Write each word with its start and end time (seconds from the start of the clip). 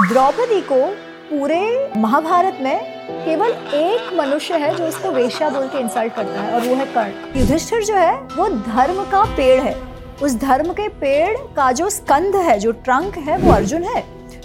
द्रौपदी 0.00 0.60
को 0.60 0.86
पूरे 1.30 1.92
महाभारत 1.96 2.58
में 2.60 2.80
केवल 3.24 3.50
एक 3.74 4.20
मनुष्य 4.20 4.54
है 4.54 4.74
जो 4.74 4.86
उसको 4.86 5.10
वेश्या 5.10 5.48
बोल 5.48 5.66
के 5.66 5.78
इंसल्ट 5.78 6.14
करता 6.14 6.40
है, 6.40 6.54
और 6.54 6.60
वो 6.60 6.74
है 6.74 6.86
कर्ण। 6.86 7.40
युधिष्ठिर 7.40 7.84
जो 7.84 7.94
है, 7.94 8.14
वो 8.14 8.48
धर्म 8.48 9.04
का 9.04 9.24
पेड़ 9.24 9.60
है। 9.60 9.76
उस 10.22 10.34
धर्म 10.34 10.72
के 10.72 10.88
पेड़ 10.88 11.36
का 11.56 11.72
जो 11.72 11.90
स्कंध 11.90 12.36
है, 12.36 12.58
जो 12.58 12.72
ट्रंक 12.72 13.18
है, 13.18 13.38
वो 13.38 13.52
अर्जुन 13.52 13.82
है। 13.82 14.04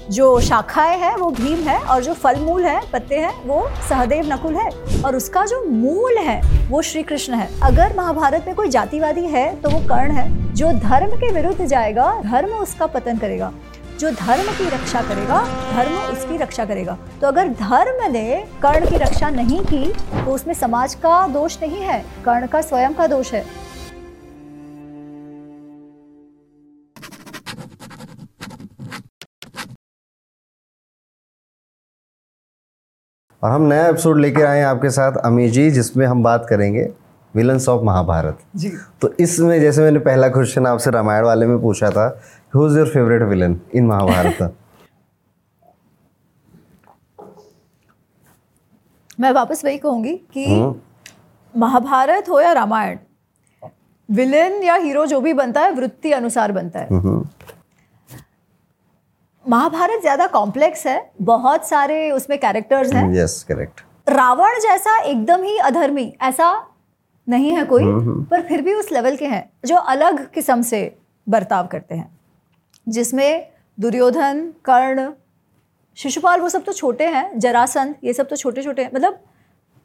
जो 0.09 0.39
शाखाएँ 0.39 0.97
हैं, 0.97 1.15
वो 1.15 1.31
भीम 1.31 1.59
है, 1.59 1.79
और 1.79 2.03
जो 2.03 2.13
फल 2.13 2.35
मूल 2.35 2.65
है, 2.65 2.81
पत्ते 2.93 3.15
हैं, 3.15 3.43
वो 3.45 3.69
सहदेव 3.89 4.33
नकुल 4.33 4.55
है। 4.55 4.69
और 5.01 5.15
उसका 5.15 5.45
जो 5.45 5.63
मूल 5.65 6.17
है, 6.17 6.41
वो 6.69 6.81
श्री 6.81 7.03
कृष्ण 7.03 7.33
है। 7.33 7.49
अगर 7.63 7.95
महाभारत 7.97 8.43
में 8.47 8.55
कोई 8.55 8.69
जातिवादी 8.69 9.25
है 9.25 9.61
तो 9.61 9.69
वो 9.69 9.79
कर्ण 9.79 10.11
है। 10.11 10.53
जो 10.53 10.71
धर्म 10.71 11.15
के 11.15 11.31
विरुद्ध 11.31 11.65
जाएगा, 11.65 12.21
धर्म 12.21 12.49
उसका 12.49 12.85
पतन 12.85 13.17
करेगा। 13.17 13.53
जो 13.99 14.09
धर्म 14.11 14.51
की 14.57 14.69
रक्षा 14.69 15.01
करेगा 15.01 15.39
धर्म 15.71 15.93
उसकी 16.07 16.37
रक्षा 16.37 16.65
करेगा। 16.65 16.97
तो 17.21 17.27
अगर 17.27 17.47
धर्म 17.51 18.03
ने 18.11 18.43
कर्ण 18.63 18.89
की 18.89 18.97
रक्षा 18.97 19.29
नहीं 19.29 19.61
की 19.63 19.85
तो 19.93 20.31
उसमें 20.31 20.53
समाज 20.55 20.95
का 20.95 21.27
दोष 21.27 21.57
नहीं 21.61 21.81
है 21.81 21.99
कर्ण 22.25 22.47
का 22.47 22.61
स्वयं 22.61 22.93
का 22.93 23.07
दोष 23.07 23.33
है। 23.33 23.45
और 33.41 33.51
हम 33.51 33.61
नया 33.63 33.87
एपिसोड 33.87 34.19
लेकर 34.19 34.45
आए 34.45 34.59
हैं 34.59 34.65
आपके 34.65 34.89
साथ 34.89 35.17
अमी 35.25 35.49
जी 35.49 35.69
जिसमें 35.71 36.05
हम 36.05 36.23
बात 36.23 36.45
करेंगे 36.49 36.87
विलन्स 37.33 37.67
ऑफ़ 37.69 37.83
महाभारत 37.83 38.37
जी। 38.55 38.71
तो 39.01 39.13
इसमें 39.19 39.59
जैसे 39.61 39.81
मैंने 39.81 39.99
पहला 39.99 40.27
क्वेश्चन 40.27 40.67
आपसे 40.67 40.91
रामायण 40.91 41.23
वाले 41.23 41.45
में 41.45 41.59
पूछा 41.61 41.89
था 41.89 42.07
who 42.53 42.67
is 42.67 42.77
your 42.77 42.87
favourite 42.89 43.21
villain 43.29 43.59
in 43.75 43.85
Mahabharata 43.85 44.55
मैं 49.19 49.31
वापस 49.31 49.63
वही 49.65 49.77
कहूँगी 49.77 50.13
कि 50.33 50.45
हम्म। 50.45 51.59
महाभारत 51.59 52.29
हो 52.29 52.39
या 52.41 52.51
रामायण 52.53 52.97
विलेन 54.09 54.61
या 54.63 54.75
हीरो 54.75 55.05
जो 55.05 55.19
भी 55.21 55.33
बनता 55.33 55.61
है 55.61 55.71
वृत्ति 55.71 56.11
अनुसार 56.11 56.51
बनता 56.51 56.79
है। 56.79 56.87
हम्म। 56.87 57.23
महाभारत 59.45 60.01
ज़्यादा 60.01 60.27
कॉम्प्लेक्स 60.27 60.85
है 60.87 60.99
बहुत 61.23 61.67
सारे 61.67 62.09
उसमें 62.11 62.37
कैरेक्टर्स 62.39 62.93
हैं। 62.93 63.13
यस 63.15 63.43
करेक्ट 63.49 63.81
रावण 64.09 64.59
जैसा 64.61 64.97
एकदम 64.99 65.43
ही 65.43 65.57
अधर्मी 65.59 66.11
ऐसा 66.23 66.51
नहीं 67.27 67.51
है 67.51 67.63
कोई 67.65 67.83
पर 68.29 68.41
फिर 68.47 68.61
भी 68.61 68.73
उस 68.73 68.91
लेवल 68.91 69.15
के 69.15 69.25
हैं 69.27 69.49
जो 69.65 69.75
अलग 69.93 70.29
किस्म 70.33 70.61
से 70.63 70.81
बर्ताव 71.27 71.67
करते 71.67 71.95
हैं। 71.95 72.16
जिसमें 72.87 73.47
दुर्योधन 73.77 74.41
कर्ण 74.65 75.11
शिशुपाल 75.97 76.41
वो 76.41 76.49
सब 76.49 76.63
तो 76.63 76.73
छोटे 76.73 77.05
हैं 77.07 77.39
जरासंध 77.39 77.95
ये 78.03 78.13
सब 78.13 78.27
तो 78.27 78.35
छोटे 78.35 78.63
छोटे 78.63 78.81
हैं। 78.81 78.91
मतलब 78.95 79.19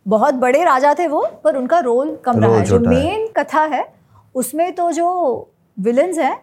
बहुत 0.06 0.34
बड़े 0.34 0.62
राजा 0.64 0.94
थे 0.94 1.06
वो 1.06 1.24
पर 1.44 1.56
उनका 1.56 1.78
रोल 1.80 2.14
कम 2.24 2.40
रहा 2.40 2.56
है। 2.56 2.64
जो 2.64 2.78
मेन 2.80 3.26
कथा 3.36 3.62
है 3.66 3.84
उसमें 4.34 4.72
तो 4.72 4.90
जो 4.92 5.08
विलन्स 5.76 6.18
हैं 6.18 6.36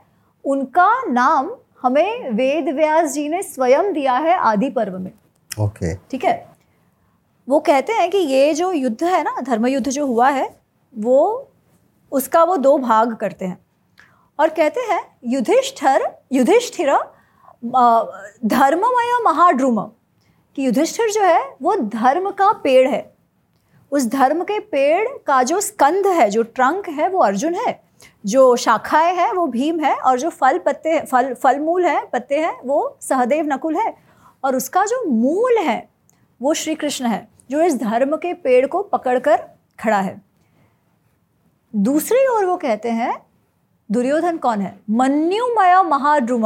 उनका 0.46 0.92
नाम 1.04 1.52
हमें 1.82 2.30
वेद 2.32 2.70
व्यास 2.76 3.12
जी 3.14 3.28
ने 3.30 3.42
स्वयं 3.44 3.92
दिया 3.94 4.14
है 4.18 4.38
आदि 4.38 4.70
पर्व 4.70 4.98
में। 5.00 5.12
ओके। 5.52 5.96
ठीक 5.96 6.24
है? 6.26 6.48
वो 7.48 7.60
कहते 7.60 7.94
हैं 7.94 8.10
कि 8.10 8.18
ये 8.18 8.54
जो 8.54 8.72
युद्ध 8.72 9.04
है 9.04 9.24
ना 9.24 9.40
धर्म 9.42 9.68
युद्ध 9.68 9.90
जो 9.90 10.06
हुआ 10.06 10.30
है 10.30 10.50
वो 10.94 11.50
उसका 12.12 12.44
वो 12.44 12.58
दो 12.58 12.78
भाग 12.78 13.16
करते 13.16 13.46
हैं। 13.46 13.58
और 14.40 14.50
कहते 14.50 14.80
हैं, 14.80 15.02
युधिष्ठिर 15.26 16.08
युधिष्ठिर 16.32 16.94
धर्ममय 18.46 19.18
महाड्रुम 19.24 19.82
कि 20.56 20.66
युधिष्ठिर 20.66 21.10
जो 21.12 21.24
है, 21.24 21.56
वो 21.62 21.76
धर्म 21.76 22.32
का 22.32 22.52
पेड़ 22.54 22.88
है। 22.88 23.14
उस 23.92 24.06
धर्म 24.06 24.44
के 24.44 24.60
पेड़ 24.60 25.08
का 25.28 25.44
जो 25.44 25.60
स्कंध 25.62 26.08
है, 26.08 26.30
जो 26.30 26.44
ट्रंक 26.44 26.90
है, 26.90 27.10
वो 27.10 27.20
अर्जुन 27.20 27.56
है। 27.56 27.80
जो 28.26 28.56
शाखाएँ 28.56 29.16
हैं, 29.16 29.32
वो 29.32 29.48
भीम 29.48 29.80
है 29.80 29.96
और 29.96 30.20
जो 30.20 30.30
फल 30.30 30.58
पत्ते 30.58 31.00
फल 31.00 31.34
फल 31.34 31.60
मूल 31.60 31.86
है, 31.86 32.06
पत्ते 32.06 32.36
हैं, 32.36 32.60
वो 32.66 32.98
सहदेव 33.02 33.46
नकुल 33.46 33.76
है। 33.76 33.94
और 34.44 34.56
उसका 34.56 34.86
जो 34.86 35.04
मूल 35.06 35.58
है, 35.58 35.90
वो 36.42 36.54
श्री 36.54 36.76
कृष्ण 36.76 37.06
है, 37.06 37.28
जो 37.52 37.62
इस 37.62 37.78
धर्म 37.78 38.16
के 38.18 38.34
पेड़ 38.34 38.66
को 38.68 38.82
पकड़कर 38.84 39.44
खड़ा 39.80 40.00
है। 40.00 40.22
दूसरी 41.76 42.28
ओर 42.28 42.46
वो 42.46 42.58
कहते 42.58 42.90
हैं 42.90 43.29
दुर्योधन 43.90 44.38
कौन 44.38 44.62
है? 44.62 44.80
मन्युमय 44.90 45.82
महाद्रुम 45.84 46.46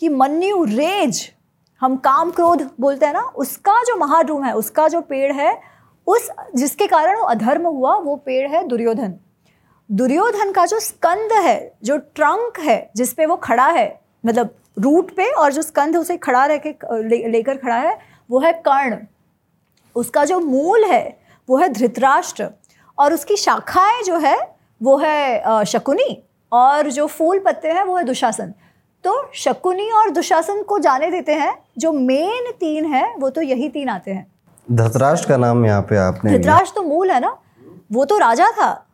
कि 0.00 0.08
मन्यु 0.08 0.64
रेज 0.64 1.30
हम 1.80 1.96
काम 1.96 2.30
क्रोध 2.30 2.62
बोलते 2.80 3.06
हैं 3.06 3.12
ना 3.12 3.20
उसका 3.36 3.82
जो 3.84 3.96
महाद्रुम 3.96 4.44
है 4.44 4.52
उसका 4.54 4.86
जो 4.88 5.00
पेड़ 5.00 5.32
है 5.32 5.58
उस 6.06 6.28
जिसके 6.56 6.86
कारण 6.86 7.16
वो 7.16 7.24
अधर्म 7.24 7.66
हुआ 7.66 7.96
वो 7.96 8.14
पेड़ 8.16 8.48
है 8.50 8.62
दुर्योधन। 8.68 9.14
दुर्योधन 9.90 10.52
का 10.52 10.66
जो 10.66 10.78
स्कंद 10.80 11.32
है 11.34 11.58
जो 11.84 11.96
ट्रंक 11.96 12.58
है 12.60 12.78
जिसपे 12.96 13.26
वो 13.26 13.36
खड़ा 13.36 13.66
है 13.66 13.88
मतलब 14.24 14.54
रूट 14.78 15.10
पे 15.10 15.30
और 15.32 15.52
जो 15.52 15.62
स्कंद 15.62 15.96
उसे 15.96 16.16
खड़ा 16.16 16.44
रह 16.46 16.56
के 16.56 16.74
ले, 17.08 17.28
लेकर 17.28 17.56
खड़ा 17.56 17.76
है 17.76 17.98
वो 18.30 18.40
है 18.40 18.52
कर्ण। 18.68 18.96
उसका 19.96 20.24
जो 20.24 20.38
मूल 20.40 20.84
है 20.84 21.18
वो 21.48 21.58
है 21.58 21.68
धृतराष्ट्र 21.68 22.48
और 22.98 23.14
उसकी 23.14 23.36
शाखाएँ 23.36 24.02
जो 24.02 24.18
है 24.18 24.36
वो 24.80 24.96
है 24.98 25.64
शकुनी। 25.64 26.22
और 26.52 26.90
जो 26.90 27.06
फूल 27.06 27.38
पत्ते 27.38 27.68
हैं 27.68 27.84
वो 27.84 27.96
है 27.96 28.04
दुशासन। 28.04 28.52
तो 29.04 29.30
शकुनी 29.34 29.90
और 29.92 30.10
दुशासन 30.10 30.62
को 30.62 30.78
जाने 30.78 31.10
देते 31.10 31.34
हैं। 31.34 31.54
जो 31.78 31.92
मेन 31.92 32.50
तीन 32.60 32.84
है 32.84 33.14
वो 33.18 33.30
तो 33.30 33.42
यही 33.42 33.68
तीन 33.68 33.88
आते 33.88 34.10
हैं। 34.10 34.26
धृतराष्ट्र 34.68 35.28
का 35.28 35.36
नाम 35.36 35.64
यहाँ 35.66 35.82
पे 35.82 35.96
आपने 35.96 36.30
धृतराष्ट्र 36.30 36.74
तो 36.74 36.82
मूल 36.82 37.10
है 37.10 37.20
ना? 37.20 37.36
वो 37.92 38.04
तो 38.04 38.18
राजा 38.18 38.50
था। 38.52 38.86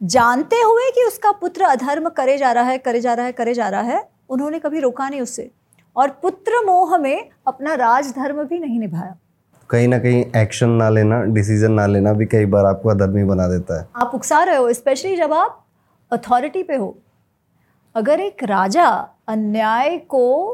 जानते 0.00 0.56
हुए 0.56 0.90
कि 0.90 1.04
उसका 1.04 1.32
पुत्र 1.32 1.64
अधर्म 1.64 2.08
करे 2.08 2.36
जा 2.38 2.52
रहा 2.52 2.64
है 2.64 2.78
करे 2.78 3.00
जा 3.00 3.14
रहा 3.14 3.26
है 3.26 3.32
करे 3.32 3.54
जा 3.54 3.68
रहा 3.68 3.80
है 3.82 4.08
उन्होंने 4.30 4.58
कभी 4.58 4.80
रोका 4.80 5.08
नहीं 5.08 5.20
उससे। 5.20 5.50
और 5.96 6.08
पुत्र 6.22 6.64
मोह 6.66 6.96
में 6.98 7.28
अपना 7.48 7.74
राजधर्म 7.74 8.42
भी 8.44 8.58
नहीं 8.58 8.78
निभाया। 8.80 9.16
कहीं 9.70 9.88
ना 9.88 9.98
कहीं 9.98 10.24
एक्शन 10.36 10.70
ना 10.70 10.88
लेना 10.88 11.20
डिसीज़न 11.24 11.72
ना 11.72 11.86
लेना 11.86 12.12
भी 12.12 12.26
कई 12.26 12.46
बार 12.46 12.64
आपको 12.66 12.88
अधर्मी 12.88 13.24
बना 13.24 13.46
देता 13.48 13.80
है। 13.80 13.86
आप 13.96 14.14
उकसा 14.14 14.42
रहे 14.44 14.56
हो 14.56 14.72
स्पेशली 14.72 15.16
जब 15.16 15.32
आप 15.32 15.64
अथॉरिटी 16.12 16.62
पे 16.62 16.76
हो 16.76 16.96
अगर 17.94 18.20
एक 18.20 18.44
राजा 18.44 18.86
अन्याय 19.28 19.96
को 20.08 20.48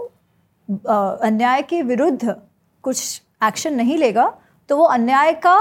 अन्याय 0.68 1.62
के 1.62 1.82
विरुद्ध 1.82 2.34
कुछ 2.84 3.22
एक्शन 3.44 3.74
नहीं 3.74 3.96
लेगा 3.98 4.32
तो 4.70 4.76
वो 4.76 4.84
अन्याय 4.84 5.32
का 5.46 5.56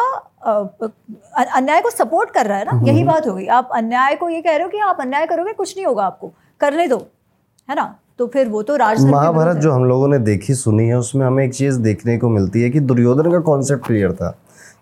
अन्याय 1.56 1.82
को 1.82 1.90
सपोर्ट 1.90 2.30
कर 2.30 2.46
रहा 2.46 2.58
है 2.58 2.66
ना? 2.66 2.82
यही 2.88 3.04
बात 3.04 3.28
होगी 3.28 3.46
आप 3.48 3.70
अन्याय 3.76 4.16
को 4.16 4.30
ये 4.30 4.42
कह 4.42 4.52
रहे 4.52 4.64
हो 4.64 4.70
कि 4.70 4.80
आप 4.80 4.98
अन्याय 5.02 5.26
करोगे 5.26 5.54
कुछ 5.54 5.76
नहीं 5.78 5.86
होगा 5.86 6.06
आपको। 6.06 6.32
करने 6.62 6.88
दो 6.88 6.98
है 7.70 7.76
ना? 7.76 7.96
तो 8.18 8.28
फिर 8.28 8.50
वो 8.50 8.62
तो 8.64 8.76
राज 8.76 9.04
महाभारत 9.06 9.58
जो 9.58 9.72
हम 9.72 9.86
लोगों 9.86 10.08
ने 10.08 10.20
देखी 10.20 10.54
सुनी 10.56 10.88
है 10.88 10.98
उसमें 10.98 11.26
हमें 11.28 11.44
एक 11.46 11.54
चीज़ 11.54 11.80
देखने 11.80 12.18
को 12.18 12.30
मिलती 12.30 12.62
है 12.62 12.70
कि 12.70 12.80
दुर्योधन 12.82 13.32
का 13.32 13.40
कॉन्सेप्ट 13.40 13.86
क्लियर 13.86 14.14
था। 14.14 14.38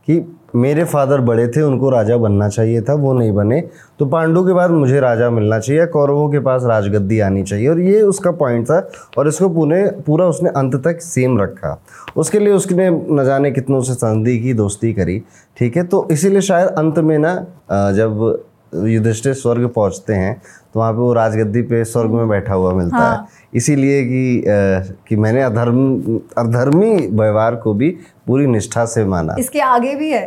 कि 0.07 0.35
मेरे 0.55 0.83
फादर 0.83 1.21
बड़े 1.21 1.47
थे, 1.47 1.61
उनको 1.61 1.89
राजा 1.89 2.17
बनना 2.17 2.47
चाहिए 2.49 2.81
था, 2.81 2.93
वो 2.93 3.13
नहीं 3.13 3.31
बने। 3.31 3.61
तो 3.99 4.05
पांडु 4.05 4.43
के 4.45 4.53
बाद 4.53 4.71
मुझे 4.71 4.99
राजा 4.99 5.29
मिलना 5.29 5.59
चाहिए, 5.59 5.85
कौरवों 5.85 6.29
के 6.29 6.39
पास 6.39 6.63
राजगद्दी 6.63 7.19
आनी 7.19 7.43
चाहिए। 7.43 7.67
और 7.67 7.79
ये 7.79 8.01
उसका 8.01 8.31
पॉइंट 8.31 8.65
था, 8.65 8.79
और 9.17 9.27
इसको 9.27 9.49
पूरे 9.49 9.83
पूरा 10.05 10.25
उसने 10.25 10.49
अंत 10.49 10.75
तक 10.75 11.01
सेम 11.01 11.41
रखा। 11.41 11.79
उसके 12.17 12.39
लिए 12.39 12.53
उसने 12.53 12.89
न 12.89 13.23
जाने 13.25 13.51
कितनों 13.51 13.81
से 13.81 13.93
संधि 13.93 14.39
की, 14.39 14.53
दोस्ती 14.53 14.93
करी, 14.93 15.21
ठीक 15.57 15.77
है? 15.77 15.83
तो 15.83 16.07
इसीलिए 16.11 16.41
शायद 16.41 16.67
अंत 16.67 16.99
में 16.99 17.17
ना 17.17 17.35
जब 17.71 18.43
युधिष्ठिर 18.87 19.33
स्वर्ग 19.33 19.67
पहुँचते 19.67 20.13
हैं 20.13 20.41
तो 20.73 20.79
वहाँ 20.79 20.91
पे 20.93 20.99
वो 20.99 21.11
राजगद्दी 21.13 21.61
पे 21.61 21.83
स्वर्ग 21.85 22.11
में 22.11 22.29
बैठा 22.29 22.53
हुआ 22.53 22.73
मिलता 22.73 22.97
हाँ। 22.97 23.15
है। 23.15 23.41
इसीलिए 23.53 24.03
कि 24.03 24.43
कि 25.07 25.15
मैंने 25.15 25.41
अधर्म 25.41 26.19
अधर्मी 26.37 26.95
व्यवहार 27.07 27.55
को 27.55 27.73
भी 27.73 27.89
पूरी 28.27 28.47
निष्ठा 28.47 28.85
से 28.85 29.03
माना। 29.05 29.35
इसके 29.39 29.59
आगे 29.61 29.93
भी 29.95 30.09
है? 30.11 30.25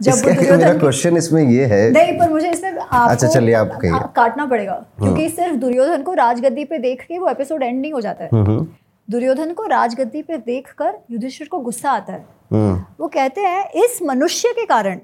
इसका 0.00 0.56
मेरा 0.56 0.72
क्वेश्चन 0.74 1.16
इसमें 1.16 1.42
ये 1.42 1.64
है। 1.64 1.90
नहीं 1.90 2.12
पर 2.18 2.30
मुझे 2.30 2.50
इसमें 2.50 2.70
आपको 2.72 3.10
अच्छा, 3.10 3.26
चलिए, 3.26 3.54
आप 3.54 3.78
कहिए। 3.82 4.00
काटना 4.16 4.46
पड़ेगा 4.46 4.74
क्योंकि 4.98 5.28
सिर्फ़ 5.28 5.56
दुर्योधन 5.56 6.02
को 6.02 6.14
राजगद्दी 6.14 6.64
पे 6.64 6.78
देख 6.78 7.02
के 7.02 7.18
वो 7.18 7.28
एपिसोड 7.28 7.62
एंड 7.62 7.80
नहीं 7.80 7.92
हो 7.92 8.00
जाता 8.00 8.24
है। 8.24 8.30
हम्म, 8.32 8.46
हम्म, 8.46 8.66
दुर्योधन 9.08 9.52
को 9.52 9.66
राजगद्दी 9.66 10.22
पे 10.22 10.36
देखकर 10.36 10.92
युधिष्ठिर 11.10 11.48
को 11.48 11.58
गुस्सा 11.60 11.90
आता 11.90 12.12
है। 12.12 12.24
हम्म, 12.52 12.82
वो 13.00 13.08
कहते 13.08 13.40
हैं 13.40 13.70
इस 13.84 13.98
मनुष्य 14.02 14.52
के 14.52 14.64
कारण 14.66 15.00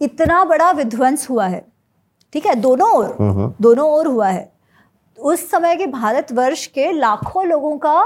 इतना 0.00 0.44
बड़ा 0.44 0.70
विध्वंस 0.70 1.30
हुआ 1.30 1.46
है। 1.46 1.66
ठीक 2.32 2.46
है? 2.46 2.54
दोनों 2.54 2.90
ओर 2.90 3.16
दोनों 3.60 3.90
ओर 3.90 4.06
हुआ 4.06 4.28
है। 4.28 4.52
उस 5.18 5.50
समय 5.50 5.76
के 5.76 5.86
भारतवर्ष 5.86 6.66
के 6.66 6.92
लाखों 6.92 7.46
लोगों 7.46 7.78
का 7.78 8.04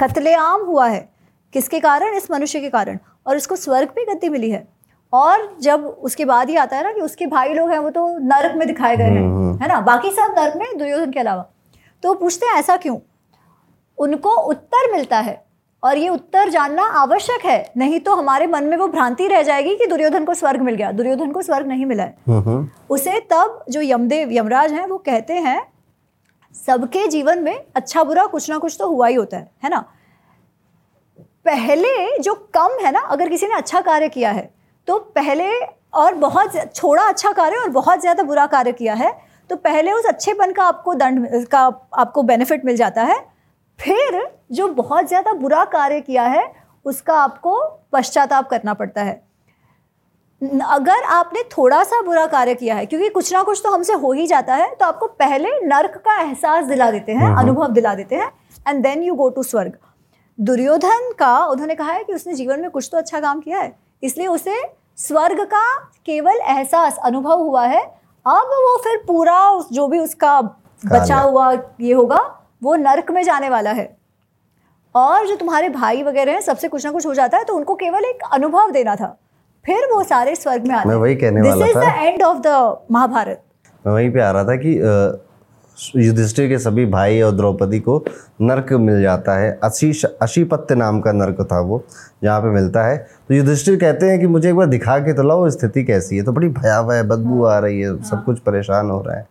कत्लेआम 0.00 0.60
हुआ 0.60 0.88
है। 0.88 1.08
किसके 1.52 1.80
कारण? 1.80 2.14
इस 2.14 2.30
मनुष्य 2.30 2.60
के 2.60 2.70
कारण। 2.70 2.98
और 3.26 3.36
इसको 3.36 3.56
स्वर्ग 3.56 3.88
पे 3.88 4.14
गद्दी 4.14 4.28
मिली 4.28 4.50
है। 4.50 4.68
और 5.12 5.56
जब 5.60 5.86
उसके 5.86 6.24
बाद 6.24 6.50
ही 6.50 6.56
आता 6.56 6.76
है 6.76 6.84
ना 6.84 6.92
कि 6.92 7.00
उसके 7.00 7.26
भाई 7.26 7.54
लोग 7.54 7.70
हैं 7.70 7.78
वो 7.78 7.90
तो 7.90 8.18
नरक 8.18 8.56
में 8.56 8.68
दिखाए 8.68 8.96
गए 8.96 9.04
हैं। 9.04 9.58
है 9.62 9.68
ना? 9.68 9.80
बाकी 9.80 10.10
सब 10.10 10.34
नरक 10.38 10.56
में 10.56 10.78
दुर्योधन 10.78 11.10
के 11.10 11.20
अलावा। 11.20 11.46
तो 12.02 12.14
पूछते 12.14 12.46
हैं 12.46 12.54
ऐसा 12.54 12.76
क्यों? 12.76 12.98
उनको 13.98 14.30
उत्तर 14.30 14.92
मिलता 14.92 15.18
है। 15.18 15.44
और 15.84 15.98
ये 15.98 16.08
उत्तर 16.08 16.48
जानना 16.48 16.82
आवश्यक 16.98 17.44
है। 17.46 17.72
नहीं 17.76 18.00
तो 18.00 18.14
हमारे 18.14 18.46
मन 18.46 18.64
में 18.64 18.76
वो 18.76 18.86
भ्रांति 18.88 19.26
रह 19.28 19.42
जाएगी 19.42 19.74
कि 19.76 19.86
दुर्योधन 19.86 20.24
को 20.24 20.34
स्वर्ग 20.34 20.60
मिल 20.60 20.74
गया। 20.74 20.90
दुर्योधन 20.92 21.32
को 21.32 21.42
स्वर्ग 21.42 21.66
नहीं 21.66 21.86
मिला 21.86 22.04
है। 22.04 22.16
हम्म, 22.28 22.40
हम्म। 22.40 22.68
उसे 22.90 23.18
तब 23.30 23.64
जो 23.70 23.80
यमदेव 23.82 24.32
यमराज 24.32 24.72
हैं 24.72 24.86
वो 24.86 24.98
कहते 25.00 25.34
हैं 25.34 25.62
सबके 26.54 27.06
जीवन 27.08 27.38
में 27.38 27.54
अच्छा 27.76 28.04
बुरा 28.04 28.24
कुछ 28.26 28.48
ना 28.50 28.58
कुछ 28.58 28.76
तो 28.78 28.88
हुआ 28.88 29.06
ही 29.06 29.14
होता 29.14 29.36
है 29.36 29.50
है 29.64 29.70
ना? 29.70 29.84
पहले 31.46 32.18
जो 32.18 32.34
कम 32.54 32.78
है 32.84 32.92
ना 32.92 33.00
अगर 33.10 33.28
किसी 33.28 33.46
ने 33.46 33.54
अच्छा 33.54 33.80
कार्य 33.82 34.08
किया 34.08 34.30
है 34.30 34.48
तो 34.88 34.98
पहले 35.14 35.48
और 35.94 36.14
बहुत 36.16 36.52
छोड़ा 36.74 37.02
अच्छा 37.04 37.32
कार्य 37.32 37.56
और 37.56 37.68
बहुत 37.70 38.00
ज़्यादा 38.00 38.22
बुरा 38.22 38.46
कार्य 38.46 38.72
किया 38.72 38.94
है 38.94 39.12
तो 39.50 39.56
पहले 39.58 39.92
उस 39.92 40.06
अच्छेपन 40.06 40.52
का 40.52 40.62
आपको 40.62 40.94
दंड 40.94 41.46
का 41.46 41.60
आपको 41.94 42.22
बेनिफिट 42.22 42.64
मिल 42.64 42.76
जाता 42.76 43.02
है। 43.02 43.18
फिर 43.78 44.26
जो 44.52 44.68
बहुत 44.74 45.08
ज़्यादा 45.08 45.32
बुरा 45.34 45.64
कार्य 45.70 46.00
किया 46.00 46.22
है 46.24 46.44
उसका 46.86 47.14
आपको 47.14 47.60
पश्चाताप 47.92 48.48
करना 48.48 48.74
पड़ता 48.74 49.02
है। 49.02 49.22
अगर 50.64 51.02
आपने 51.04 51.42
थोड़ा 51.48 51.82
सा 51.84 52.00
बुरा 52.02 52.26
कार्य 52.26 52.54
किया 52.54 52.74
है 52.74 52.86
क्योंकि 52.86 53.08
कुछ 53.08 53.32
ना 53.32 53.42
कुछ 53.42 53.60
तो 53.64 53.70
हमसे 53.72 53.92
हो 53.94 54.12
ही 54.12 54.26
जाता 54.26 54.54
है 54.54 54.74
तो 54.74 54.86
आपको 54.86 55.06
पहले 55.18 55.50
नर्क 55.64 55.96
का 56.04 56.20
एहसास 56.20 56.64
दिला 56.64 56.90
देते 56.90 57.12
हैं 57.12 57.34
अनुभव 57.36 57.72
दिला 57.72 57.94
देते 57.94 58.16
हैं 58.16 58.30
and 58.68 58.82
then 58.82 59.02
you 59.02 59.14
go 59.14 59.28
to 59.30 59.42
swarg. 59.42 59.78
Duryodhan 60.38 61.10
का 61.18 61.36
उन्होंने 61.46 61.74
कहा 61.74 61.92
है 61.92 62.04
कि 62.04 62.12
उसने 62.12 62.34
जीवन 62.34 62.60
में 62.60 62.70
कुछ 62.70 62.88
तो 62.92 62.98
अच्छा 62.98 63.20
काम 63.20 63.40
किया 63.40 63.58
है 63.58 63.74
इसलिए 64.02 64.26
उसे 64.28 64.56
स्वर्ग 64.98 65.44
का 65.46 65.66
केवल 66.06 66.40
एहसास 66.48 66.98
अनुभव 67.04 67.42
हुआ 67.42 67.66
है। 67.66 67.82
अब 68.26 68.50
वो 68.56 68.76
फिर 68.84 68.96
पूरा 69.06 69.38
जो 69.72 69.86
भी 69.88 69.98
उसका 69.98 70.40
बचा 70.82 71.18
हुआ 71.18 71.52
ये 71.80 71.92
होगा 71.92 72.18
वो 72.64 72.74
नर्क 72.76 73.10
में 73.10 73.22
जाने 73.22 73.48
वाला 73.48 73.70
है। 73.72 73.88
और 74.94 75.26
जो 75.26 75.36
तुम्हारे 75.36 75.68
भाई 75.70 76.02
वगैरह 76.02 76.32
हैं 76.32 76.40
सबसे 76.40 76.68
कुछ 76.68 76.84
ना 76.86 76.92
कुछ 76.92 77.06
हो 77.06 77.14
जाता 77.14 77.38
है 77.38 77.44
तो 77.44 77.54
उनको 77.54 77.74
केवल 77.74 78.04
एक 78.04 78.22
अनुभव 78.32 78.70
देना 78.70 78.94
था। 78.96 79.16
फिर 79.64 79.88
वो 79.92 80.02
सारे 80.04 80.34
स्वर्ग 80.36 80.66
में 80.66 80.74
आते 80.74 80.88
मैं 80.88 80.96
वही 80.96 81.14
कहने 81.16 81.42
वाला 81.42 81.66
दिस 81.66 81.76
इज़ 81.76 81.76
था। 81.76 81.90
The 81.90 82.06
end 82.06 82.22
of 82.22 82.38
the 82.38 82.86
Mahabharata. 82.90 83.42
मैं 83.84 83.92
वहीं 83.94 84.10
पे 84.12 84.20
आ 84.20 84.30
रहा 84.30 84.44
था 84.44 84.56
कि 84.56 84.78
युधिष्ठिर 85.96 86.48
के 86.48 86.58
सभी 86.58 86.84
भाई 86.86 87.20
और 87.20 87.32
द्रौपदी 87.32 87.78
को 87.80 87.96
नर्क 88.40 88.72
मिल 88.72 89.00
जाता 89.02 89.36
है। 89.36 89.50
अशीश 89.64 90.04
अशीपत्य 90.04 90.74
नाम 90.74 91.00
का 91.00 91.12
नर्क 91.12 91.40
था 91.52 91.60
वो 91.60 91.82
जहाँ 92.22 92.40
पे 92.40 92.48
मिलता 92.50 92.84
है। 92.86 92.96
तो 93.28 93.34
युधिष्ठिर 93.34 93.76
कहते 93.76 94.10
हैं 94.10 94.20
कि 94.20 94.26
मुझे 94.26 94.48
एक 94.48 94.54
बार 94.54 94.66
दिखा 94.66 94.98
के 94.98 95.12
तो 95.12 95.22
लाओ 95.22 95.48
स्थिति 95.50 95.84
कैसी 95.84 96.16
है? 96.16 96.22
तो 96.22 96.32
बड़ी 96.32 96.48
भयावह 96.50 96.94
है 96.94 97.02
बदबू 97.08 97.44
आ 97.44 97.58
रही 97.58 97.80
है 97.80 97.96
सब 98.04 98.24
कुछ 98.24 98.38
परेशान 98.40 98.90
हो 98.90 99.00
रहा 99.02 99.16
है। 99.16 99.26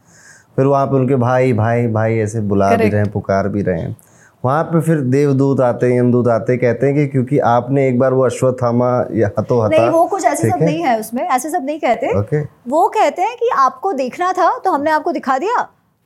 फिर 0.57 0.65
वहाँ 0.65 0.85
पे 0.87 0.95
उनके 0.95 1.15
भाई 1.15 1.53
भाई 1.53 1.87
भाई 1.87 2.17
ऐसे 2.17 2.41
बुला 2.41 2.69
भी 2.75 2.89
रहे 2.89 3.01
हैं 3.01 3.11
पुकार 3.11 3.47
भी 3.47 3.61
रहे 3.61 3.79
हैं। 3.79 3.95
वहाँ 4.43 4.63
पे 4.63 4.79
फिर 4.81 4.99
देवदूत 5.11 5.59
आते 5.61 5.87
हैं 5.87 5.99
यमदूत 5.99 6.27
आते 6.27 6.57
कहते 6.57 6.85
हैं 6.85 6.95
कि 6.95 7.05
क्योंकि 7.07 7.39
आपने 7.39 7.87
एक 7.87 7.99
बार 7.99 8.13
वो 8.13 8.23
अश्वत्थामा 8.25 8.89
या 9.11 9.29
हतो 9.39 9.67
नहीं 9.67 9.89
वो 9.89 10.05
कुछ 10.05 10.25
ऐसे 10.25 10.49
सब? 10.49 10.57
नहीं 10.61 10.81
है 10.83 10.99
उसमें 10.99 11.23
ऐसे 11.23 11.49
सब 11.49 11.65
नहीं 11.65 11.79
कहते। 11.79 12.17
ओके। 12.19 12.41
वो 12.69 12.87
कहते 12.87 13.21
हैं 13.21 13.35
कि 13.37 13.49
आपको 13.57 13.93
देखना 13.93 14.31
था 14.33 14.57
तो 14.57 14.71
हमने 14.71 14.91
आपको 14.91 15.11
दिखा 15.11 15.37
दिया 15.37 15.61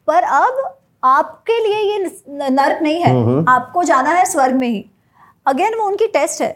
पर 0.07 0.23
अब 0.23 0.63
आपके 1.03 1.59
लिए 1.59 1.79
ये 1.81 1.97
नर्क 2.51 2.81
नहीं 2.81 3.01
है 3.01 3.43
आपको 3.49 3.83
जाना 3.83 4.09
है 4.09 4.25
स्वर्ग 4.25 4.55
में 4.55 4.67
ही। 4.67 4.85
अगेन 5.45 5.75
वो 5.79 5.87
उनकी 5.87 6.07
टेस्ट 6.07 6.41
है। 6.41 6.49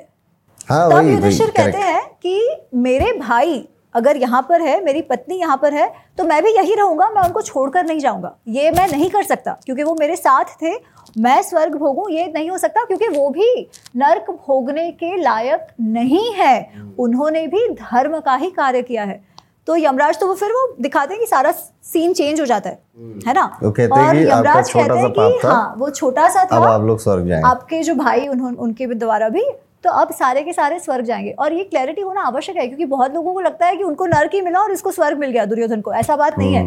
हाँ 0.69 0.89
तब 0.91 1.07
युधिष्ठिर 1.07 1.49
कहते 1.49 1.77
हैं 1.77 2.01
कि 2.23 2.67
मेरे 2.77 3.11
भाई 3.19 3.67
अगर 3.95 4.17
यहाँ 4.17 4.41
पर 4.49 4.61
है 4.61 4.83
मेरी 4.83 5.01
पत्नी 5.03 5.35
यहाँ 5.35 5.57
पर 5.57 5.73
है 5.73 5.91
तो 6.17 6.23
मैं 6.23 6.41
भी 6.43 6.51
यही 6.51 6.75
रहूँगा 6.75 7.09
मैं 7.09 7.21
उनको 7.21 7.41
छोड़कर 7.41 7.85
नहीं 7.85 7.99
जाऊँगा। 7.99 8.35
ये 8.49 8.71
मैं 8.71 8.87
नहीं 8.87 9.09
कर 9.09 9.23
सकता 9.23 9.57
क्योंकि 9.65 9.83
वो 9.83 9.95
मेरे 9.99 10.15
साथ 10.15 10.53
थे 10.61 10.75
मैं 11.17 11.41
स्वर्ग 11.43 11.75
भोगूं 11.77 12.09
ये 12.11 12.31
नहीं 12.35 12.49
हो 12.49 12.57
सकता 12.57 12.83
क्योंकि 12.85 13.07
वो 13.09 13.29
भी 13.29 13.69
नर्क 13.95 14.29
भोगने 14.47 14.91
के 14.93 15.15
लायक 15.17 15.67
नहीं 15.81 16.31
है। 16.33 16.55
उन्होंने 16.99 17.45
भी 17.47 17.67
धर्म 17.71 18.19
का 18.19 18.35
ही 18.35 18.49
कार्य 18.51 18.81
किया 18.81 19.03
है। 19.03 19.21
तो 19.67 19.75
यमराज 19.77 20.19
तो 20.19 20.27
वो 20.27 20.33
फिर 20.35 20.51
वो 20.51 20.75
दिखाते 20.81 21.13
हैं 21.13 21.19
कि 21.19 21.27
सारा 21.27 21.51
सीन 21.83 22.13
चेंज 22.13 22.39
हो 22.39 22.45
जाता 22.45 22.69
है 22.69 22.79
है 23.27 23.33
ना? 23.33 23.45
कहते 23.63 23.87
और 23.87 24.13
कि 24.13 24.23
यमराज 24.23 24.71
कहते 24.71 24.99
हैं 24.99 25.11
कि 25.11 25.47
हाँ 25.47 25.75
वो 25.77 25.89
छोटा 25.91 26.27
सा 26.29 26.41
अब 26.41 26.47
था 26.53 26.69
आप 26.69 26.81
लोग 26.83 26.99
स्वर्ग 26.99 27.27
जाएँ। 27.27 27.41
आपके 27.45 27.81
जो 27.83 27.95
भाई 27.95 28.27
उन्होंने 28.27 28.57
उनके 28.57 28.87
द्वारा 28.87 29.29
भी 29.29 29.43
तो 29.83 29.89
अब 29.91 30.11
सारे 30.11 30.41
के 30.41 30.53
सारे 30.53 30.79
स्वर्ग 30.79 31.05
जाएँगे। 31.05 31.31
और 31.31 31.53
ये 31.53 31.63
क्लैरिटी 31.63 32.01
होना 32.01 32.21
आवश्यक 32.21 32.55
है 32.57 32.67
क्योंकि 32.67 32.85
बहुत 32.85 33.13
लोगों 33.13 33.33
को 33.33 33.39
लगता 33.39 33.67
है 33.67 33.75
कि 33.75 33.83
उनको 33.83 34.05
नर्क 34.05 34.33
ही 34.33 34.41
मिला 34.41 34.59
और 34.59 34.71
इसको 34.71 34.91
स्वर्ग 34.91 35.17
मिल 35.17 35.31
गया 35.31 35.45
दुर्योधन 35.45 35.81
को। 35.81 35.93
ऐसा 35.93 36.15
बात 36.15 36.37
नहीं 36.37 36.53
है। 36.53 36.63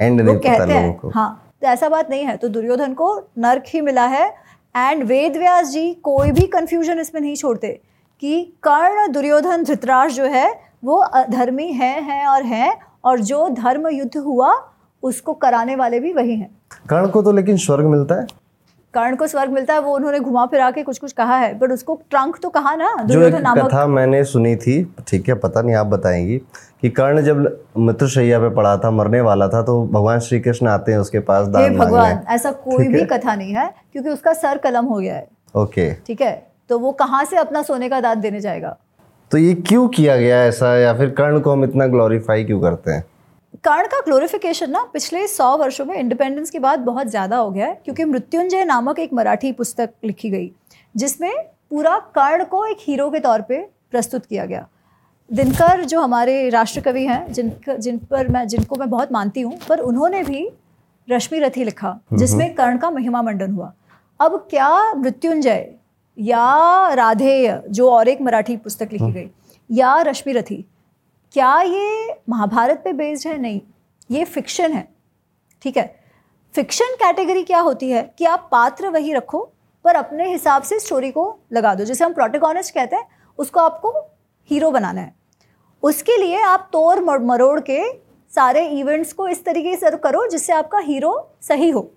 एंड 0.00 0.20
वो 0.20 0.26
नहीं 0.26 0.38
पता 0.38 0.56
कहते 0.56 0.72
हैं 0.72 1.10
हाँ 1.14 1.42
तो 1.62 1.66
ऐसा 1.68 1.88
बात 1.88 2.10
नहीं 2.10 2.24
है। 2.24 2.36
तो 2.36 2.48
दुर्योधन 2.48 2.94
को 2.94 3.16
नर्क 3.38 3.64
ही 3.66 3.80
मिला 3.80 4.06
है। 4.06 4.26
एंड 4.74 5.04
वेद 5.04 5.36
व्यास 5.36 5.68
जी 5.68 5.92
कोई 6.02 6.30
भी 6.30 6.46
कंफ्यूजन 6.46 6.98
इसमें 6.98 7.20
नहीं 7.20 7.34
छोड़ते 7.36 7.68
कि 8.22 8.42
कर्ण 8.62 9.10
दुर्योधन 9.12 9.64
धृतराज 9.64 10.12
जो 10.12 10.24
है 10.24 10.48
वो 10.84 10.96
अधर्मी 10.96 11.66
है 11.72 12.00
हैं 12.02 12.26
और 12.26 12.42
हैं 12.42 12.76
और 13.04 13.20
जो 13.20 13.48
धर्म 13.48 13.88
युद्ध 13.88 14.16
हुआ 14.16 14.52
उसको 15.02 15.32
कराने 15.34 15.76
वाले 15.76 16.00
भी 16.00 16.12
वही 16.12 16.36
हैं। 16.36 16.50
कर्ण 16.88 17.08
को 17.08 17.22
तो 17.22 17.32
लेकिन 17.32 17.56
स्वर्ग 17.56 17.86
मिलता 17.86 18.20
है। 18.20 18.26
कर्ण 18.96 19.16
को 19.16 19.26
स्वर्ग 19.26 19.50
मिलता 19.50 19.74
है 19.74 19.80
वो 19.80 19.94
उन्होंने 19.94 20.20
घुमा 20.20 20.46
फिरा 20.46 20.70
के 20.70 20.82
कुछ 20.82 20.98
कुछ 20.98 21.12
कहा 21.12 21.36
है 21.36 21.52
बट 21.58 21.72
उसको 21.72 22.00
ट्रंक 22.10 22.38
तो 22.42 22.48
कहा 22.48 22.74
ना 22.76 22.94
जो 23.04 23.22
एक 23.22 23.34
कथा 23.34 23.86
मैंने 23.86 24.24
सुनी 24.24 24.56
थी 24.56 24.94
ठीक 25.08 25.28
है 25.28 25.34
पता 25.34 25.62
नहीं 25.62 25.76
आप 25.76 25.86
बताएँगी 25.86 26.38
कि 26.82 26.90
कर्ण 26.90 27.22
जब 27.22 27.60
मृत्युशैया 27.78 28.38
पे 28.38 28.48
पड़ा 28.50 28.76
था 28.76 28.90
मरने 28.90 29.20
वाला 29.20 29.48
था 29.48 29.62
तो 29.62 29.86
भगवान 29.86 30.20
श्री 30.20 30.40
कृष्ण 30.40 30.68
आते 30.68 30.92
हैं 30.92 30.98
उसके 30.98 31.18
पास 31.18 31.46
दान 31.46 31.76
भगवान 31.76 32.20
ऐसा 32.28 32.50
कोई 32.50 32.86
भी 32.88 33.04
कथा 33.04 33.34
नहीं 33.34 33.54
है 33.54 33.74
क्योंकि 33.92 34.10
उसका 34.10 34.32
सर 34.32 34.58
कलम 34.58 34.84
हो 34.84 34.96
गया 34.96 35.14
है। 35.14 35.28
ओके। 35.56 35.92
ठीक 35.94 36.20
है? 36.20 36.46
तो 36.68 36.78
वो 36.78 36.92
कहाँ 36.92 37.24
से 37.24 37.36
अपना 37.36 37.62
सोने 37.62 37.88
का 37.88 38.00
दांत 38.00 38.18
देने 38.18 38.40
जाएगा? 38.40 38.76
तो 39.30 39.38
ये 39.38 39.54
क्यों 39.54 39.88
किया 39.88 40.16
गया 40.16 40.44
ऐसा 40.44 40.76
या 40.76 40.94
फिर 40.94 41.10
कर्ण 41.10 41.40
को 41.40 41.52
हम 41.52 41.64
इतना 41.64 41.86
ग्लोरीफाई 41.86 42.44
क्यों 42.44 42.60
करते 42.60 42.90
हैं? 42.90 43.04
कर्ण 43.64 43.86
का 43.86 44.00
ग्लोरिफिकेशन 44.00 44.70
ना 44.70 44.82
पिछले 44.92 45.26
सौ 45.28 45.56
वर्षों 45.56 45.84
में 45.84 45.94
इंडिपेंडेंस 45.96 46.50
के 46.50 46.58
बाद 46.58 46.78
बहुत 46.80 47.06
ज़्यादा 47.08 47.36
हो 47.36 47.50
गया 47.50 47.66
है 47.66 47.80
क्योंकि 47.84 48.04
मृत्युंजय 48.04 48.64
नामक 48.64 48.98
एक 48.98 49.12
मराठी 49.14 49.52
पुस्तक 49.52 49.92
लिखी 50.04 50.30
गई 50.30 50.50
जिसमें 50.94 51.32
पूरा 51.70 51.98
कर्ण 52.16 52.44
को 52.44 52.64
एक 52.66 52.76
हीरो 52.80 53.08
के 53.10 53.20
तौर 53.20 53.42
पे 53.42 53.58
प्रस्तुत 53.90 54.26
किया 54.26 54.44
गया। 54.46 54.66
दिनकर 55.30 55.84
जो 55.84 56.00
हमारे 56.00 56.48
राष्ट्रकवि 56.50 57.04
हैं 57.06 57.32
जिन 57.32 57.52
जिन 57.68 57.98
पर 58.10 58.28
मैं 58.28 58.46
जिनको 58.48 58.76
मैं 58.76 58.90
बहुत 58.90 59.12
मानती 59.12 59.40
हूँ 59.40 59.58
पर 59.68 59.80
उन्होंने 59.82 60.22
भी 60.22 60.48
रश्मि 61.08 61.38
रथी 61.40 61.64
लिखा 61.64 61.98
जिसमें 62.14 62.54
कर्ण 62.54 62.78
का 62.78 62.90
महिमा 62.90 63.22
मंडन 63.22 63.50
हुआ। 63.52 63.72
अब 64.20 64.36
क्या 64.50 64.92
मृत्युंजय 64.94 65.68
या 66.18 66.94
राधेय 66.94 67.62
जो 67.70 67.90
और 67.90 68.08
एक 68.08 68.20
मराठी 68.22 68.56
पुस्तक 68.58 68.92
लिखी 68.92 69.12
गई 69.12 69.28
या 69.70 70.00
रश्मि 70.02 70.32
रथी 70.32 70.64
क्या 71.36 71.60
ये 71.60 72.16
महाभारत 72.28 72.80
पे 72.84 72.92
बेस्ड 72.92 73.28
है? 73.28 73.38
नहीं. 73.38 73.60
ये 74.10 74.24
फिक्शन 74.24 74.72
है. 74.72 74.88
ठीक 75.62 75.76
है? 75.76 76.00
फिक्शन 76.54 76.84
कैटेगरी 76.84 77.42
क्या 77.42 77.60
होती 77.60 77.90
है? 77.90 78.14
कि 78.18 78.24
आप 78.24 78.48
पात्र 78.52 78.88
वही 78.88 79.12
रखो 79.12 79.52
पर 79.84 79.94
अपने 79.94 80.30
हिसाब 80.32 80.62
से 80.62 80.78
स्टोरी 80.78 81.10
को 81.10 81.38
लगा 81.52 81.74
दो. 81.74 81.84
जैसे 81.84 82.04
हम 82.04 82.12
प्रोटेगोनिस्ट 82.12 82.74
कहते 82.74 82.96
हैं 82.96 83.08
उसको 83.38 83.60
आपको 83.60 83.90
हीरो 84.50 84.70
बनाना 84.70 85.00
है. 85.00 85.14
उसके 85.82 86.16
लिए 86.16 86.40
आप 86.40 86.68
तोड़ 86.72 86.98
मरोड़ 87.20 87.60
के 87.60 87.92
सारे 88.34 88.66
इवेंट्स 88.68 89.12
को 89.12 89.28
इस 89.28 89.44
तरीके 89.44 89.76
से 89.76 89.90
करो 89.96 90.26
जिससे 90.26 90.52
आपका 90.52 90.78
हीरो 90.78 91.30
सही 91.42 91.70
हो. 91.70 91.90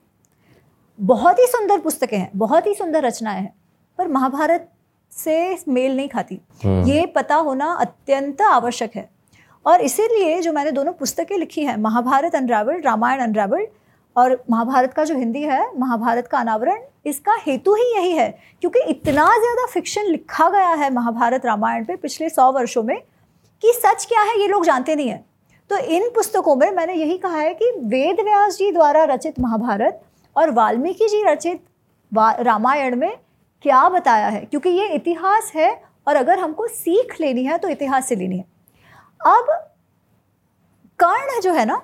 बहुत 0.99 1.39
ही 1.39 1.45
सुंदर 1.45 1.79
पुस्तकें 1.79 2.17
हैं 2.17 2.31
बहुत 2.35 2.67
ही 2.67 2.73
सुंदर 2.73 3.03
रचनाएँ 3.03 3.41
हैं 3.41 3.53
पर 3.97 4.07
महाभारत 4.07 4.71
से 5.11 5.57
मेल 5.67 5.95
नहीं 5.95 6.09
खाती. 6.09 6.41
ये 6.65 7.05
पता 7.05 7.35
होना 7.35 7.73
अत्यंत 7.73 8.41
आवश्यक 8.41 8.95
है. 8.95 9.18
और 9.65 9.81
इसीलिए 9.81 10.39
जो 10.41 10.53
मैंने 10.53 10.71
दोनों 10.71 10.93
पुस्तकें 10.93 11.37
लिखी 11.37 11.63
हैं, 11.63 11.75
महाभारत 11.77 12.35
अनरावल्ड 12.35 12.85
रामायण 12.85 13.19
अनरावल्ड 13.21 13.67
और 14.15 14.43
महाभारत 14.49 14.93
का 14.93 15.03
जो 15.03 15.15
हिंदी 15.15 15.41
है, 15.41 15.65
महाभारत 15.77 16.27
का 16.27 16.39
अनावरण, 16.39 16.79
इसका 17.05 17.35
हेतु 17.45 17.73
ही 17.75 17.83
यही 17.95 18.11
है, 18.11 18.29
क्योंकि 18.61 18.79
इतना 18.89 19.25
ज़्यादा 19.37 19.65
फिक्शन 19.65 20.05
लिखा 20.05 20.49
गया 20.49 20.73
है 20.73 20.89
महाभारत 20.93 21.45
रामायण 21.45 21.85
पे 21.85 21.95
पिछले 21.97 22.29
सौ 22.29 22.51
वर्षों 22.51 22.83
में 22.83 22.97
कि 23.63 23.73
सच 23.75 24.05
क्या 24.05 24.21
है 24.21 24.39
ये 24.41 24.47
लोग 24.47 24.65
जानते 24.65 24.95
नहीं 24.95 25.09
हैं। 25.09 25.25
तो 25.69 25.77
इन 25.77 26.09
पुस्तकों 26.15 26.55
में 26.55 26.69
मैंने 26.71 26.93
यही 26.93 27.17
कहा 27.17 27.37
है 27.37 27.53
कि 27.53 27.71
वेद 27.85 28.19
व्यास 28.21 28.57
जी 28.57 28.71
द्वारा 28.71 29.03
रचित 29.05 29.39
महाभारत 29.39 30.01
और 30.35 30.51
वाल्मीकि 30.51 31.07
जी 31.07 31.23
रचित 31.23 31.61
रामायण 32.11 32.95
में 32.95 33.11
क्या 33.63 33.87
बताया 33.89 34.27
है? 34.27 34.39
क्योंकि 34.41 34.69
ये 34.69 34.87
इतिहास 34.89 35.51
है 35.55 35.69
और 36.07 36.15
अगर 36.15 36.39
हमको 36.39 36.67
सीख 36.67 37.19
लेनी 37.21 37.43
है 37.45 37.57
तो 37.57 37.69
इतिहास 37.69 38.07
से 38.09 38.15
लेनी 38.15 38.37
है। 38.37 38.45
अब 39.21 39.47
कर्ण 40.99 41.39
जो 41.41 41.53
है 41.53 41.65
ना, 41.65 41.81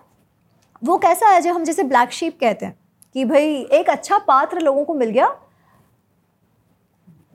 वो 0.83 0.97
कैसा 0.97 1.27
है, 1.27 1.41
जो 1.41 1.53
हम 1.53 1.63
जैसे 1.63 1.83
ब्लैक 1.83 2.11
शीप 2.11 2.37
कहते 2.39 2.65
हैं, 2.65 2.77
कि 3.15 3.25
भाई 3.25 3.55
एक 3.71 3.89
अच्छा 3.89 4.17
पात्र 4.17 4.59
लोगों 4.59 4.83
को 4.85 4.93
मिल 4.93 5.09
गया, 5.09 5.27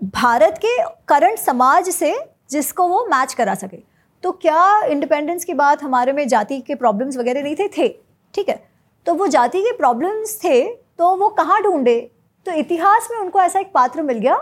भारत 0.04 0.58
के 0.64 0.76
करंट 1.08 1.38
समाज 1.38 1.88
से 1.88 2.14
जिसको 2.50 2.86
वो 2.88 3.04
मैच 3.06 3.34
करा 3.34 3.54
सके। 3.54 3.82
तो 4.22 4.32
क्या 4.32 4.82
इंडिपेंडेंस 4.82 5.44
के 5.44 5.54
बाद 5.54 5.82
हमारे 5.82 6.12
में 6.12 6.26
जाति 6.28 6.60
के 6.60 6.74
प्रॉब्लम्स 6.74 7.16
वगैरह 7.16 7.42
नहीं 7.42 7.56
थे? 7.56 7.68
थे, 7.68 7.88
ठीक 8.34 8.48
है। 8.48 8.62
तो 9.06 9.14
वो 9.14 9.26
जाति 9.26 9.60
के 9.60 9.76
प्रॉब्लम्स 9.76 10.38
थे 10.44 10.64
तो 10.98 11.14
वो 11.16 11.28
कहाँ 11.28 11.62
ढूंढे? 11.62 12.00
तो 12.46 12.52
इतिहास 12.52 13.08
में 13.10 13.18
उनको 13.18 13.40
ऐसा 13.40 13.60
एक 13.60 13.72
पात्र 13.72 14.02
मिल 14.02 14.18
गया 14.18 14.36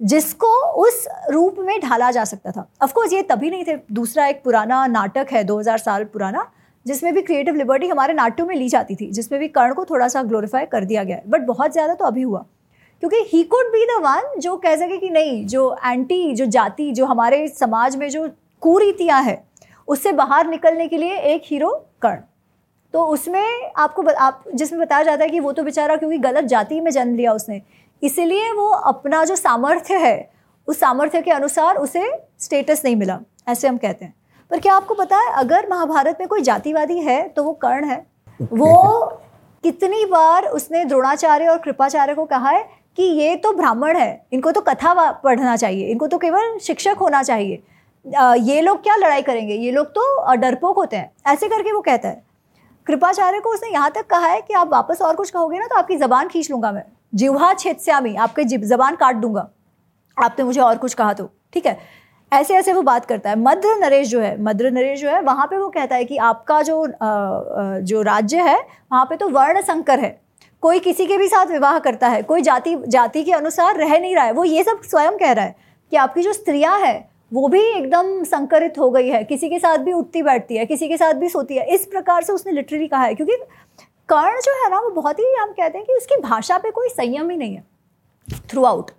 जिसको 0.00 0.48
उस 0.82 1.06
रूप 1.30 1.56
में 1.58 1.78
ढाला 1.80 2.10
जा 2.10 2.24
सकता 2.24 2.50
था। 2.50 2.68
अफकोर्स 2.80 3.12
ये 3.12 3.22
तभी 3.22 3.50
नहीं 3.50 3.64
थे। 3.64 3.76
दूसरा 3.92 4.26
एक 4.26 4.42
पुराना 4.44 4.86
नाटक 4.86 5.26
है 5.32 5.42
2000 5.44 5.78
साल 5.78 6.04
पुराना, 6.04 6.46
जिसमें 6.86 7.12
भी 7.14 7.22
क्रिएटिव 7.22 7.54
लिबर्टी 7.54 7.88
हमारे 7.88 8.14
नाट्यों 8.14 8.46
में 8.46 8.54
ली 8.56 8.68
जाती 8.68 8.94
थी, 8.94 9.10
जिसमें 9.10 9.40
भी 9.40 9.48
कर्ण 9.48 9.74
को 9.74 9.84
थोड़ा 9.84 10.08
सा 10.08 10.22
ग्लोरीफाई 10.22 10.66
कर 10.66 10.84
दिया 10.84 11.04
गया 11.04 11.16
है। 11.16 11.22
बट 11.26 11.40
बहुत 11.40 11.72
ज़्यादा 11.72 11.94
तो 11.94 12.04
अभी 12.04 12.22
हुआ। 12.22 12.44
क्योंकि 13.02 13.16
he 13.32 13.42
could 13.42 13.66
be 13.66 13.84
the 13.86 14.00
one 14.02 14.40
जो 14.40 14.56
कह 14.56 14.76
सके 14.76 14.96
कि 14.96 15.10
नहीं, 15.10 15.46
जो 15.46 15.76
एंटी 15.86 16.34
जो 16.34 16.46
जाति, 16.46 16.90
जो 16.92 17.06
हमारे 17.06 17.46
समाज 17.48 17.96
में 17.96 18.08
जो 18.10 18.28
कुरीतियाँ 18.62 19.22
हैं, 19.22 19.42
उससे 19.88 20.12
बाहर 20.12 20.46
निकलने 20.46 20.88
के 20.88 20.96
लिए 20.96 21.18
एक 21.34 21.42
हीरो 21.44 21.70
कर्ण। 22.02 22.20
तो 22.94 23.04
उसमें 23.04 23.72
आपको 23.76 24.02
आप 24.10 24.44
जिसमें 24.54 24.80
बताया 24.80 25.02
जाता 25.02 25.24
है 25.24 25.30
कि 25.30 25.40
वो 25.40 25.52
तो 25.52 25.62
बेचारा 25.62 25.96
क्योंकि 25.96 26.18
गलत 26.18 26.44
जाति 26.44 26.80
में 26.80 26.90
जन्म 26.90 27.14
लिया 27.14 27.32
उसने 27.32 27.60
इसीलिए 28.02 28.52
वो 28.52 28.68
अपना 28.68 29.24
जो 29.24 29.36
सामर्थ्य 29.36 29.94
है, 29.96 30.30
उस 30.68 30.80
सामर्थ्य 30.80 31.20
के 31.22 31.30
अनुसार 31.30 31.76
उसे 31.76 32.10
स्टेटस 32.40 32.82
नहीं 32.84 32.96
मिला, 32.96 33.18
ऐसे 33.48 33.68
हम 33.68 33.76
कहते 33.78 34.04
हैं। 34.04 34.14
पर 34.50 34.58
क्या 34.58 34.74
आपको 34.74 34.94
पता 34.94 35.16
है, 35.18 35.32
अगर 35.34 35.68
महाभारत 35.70 36.16
में 36.20 36.28
कोई 36.28 36.42
जातिवादी 36.42 36.98
है 37.00 37.22
तो 37.28 37.44
वो 37.44 37.52
कर्ण 37.54 37.84
है। 37.84 38.06
वो 38.42 39.04
कितनी 39.64 40.04
बार 40.06 40.44
उसने 40.46 40.84
द्रोणाचार्य 40.84 41.48
और 41.48 41.58
कृपाचार्य 41.58 42.14
को 42.14 42.24
कहा 42.26 42.50
है 42.50 42.62
कि 42.98 43.02
ये 43.02 43.34
तो 43.36 43.52
ब्राह्मण 43.52 43.96
है, 43.96 44.26
इनको 44.32 44.50
तो 44.52 44.60
कथा 44.62 45.10
पढ़ना 45.14 45.56
चाहिए, 45.56 45.86
इनको 45.86 46.06
तो 46.06 46.18
केवल 46.18 46.58
शिक्षक 46.58 46.96
होना 47.00 47.22
चाहिए। 47.22 47.62
ये 48.42 48.60
लोग 48.60 48.82
क्या 48.82 48.94
लड़ाई 48.96 49.22
करेंगे? 49.22 49.54
ये 49.54 49.70
लोग 49.72 49.86
तो 49.88 50.34
डरपोक 50.36 50.76
होते 50.76 50.96
हैं, 50.96 51.10
ऐसे 51.26 51.48
करके 51.48 51.72
वो 51.72 51.80
कहता 51.80 52.08
है। 52.08 52.22
कृपाचार्य 52.86 53.40
को 53.40 53.50
उसने 53.50 53.70
यहाँ 53.70 53.90
तक 53.90 54.06
कहा 54.06 54.26
है 54.26 54.40
कि 54.40 54.54
आप 54.54 54.68
वापस 54.72 55.02
और 55.02 55.16
कुछ 55.16 55.30
कहोगे 55.30 55.58
ना 55.58 55.66
तो 55.66 55.76
आपकी 55.76 55.96
जबान 55.96 56.28
खींच 56.28 56.50
लूँगा 56.50 56.72
मैं। 56.72 56.84
जिह्वा 57.12 57.52
छेदस्यामी 57.54 58.14
आपके 58.16 58.44
जबान 58.44 58.96
काट 58.96 59.16
दूँगा। 59.16 59.48
आपने 60.16 60.44
मुझे 60.44 60.60
और 60.60 60.78
कुछ 60.78 60.94
कहा 60.94 61.12
तो 61.12 61.30
ठीक 61.52 61.66
है? 61.66 61.78
ऐसे 62.32 62.54
ऐसे 62.54 62.72
वो 62.72 62.82
बात 62.82 63.04
करता 63.04 63.30
है। 63.30 63.38
मद्र 63.38 63.76
नरेश 63.76 64.08
जो 64.08 64.20
है, 64.20 64.40
मद्र 64.42 64.70
नरेश 64.70 65.00
जो 65.00 65.08
है, 65.08 65.20
वहाँ 65.20 65.46
पे 65.46 65.56
वो 65.56 65.68
कहता 65.68 65.96
है 65.96 66.04
कि 66.04 66.16
आपका 66.16 66.60
जो 66.62 66.86
जो 67.82 68.02
राज्य 68.02 68.40
है, 68.40 68.58
वहाँ 68.92 69.04
पे 69.04 69.16
तो 69.16 69.28
वर्ण 69.28 69.60
संकर 69.62 70.00
है। 70.00 70.20
कोई 70.62 70.78
किसी 70.78 71.06
के 71.06 71.16
भी 71.18 71.28
साथ 71.28 71.46
विवाह 71.46 71.78
करता 71.78 72.08
है, 72.08 72.22
कोई 72.22 72.42
जाति 72.42 72.76
जाति 72.88 73.22
के 73.24 73.32
अनुसार 73.32 73.76
रह 73.76 73.98
नहीं 73.98 74.14
रहा 74.14 74.24
है। 74.24 74.32
वो 74.32 74.44
ये 74.44 74.62
सब 74.64 74.80
स्वयं 74.82 75.16
कह 75.18 75.32
रहा 75.32 75.44
है 75.44 75.54
कि 75.92 75.96
आपकी 75.96 76.22
जो 76.22 76.32
स्त्रियाँ 76.32 76.78
हैं, 76.80 77.08
वो 77.32 77.48
भी 77.48 77.60
एकदम 77.60 78.22
संकरित 78.24 78.78
हो 78.78 78.90
गई 78.90 79.08
है। 79.08 79.22
किसी 79.24 79.48
के 79.48 79.58
साथ 79.58 79.78
भी 79.78 79.92
उठती 79.92 80.22
बैठती 80.22 80.56
है, 80.56 80.66
किसी 80.66 80.88
के 80.88 80.96
साथ 80.96 81.14
भी 81.14 81.28
सोती 81.28 81.56
है। 81.56 81.64
इस 81.74 81.86
प्रकार 81.86 82.22
से 82.22 82.32
उसने 82.32 82.52
लिटरली 82.52 82.88
कहा 82.88 83.02
है, 83.02 83.14
क्योंकि 83.14 83.36
कर्ण 84.08 84.40
जो 84.40 84.52
है 84.54 84.70
ना, 84.70 84.78
वो 84.78 84.90
बहुत 84.92 85.18
ही 85.18 85.24
हम 85.38 85.52
कहते 85.52 85.78
हैं 85.78 85.86
कि 85.86 85.94
उसकी 85.94 86.16
भाषा 86.22 86.58
पे 86.58 86.70
कोई 86.70 86.88
संयम 86.88 87.30
ही 87.30 87.36
नहीं 87.36 87.54
है 87.54 87.64
थ्रू 88.48 88.64
आउट 88.64 88.90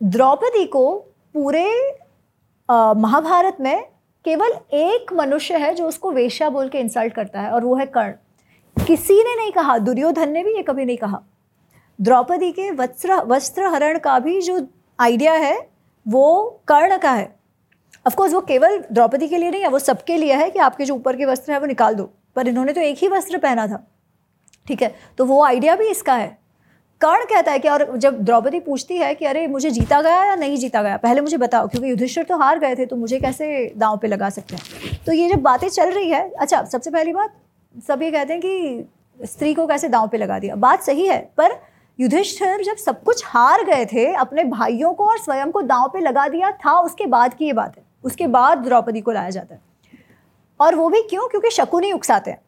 द्रौपदी 0.00 0.64
को 0.66 0.94
पूरे 1.34 1.66
महाभारत 2.68 3.56
में 3.60 3.84
केवल 4.24 4.52
एक 4.74 5.12
मनुष्य 5.12 5.56
है 5.56 5.74
जो 5.74 5.86
उसको 5.88 6.10
वेश्या 6.12 6.48
बोल 6.50 6.68
के 6.68 6.78
इंसल्ट 6.78 7.14
करता 7.14 7.40
है, 7.40 7.50
और 7.50 7.64
वो 7.64 7.74
है 7.76 7.86
कर्ण. 7.88 8.12
किसी 8.76 9.14
ने 9.14 9.34
नहीं 9.36 9.52
कहा, 9.52 9.76
दुर्योधन 9.80 10.30
ने 10.30 10.42
भी 10.42 10.54
ये 10.56 10.62
कभी 10.62 10.84
नहीं 10.84 10.96
कहा. 10.96 11.22
द्रौपदी 11.98 12.50
के 12.52 12.70
वस्त्र 12.72 13.20
वस्त्र 13.26 13.66
हरण 13.74 13.98
का 13.98 14.18
भी 14.18 14.40
जो 14.42 14.60
आइडिया 14.98 15.32
है, 15.34 15.56
वो 16.06 16.60
कर्ण 16.68 16.96
का 16.98 17.10
है. 17.12 17.34
अफकोर्स 18.06 18.32
वो 18.34 18.40
केवल 18.42 18.78
द्रौपदी 18.92 19.28
के 19.28 19.38
लिए 19.38 19.50
नहीं 19.50 19.62
है, 19.62 19.68
वो 19.68 19.78
सबके 19.80 20.16
लिए 20.16 20.34
है 20.34 20.50
कि 20.50 20.58
आपके 20.60 20.84
जो 20.84 20.94
ऊपर 20.94 21.16
के 21.16 21.24
वस्त्र 21.26 21.52
है 21.52 21.58
वो 21.60 21.66
निकाल 21.66 21.94
दो. 21.94 22.10
पर 22.36 22.48
इन्होंने 22.48 22.72
तो 22.72 22.80
एक 22.80 22.98
ही 22.98 23.08
वस्त्र 23.08 23.38
पहना 23.38 23.66
था. 23.66 23.86
ठीक 24.66 24.82
है? 24.82 24.94
तो 25.18 25.24
वो 25.24 25.42
आइडिया 25.44 25.76
भी 25.76 25.88
इसका 25.88 26.14
है। 26.14 26.38
कर्ण 27.00 27.24
कहता 27.24 27.52
है 27.52 27.58
कि 27.58 27.68
और 27.68 27.96
जब 27.96 28.20
द्रौपदी 28.20 28.60
पूछती 28.60 28.96
है 28.96 29.14
कि 29.14 29.24
अरे, 29.24 29.46
मुझे 29.46 29.70
जीता 29.70 30.00
गया 30.02 30.24
या 30.24 30.34
नहीं 30.34 30.56
जीता 30.56 30.82
गया? 30.82 30.96
पहले 30.96 31.20
मुझे 31.20 31.36
बताओ, 31.36 31.68
क्योंकि 31.68 31.90
युधिष्ठिर 31.90 32.24
तो 32.24 32.36
हार 32.36 32.58
गए 32.58 32.76
थे 32.76 32.86
तो 32.86 32.96
मुझे 32.96 33.18
कैसे 33.20 33.72
दांव 33.76 33.96
पे 33.96 34.08
लगा 34.08 34.30
सकते 34.30 34.56
हैं? 34.56 34.98
तो 35.06 35.12
ये 35.12 35.28
जब 35.28 35.40
बातें 35.42 35.68
चल 35.68 35.90
रही 35.90 36.10
है 36.10 36.30
अच्छा 36.30 36.64
सबसे 36.64 36.90
पहली 36.90 37.12
बात, 37.12 37.34
सब 37.88 38.02
ये 38.02 38.10
कहते 38.10 38.32
हैं 38.32 38.42
कि 38.42 39.26
स्त्री 39.26 39.54
को 39.54 39.66
कैसे 39.66 39.88
दांव 39.88 40.08
पे 40.08 40.18
लगा 40.18 40.38
दिया? 40.38 40.54
बात 40.54 40.82
सही 40.82 41.06
है, 41.06 41.18
पर 41.36 41.58
युधिष्ठिर 41.98 42.62
जब 42.64 42.76
सब 42.76 43.02
कुछ 43.02 43.22
हार 43.26 43.64
गए 43.64 43.84
थे, 43.86 44.12
अपने 44.14 44.44
भाइयों 44.44 44.92
को 44.94 45.06
और 45.06 45.18
स्वयं 45.18 45.50
को 45.50 45.62
दांव 45.62 45.88
पे 45.88 46.00
लगा 46.00 46.28
दिया 46.28 46.50
था, 46.50 46.78
उसके 46.80 47.06
बाद 47.06 47.34
की 47.34 47.44
ये 47.44 47.52
बात 47.52 47.76
है। 47.76 47.82
उसके 48.04 48.26
बाद 48.26 48.58
द्रौपदी 48.58 49.00
को 49.00 49.12
लाया 49.12 49.30
जाता 49.30 49.54
है। 49.54 49.60
और 50.60 50.74
वो 50.74 50.88
भी 50.88 51.02
क्यों? 51.02 51.28
क्योंकि 51.28 51.50
शकुनी 51.50 51.92
उकसाते 51.92 52.30
हैं। 52.30 52.40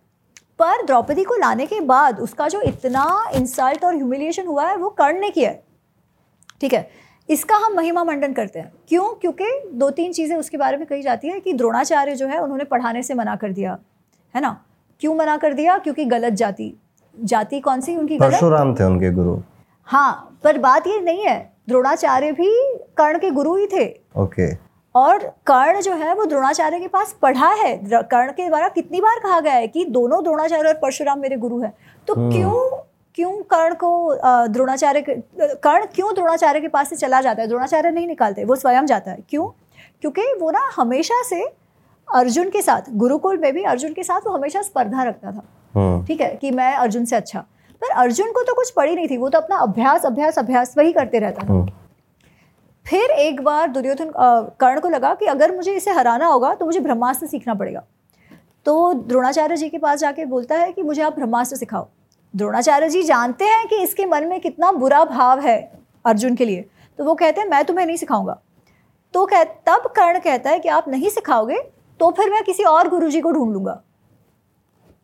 पर 0.58 0.84
द्रौपदी 0.87 1.25
को 1.25 1.34
लाने 1.34 1.66
के 1.66 1.80
बाद 1.80 2.20
उसका 2.20 2.49
जो 2.49 2.61
इतना 2.61 3.30
इंसल्ट 3.34 3.84
और 3.84 3.94
ह्यूमिलिएशन 3.94 4.46
हुआ 4.46 4.66
है 4.66 4.76
वो 4.76 4.88
कर्ण 4.88 5.20
ने 5.20 5.30
किया 5.30 5.50
है। 5.50 5.62
ठीक 6.61 6.73
है? 6.73 6.88
इसका 7.28 7.56
हम 7.56 7.75
महिमा 7.76 8.04
मंडन 8.04 8.32
करते 8.32 8.58
हैं। 8.58 8.73
क्यों? 8.88 9.04
क्योंकि 9.14 9.44
दो 9.73 9.90
तीन 9.90 10.12
चीज़ें 10.12 10.37
उसके 10.37 10.56
बारे 10.56 10.76
में 10.76 10.87
कही 10.87 11.02
जाती 11.02 11.28
है 11.28 11.40
कि 11.40 11.52
द्रोणाचार्य 11.52 12.14
जो 12.14 12.26
है 12.26 12.38
उन्होंने 12.38 12.64
पढ़ाने 12.64 13.02
से 13.02 13.14
मना 13.14 13.37
कर 13.37 13.52
दिया। 13.52 13.78
है 14.34 14.40
ना? 14.40 14.61
क्यों 15.00 15.14
मना 15.14 15.37
कर 15.37 15.52
दिया? 15.52 15.78
क्योंकि 15.78 16.04
गलत 16.04 16.32
जाति। 16.32 16.73
जाति 17.16 17.61
कौन 17.61 17.80
सी? 17.80 17.96
उनकी 17.96 18.18
परशुराम 18.18 18.75
थे 18.75 18.84
उनके 18.84 19.11
गुरु। 19.11 19.37
हाँ 19.88 20.38
पर 20.44 20.58
बात 20.58 20.87
ये 20.87 21.00
नहीं 21.00 21.25
है। 21.25 21.38
द्रोणाचार्य 21.68 22.32
भी 22.32 22.50
कर्ण 22.96 23.18
के 23.18 23.30
गुरु 23.30 23.54
ही 23.56 23.66
थे। 23.66 23.87
ओके। 24.16 24.52
और 24.95 25.19
कर्ण 25.47 25.81
जो 25.81 25.93
है 25.93 26.15
वो 26.15 26.25
द्रोणाचार्य 26.25 26.79
के 26.81 26.89
पास 26.89 27.15
पढ़ा 27.23 27.49
है। 27.53 27.77
कर्ण 27.85 28.33
के 28.33 28.49
द्वारा 28.49 28.69
कितनी 28.69 29.01
बार 29.01 29.19
कहा 29.19 29.41
गया 29.41 29.53
है 29.53 29.67
कि 29.69 29.85
दोनों 29.85 30.23
द्रोणाचार्य 30.25 30.69
और 30.69 30.75
परशुराम 30.75 31.19
मेरे 31.19 31.37
गुरु 31.37 31.61
हैं। 31.61 31.73
तो 32.09 32.15
हम्म। 32.15 32.31
क्यों 32.33 32.83
क्यों 33.15 33.33
कर्ण 33.51 33.75
को 33.75 34.47
द्रोणाचार्य 34.49 35.01
कर्ण 35.41 35.87
क्यों 35.95 36.15
द्रोणाचार्य 36.15 36.61
के 36.61 36.69
पास 36.69 36.89
से 36.91 36.97
चला 36.97 37.21
जाता 37.21 37.43
है? 37.43 37.49
द्रोणाचार्य 37.49 37.91
नहीं 37.91 38.07
निकालते 38.07 38.45
वो 38.45 38.57
स्वयं 38.57 38.87
जाता 38.87 39.11
है। 39.11 39.19
क्यों? 39.29 39.47
क्योंकि 40.01 40.23
वो 40.41 40.51
ना 40.51 40.69
हमेशा 40.77 41.23
से 41.23 41.43
अर्जुन 42.09 42.49
के 42.51 42.63
साथ 42.63 42.91
गुरुकुल 42.93 43.39
में 43.39 43.53
भी 43.53 43.63
अर्जुन 43.65 43.93
के 43.93 44.03
साथ 44.03 44.27
वो 44.27 44.33
हमेशा 44.33 44.63
स्पर्धा 44.63 45.03
रखता 45.03 45.31
था। 45.33 45.43
हम्म। 45.75 46.05
ठीक 46.07 46.21
है 46.21 46.35
कि 46.37 46.51
मैं 46.51 46.73
अर्जुन 46.75 47.05
से 47.05 47.17
अच्छा। 47.17 47.41
पर 47.83 47.91
अर्जुन 47.93 48.33
को 48.33 48.43
तो 48.43 48.55
कुछ 48.55 48.71
पड़ी 48.71 48.95
नहीं 48.95 49.09
थी 49.09 49.17
वो 49.17 49.29
तो 49.29 49.39
अपना 49.39 49.57
अभ्यास 49.57 50.05
अभ्यास 50.07 50.39
अभ्यास 50.39 50.75
वही 50.79 50.93
करते 50.93 51.19
रहता 51.19 51.43
था। 51.43 51.53
हम्म। 51.53 51.71
फिर 52.87 53.11
एक 53.11 53.41
बार 53.43 53.69
दुर्योधन 53.69 54.11
कर्ण 54.61 54.81
को 54.81 54.88
लगा 54.88 55.14
कि 55.14 55.26
अगर 55.26 55.55
मुझे 55.57 55.75
इसे 55.75 55.91
हराना 55.91 56.26
होगा 56.26 56.55
तो 56.55 56.67
मुझे 56.67 56.81
ब्रह्मास्त्र 56.81 57.26
सीखना 57.26 57.55
पड़ेगा। 57.55 57.83
तो 58.67 58.93
द्रोणाचार्य 58.95 59.57
जी 59.57 59.69
के 59.69 59.79
पास 59.79 59.99
जाके 60.00 60.25
बोलता 60.25 60.57
है 60.57 60.73
कि 60.73 60.83
मुझे 60.83 61.03
आप 61.03 61.14
ब्रह्मास्त्र 61.14 61.57
सिखाओ। 61.57 61.87
द्रोणाचार्य 62.35 62.88
जी 62.88 63.03
जानते 63.03 63.45
हैं 63.45 63.67
कि 63.69 63.83
इसके 63.83 64.07
मन 64.07 64.26
में 64.26 64.41
कितना 64.41 64.73
बुरा 64.73 65.05
भाव 65.05 65.41
है 65.41 65.59
अर्जुन 66.05 66.35
के 66.37 66.45
लिए। 66.45 66.64
तो 66.99 67.05
वो 67.05 67.14
कहते 67.14 67.41
हैं, 67.41 67.49
मैं 67.49 67.64
तुम्हें 67.64 67.87
नहीं 67.87 67.97
सिखाऊँगा। 67.97 68.41
तो 69.14 69.25
कह, 69.26 69.45
तब 69.45 69.93
कर्ण 69.97 70.19
कहता 70.21 70.50
है 70.50 70.59
कि 70.61 70.69
आप 70.69 70.88
नहीं 70.88 71.11
सिखाओगे 71.11 71.59
तो 72.00 72.11
फिर 72.11 72.31
मैं 72.31 72.43
किसी 72.45 72.62
और 72.64 72.88
गुरु 72.88 73.09
जी 73.11 73.21
को 73.21 73.33
ढूंढ 73.33 73.53
लूँगा। 73.53 73.73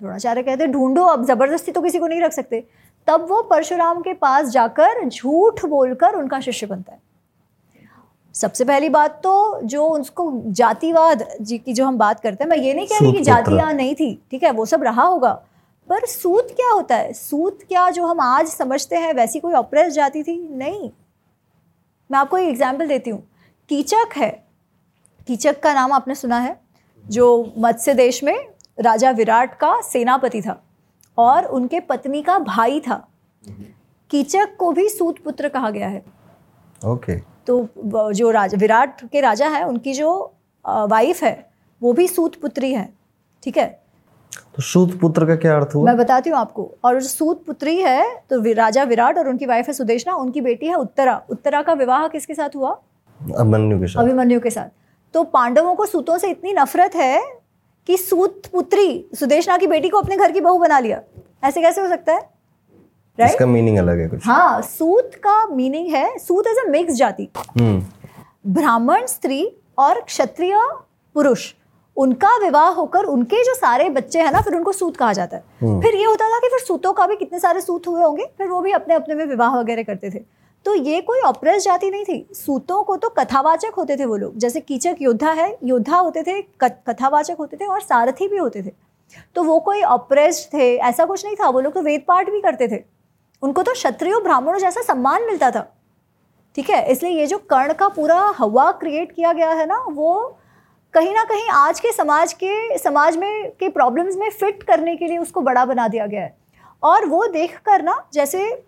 द्रोणाचार्य 0.01 0.43
कहते 0.43 0.65
हैं, 0.65 0.73
ढूंढो, 0.73 1.05
अब 1.05 1.25
ज़बरदस्ती 1.25 1.73
तो 1.73 1.81
किसी 1.81 1.99
को 1.99 2.07
नहीं 2.07 2.21
रख 2.21 2.33
सकते। 2.33 2.65
तब 3.09 3.27
वो 3.31 3.43
परशुराम 3.43 4.01
के 4.01 4.15
पास 4.15 4.49
जाकर 4.49 5.09
झूठ 5.09 5.65
बोलकर 5.67 6.15
उनका 6.15 6.41
शिष्य 6.41 6.67
बनता 6.67 6.93
है। 6.93 6.99
सबसे 8.35 8.65
पहली 8.65 8.89
बात 8.89 9.21
तो 9.23 9.61
जो 9.65 9.87
उसको 9.89 10.31
जातिवाद 10.49 11.27
जी 11.41 11.59
की 11.59 11.73
जो 11.73 11.87
हम 11.87 11.99
बात 11.99 12.21
करते 12.21 12.45
हैं 12.45 12.51
मैं 12.51 12.59
ये 12.59 12.75
नहीं 12.75 12.87
कह 12.87 12.99
रही 13.01 13.13
कि 13.13 13.21
जातियाँ 13.23 13.73
नहीं 13.75 13.95
थी 13.95 14.15
ठीक 14.31 14.43
है 14.43 14.51
वो 14.53 14.67
सब 14.67 14.83
रहा 14.83 15.03
होगा 15.05 15.33
पर 15.89 16.07
सूत 16.07 16.51
क्या 16.51 16.71
होता 16.71 16.97
है? 16.97 17.13
सूत 17.13 17.63
क्या 17.69 17.89
जो 17.91 18.07
हम 18.07 18.21
आज 18.21 18.49
समझते 18.49 18.97
हैं 18.97 19.13
वैसी 19.15 19.41
कोई 19.41 19.55
ऑपरेस 19.55 19.93
जाति 19.93 20.23
थी? 20.23 20.37
नहीं। 20.49 20.91
मैं 22.11 22.19
आपको 22.19 22.39
एक 22.39 22.49
एग्ज़ाम्पल 22.49 22.87
देती 22.89 23.11
हूँ। 23.11 23.23
कीचक 23.71 24.17
है। 24.17 24.31
कीचक 25.29 25.61
का 25.63 25.73
नाम 25.75 25.93
आपने 25.93 26.15
सुना 26.15 26.39
है 26.39 26.59
जो 27.05 27.53
मत्स्य 27.59 27.95
देश 27.95 28.23
में 28.25 28.37
राजा 28.79 29.11
विराट 29.11 29.59
का 29.59 29.81
सेनापति 29.83 30.43
था 30.43 30.61
और 31.19 31.45
उनके 31.47 31.81
पत्नी 31.81 32.23
का 32.23 32.39
भाई 32.39 32.81
था। 32.81 33.07
कीचक 34.11 34.57
को 34.59 34.71
भी 34.73 34.89
सूत 34.89 35.19
पुत्र 35.25 35.49
कहा 35.49 35.71
गया 35.71 35.89
है। 35.89 36.03
Okay 36.81 37.13
okay. 37.13 37.25
तो 37.47 38.13
जो 38.13 38.31
राजा 38.31 38.59
विराट 38.59 39.05
के 39.13 39.21
राजा 39.21 39.49
है 39.49 39.65
उनकी 39.65 39.93
जो 39.95 40.11
वाइफ 40.65 41.23
है 41.23 41.35
वो 41.83 41.93
भी 41.93 42.07
सूत 42.09 42.41
पुत्री 42.41 42.73
है 42.73 42.89
ठीक 43.43 43.57
है? 43.57 43.67
तो 44.57 44.63
सूत 44.63 44.99
पुत्र 45.01 45.27
का 45.27 45.37
क्या 45.37 45.57
अर्थ 45.57 45.75
हुआ? 45.75 45.85
मैं 45.87 45.97
बताती 45.97 46.31
हूँ 46.31 46.39
आपको। 46.39 46.71
और 46.85 47.01
जो 47.01 47.09
सूत 47.09 47.45
पुत्री 47.47 47.77
है 47.77 48.05
तो 48.31 48.43
राजा 48.55 48.83
विराट 48.85 49.19
और 49.19 49.29
उनकी 49.29 49.47
वाइफ 49.47 49.67
है 49.67 49.73
सुदेशना 49.75 50.15
उनकी 50.17 50.41
बेटी 50.41 50.67
है 50.67 50.75
उत्तरा। 50.77 51.21
उत्तरा 51.31 51.63
का 51.63 51.73
विवाह 51.75 52.07
किसके 52.09 52.35
साथ 52.35 52.57
हुआ? 52.57 52.71
अभिमन्यु 53.21 53.81
के 53.81 53.87
साथ। 53.87 54.03
अभिमन्यु 54.03 54.41
के 54.41 54.51
साथ। 54.51 54.69
तो 55.15 55.23
पांडवों 55.27 55.75
को 55.75 55.87
सूतों 55.87 56.19
से 56.19 56.31
इतनी 56.31 56.53
नफरत 56.53 56.95
है 56.97 57.21
कि 57.89 57.97
सूत 57.97 58.47
पुत्री 58.53 59.09
सुदेशना 59.15 59.57
की 59.59 59.67
बेटी 59.67 59.89
को 59.89 59.99
अपने 59.99 60.17
घर 60.17 60.33
की 60.33 60.41
बहू 60.41 60.59
बना 60.59 60.79
लिया। 60.79 61.01
ऐसे 61.45 61.63
कैसे 61.63 61.81
हो 61.81 61.89
सकता 61.89 62.13
है? 62.13 62.29
Right? 63.21 63.35
इसका 63.35 63.47
मीनिंग 63.47 63.79
अलग 63.79 63.99
है 63.99 64.09
कुछ। 64.09 64.27
हाँ 64.27 64.61
सूत 64.63 65.15
का 65.17 65.47
मीनिंग 65.47 65.95
है 65.95 66.19
सूत 66.19 66.47
इज़ 66.47 66.59
अ 66.59 66.71
मिक्स 66.71 66.95
जाति। 66.95 67.29
हम्म। 67.51 68.53
ब्राह्मण 68.53 69.07
स्त्री 69.07 69.45
और 69.79 70.01
क्षत्रिय 70.01 70.57
पुरुष 71.15 71.53
उनका 71.97 72.37
विवाह 72.39 72.69
होकर 72.71 73.05
उनके 73.05 73.43
जो 73.45 73.55
सारे 73.55 73.89
बच्चे 73.91 74.21
हैं 74.21 74.33
ना 74.33 74.41
फिर 74.41 74.55
उनको 74.55 74.73
सूत 74.73 74.97
कहा 74.97 75.13
जाता 75.13 75.37
है। 75.37 75.81
फिर 75.81 75.95
ये 75.95 76.05
होता 76.05 76.29
था 76.29 76.39
कि 76.39 76.49
फिर 76.49 76.59
सूतों 76.59 76.93
का 76.93 77.07
भी 77.07 77.17
कितने 77.17 77.39
सारे 77.39 77.61
सूत 77.61 77.87
हुए 77.87 78.03
होंगे 78.03 78.25
फिर 78.39 78.49
वो 78.49 78.61
भी 78.61 78.73
अपने 78.73 78.95
अपने 78.95 79.15
में 79.15 79.25
विवाह 79.27 79.59
वगैरह 79.59 79.83
करते 79.83 80.11
थे। 80.11 80.19
तो 80.67 80.75
ये 80.75 81.01
कोई 81.01 81.21
ऑपरेस 81.21 81.65
जाति 81.65 81.91
नहीं 81.91 82.05
थी। 82.05 82.27
सूतों 82.35 82.83
को 82.83 82.97
तो 82.97 83.09
कथावाचक 83.09 83.75
होते 83.77 83.97
थे 83.97 84.05
वो 84.05 84.17
लोग। 84.17 84.37
जैसे 84.37 84.61
कीचक 84.61 84.97
योद्धा 85.01 85.31
है 85.33 85.57
योद्धा 85.65 85.97
होते 85.97 86.23
थे 86.23 86.41
कथावाचक 86.63 87.37
होते 87.39 87.57
थे 87.57 87.67
और 87.67 87.81
सारथी 87.81 88.29
भी 88.29 88.37
होते 88.37 88.63
थे। 88.63 88.73
तो 89.35 89.43
वो 89.43 89.59
कोई 89.61 89.83
ऑपरेस 89.83 90.49
थे 90.55 90.75
ऐसा 90.79 91.05
कुछ 91.05 91.25
नहीं 91.25 91.37
था। 91.37 91.49
वो 91.49 91.61
लोग 91.61 91.73
तो 91.73 91.83
वेद 91.83 92.05
पाठ 92.09 92.31
भी 92.31 92.41
करते 92.41 92.69
थे। 92.69 92.83
उनको 93.43 93.63
तो 93.63 93.73
क्षत्रियो 93.73 94.21
ब्राह्मणों 94.21 94.59
जैसा 94.59 94.83
सम्मान 94.83 95.23
मिलता 95.23 95.51
था। 95.51 95.77
ठीक 96.55 96.71
है? 96.71 96.91
इसलिए 96.91 97.13
ये 97.13 97.27
जो 97.27 97.39
कर्ण 97.39 97.73
का 97.73 97.89
पूरा 97.89 98.35
हवा 98.39 98.73
क्रिएट 98.73 99.13
किया 99.13 99.33
गया 99.33 99.51
है 99.51 99.67
ना, 99.67 99.85
वो 99.91 100.39
कहीं 100.95 101.15
ना 101.15 101.25
कहीं 101.25 101.49
आज 101.49 101.81
के 101.81 101.93
समाज 101.93 102.33
के, 102.33 102.79
समाज 102.79 103.17
में, 103.17 103.51
के 103.51 103.69
प्रॉब्लम्स 103.69 104.17
में 104.17 104.31
फिट 104.31 104.63
करने 104.63 104.97
के 104.97 105.07
लिए 105.07 105.19
उसको 105.19 105.41
बड़ा 105.41 105.65
बना 105.65 105.89
दिया 105.89 106.07
गया 106.07 106.23
है। 106.23 106.37
और 106.83 107.07
वो 107.07 107.27
देख 107.27 107.59
कर 107.59 107.83
ना, 107.83 108.05
जैसे 108.13 108.65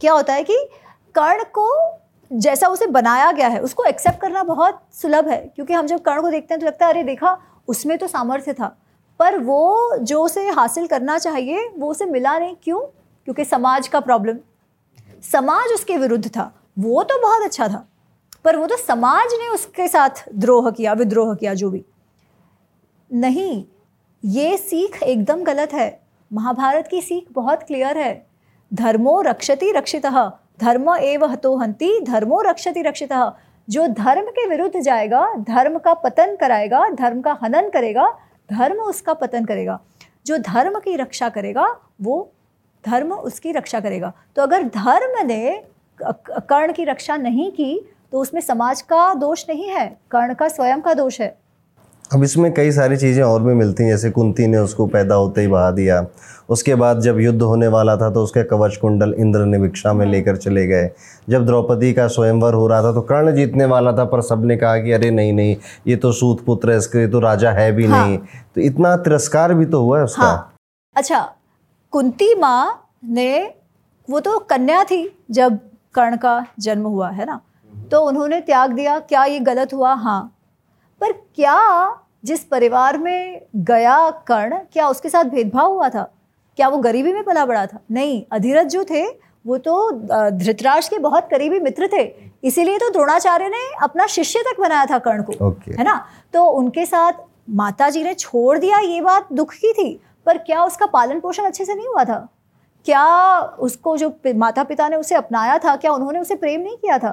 क्या 0.00 0.12
होता 0.12 0.32
है 0.32 0.44
कि 0.44 0.56
कर्ण 1.14 1.44
को 1.44 1.96
जैसा 2.32 2.68
उसे 2.68 2.86
बनाया 2.86 3.32
गया 3.32 3.48
है, 3.48 3.60
उसको 3.60 3.84
एक्सेप्ट 3.84 4.20
करना 4.20 4.42
बहुत 4.42 4.82
सुलभ 4.92 5.28
है। 5.28 5.52
क्योंकि 5.54 5.74
हम 5.74 5.86
जब 5.86 6.00
कर्ण 6.00 6.22
को 6.22 6.30
देखते 6.30 6.54
हैं 6.54 6.60
तो 6.60 6.66
लगता 6.66 6.86
है, 6.86 6.92
अरे 6.92 7.02
देखा, 7.02 7.38
उसमें 7.68 7.98
तो 7.98 8.06
सामर्थ्य 8.06 8.52
था। 8.52 8.76
पर 9.18 9.38
वो 9.38 9.96
जो 9.96 10.22
उसे 10.22 10.48
हासिल 10.48 10.86
करना 10.86 11.18
चाहिए, 11.18 11.70
वो 11.78 11.90
उसे 11.90 12.06
मिला 12.06 12.38
नहीं। 12.38 12.56
क्यों? 12.62 12.99
क्योंकि 13.30 13.44
समाज 13.46 13.88
का 13.88 13.98
प्रॉब्लम 14.00 14.38
समाज 15.24 15.72
उसके 15.72 15.96
विरुद्ध 15.96 16.28
था। 16.28 16.44
वो 16.78 17.02
तो 17.02 17.18
बहुत 17.22 17.42
अच्छा 17.42 17.66
था, 17.68 17.84
पर 18.44 18.56
वो 18.56 18.66
तो 18.66 18.76
समाज 18.76 19.32
ने 19.32 19.48
उसके 19.48 19.86
साथ 19.88 20.22
द्रोह 20.34 20.70
किया, 20.70 20.92
विद्रोह 20.92 21.34
किया, 21.34 21.52
जो 21.54 21.70
भी। 21.70 21.84
नहीं, 23.10 23.64
ये 24.22 24.56
सीख 24.56 25.02
एकदम 25.02 25.44
गलत 25.44 25.72
है। 25.72 26.00
महाभारत 26.30 26.88
की 26.90 27.00
सीख 27.00 27.28
बहुत 27.32 27.62
क्लियर 27.62 27.98
है। 27.98 28.26
धर्मो 28.72 29.20
रक्षति 29.22 29.70
रक्षित, 29.72 30.06
धर्म 30.60 30.94
एव 30.94 31.24
हतो 31.26 31.56
हंति 31.56 31.92
धर्मो 32.02 32.40
रक्षति 32.42 32.82
रक्षित। 32.82 33.12
जो 33.68 33.86
धर्म 33.86 34.30
के 34.30 34.48
विरुद्ध 34.48 34.80
जाएगा, 34.80 35.22
धर्म 35.38 35.78
का 35.78 35.94
पतन 35.96 36.36
कराएगा, 36.36 36.88
धर्म 36.90 37.20
का 37.20 37.38
हनन 37.42 37.70
करेगा, 37.70 38.10
धर्म 38.48 38.82
उसका 38.82 39.14
पतन 39.14 39.44
करेगा। 39.44 39.80
जो 40.26 40.38
धर्म 40.38 40.78
की 40.80 40.96
रक्षा 40.96 41.28
करेगा, 41.30 41.66
वो 42.02 42.32
धर्म 42.84 43.12
उसकी 43.12 43.52
रक्षा 43.52 43.80
करेगा। 43.80 44.12
तो 44.36 44.42
अगर 44.42 44.62
धर्म 44.70 45.26
ने 45.26 45.62
कर्ण 46.00 46.72
की 46.72 46.84
रक्षा 46.84 47.16
नहीं 47.18 47.50
की 47.50 47.80
तो 48.12 48.20
उसमें 48.20 48.40
समाज 48.40 48.80
का 48.82 49.12
दोष 49.16 49.44
नहीं 49.48 49.68
है 49.68 49.86
कर्ण 50.10 50.34
का 50.34 50.48
स्वयं 50.48 50.80
का 50.80 50.94
दोष 50.94 51.20
है। 51.20 51.36
अब 52.10 52.22
इसमें 52.24 52.52
कई 52.54 52.70
सारी 52.72 52.96
चीज़ें 52.96 53.22
और 53.24 53.42
भी 53.42 53.52
मिलती 53.54 53.82
हैं 53.82 53.90
जैसे 53.90 54.10
कुंती 54.10 54.46
ने 54.46 54.58
उसको 54.58 54.86
पैदा 54.88 55.14
होते 55.14 55.40
ही 55.40 55.48
बहा 55.48 55.70
दिया। 55.70 56.04
उसके 56.48 56.74
बाद 56.74 57.00
जब 57.00 57.18
युद्ध 57.20 57.42
होने 57.42 57.66
वाला 57.68 57.96
था 57.96 58.08
तो 58.10 58.22
उसके 58.24 58.42
कवच 58.44 58.76
कुंडल 58.76 59.14
इंद्र 59.18 59.44
ने 59.44 59.58
भिक्षा 59.58 59.92
में 59.92 60.04
लेकर 60.06 60.36
चले 60.36 60.66
गए। 60.66 60.90
जब 61.28 61.44
द्रौपदी 61.46 61.92
का 61.92 62.06
स्वयंवर 62.08 62.54
हो 62.54 62.66
रहा 62.66 62.82
था 62.82 62.92
तो 62.92 63.00
कर्ण 63.02 63.34
जीतने 63.34 63.64
वाला 63.66 63.92
था 63.92 64.04
पर 64.04 64.22
सबने 64.22 64.56
कहा 64.56 64.78
कि 64.78 64.92
अरे 64.92 65.10
नहीं 65.10 65.32
नहीं 65.32 65.56
ये 65.86 65.96
तो 65.96 66.12
सूत 66.12 66.44
पुत्र 66.44 66.70
है 66.70 66.78
इसके 66.78 67.06
तो 67.08 67.20
राजा 67.20 67.50
है 67.52 67.70
भी 67.72 67.86
हाँ। 67.86 68.06
नहीं। 68.06 68.18
तो 68.18 68.60
इतना 68.60 68.96
तिरस्कार 68.98 69.54
भी 69.54 69.66
तो 69.66 69.82
हुआ 69.82 69.98
है 69.98 70.04
उसका। 70.04 70.22
हाँ। 70.22 70.52
अच्छा 70.96 71.20
कुंती 71.92 72.34
माँ 72.34 72.90
ने 73.04 73.54
वो 74.08 74.20
तो 74.20 74.38
कन्या 74.40 74.82
थी 74.84 74.98
जब 75.30 75.58
कर्ण 75.94 76.16
का 76.16 76.44
जन्म 76.58 76.86
हुआ 76.86 77.08
है 77.10 77.24
ना? 77.26 77.40
तो 77.90 78.00
उन्होंने 78.00 78.40
त्याग 78.40 78.72
दिया 78.72 78.98
क्या 79.00 79.24
ये 79.24 79.38
गलत 79.40 79.72
हुआ? 79.74 79.92
हाँ। 79.94 80.36
पर 81.00 81.12
क्या 81.12 81.56
जिस 82.24 82.44
परिवार 82.44 82.98
में 82.98 83.40
गया 83.56 84.10
कर्ण 84.28 84.58
क्या 84.72 84.88
उसके 84.88 85.08
साथ 85.08 85.24
भेदभाव 85.24 85.72
हुआ 85.72 85.88
था? 85.88 86.02
क्या 86.58 86.68
वो 86.68 86.78
गरीबी 86.78 87.12
में 87.12 87.22
पला 87.24 87.44
बड़ा 87.46 87.66
था? 87.66 87.80
नहीं 87.90 88.22
अधिरथ 88.32 88.64
जो 88.64 88.84
थे 88.84 89.04
वो 89.46 89.58
तो 89.58 89.90
धृतराष्ट्र 90.30 90.94
के 90.94 90.98
बहुत 90.98 91.28
करीबी 91.30 91.58
मित्र 91.60 91.88
थे। 91.92 92.02
इसीलिए 92.44 92.78
तो 92.78 92.90
द्रोणाचार्य 92.90 93.48
ने 93.48 93.64
अपना 93.82 94.06
शिष्य 94.06 94.42
तक 94.42 94.60
बनाया 94.60 94.86
था 94.86 94.98
कर्ण 94.98 95.22
को 95.22 95.32
okay. 95.50 95.78
है 95.78 95.84
ना? 95.84 96.04
तो 96.32 96.44
उनके 96.44 96.86
साथ 96.86 97.12
माता 97.50 97.90
जी 97.90 98.02
ने 98.04 98.14
छोड़ 98.14 98.58
दिया 98.58 98.78
ये 98.78 99.00
बात 99.00 99.32
दुख 99.32 99.52
की 99.54 99.72
थी। 99.72 100.00
पर 100.26 100.38
क्या 100.38 100.64
उसका 100.64 100.86
पालन 100.86 101.20
पोषण 101.20 101.44
अच्छे 101.44 101.64
से 101.64 101.74
नहीं 101.74 101.88
हुआ 101.88 102.04
था? 102.04 102.28
क्या 102.86 103.40
उसको 103.60 103.96
जो 103.96 104.12
माता 104.36 104.62
पिता 104.64 104.88
ने 104.88 104.96
उसे 104.96 105.14
अपनाया 105.14 105.58
था 105.58 105.74
क्या 105.76 105.92
उन्होंने 105.92 106.20
उसे 106.20 106.34
प्रेम 106.34 106.60
नहीं 106.60 106.76
किया 106.76 106.98
था? 106.98 107.10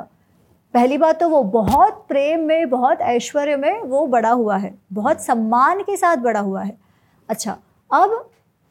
पहली 0.74 0.98
बात 0.98 1.20
तो 1.20 1.30
वो 1.30 1.42
बहुत 1.44 2.06
प्रेम 2.10 2.44
में 2.46 2.70
बहुत 2.70 3.02
ऐश्वर्य 3.02 3.56
में 3.56 3.82
वो 3.82 4.06
बड़ा 4.08 4.30
हुआ 4.32 4.58
है। 4.58 4.74
बहुत 4.94 5.22
सम्मान 5.22 5.82
के 5.82 5.98
साथ 5.98 6.18
बड़ा 6.18 6.40
हुआ 6.40 6.62
है। 6.62 6.78
अच्छा 7.30 7.58
अब 7.92 8.30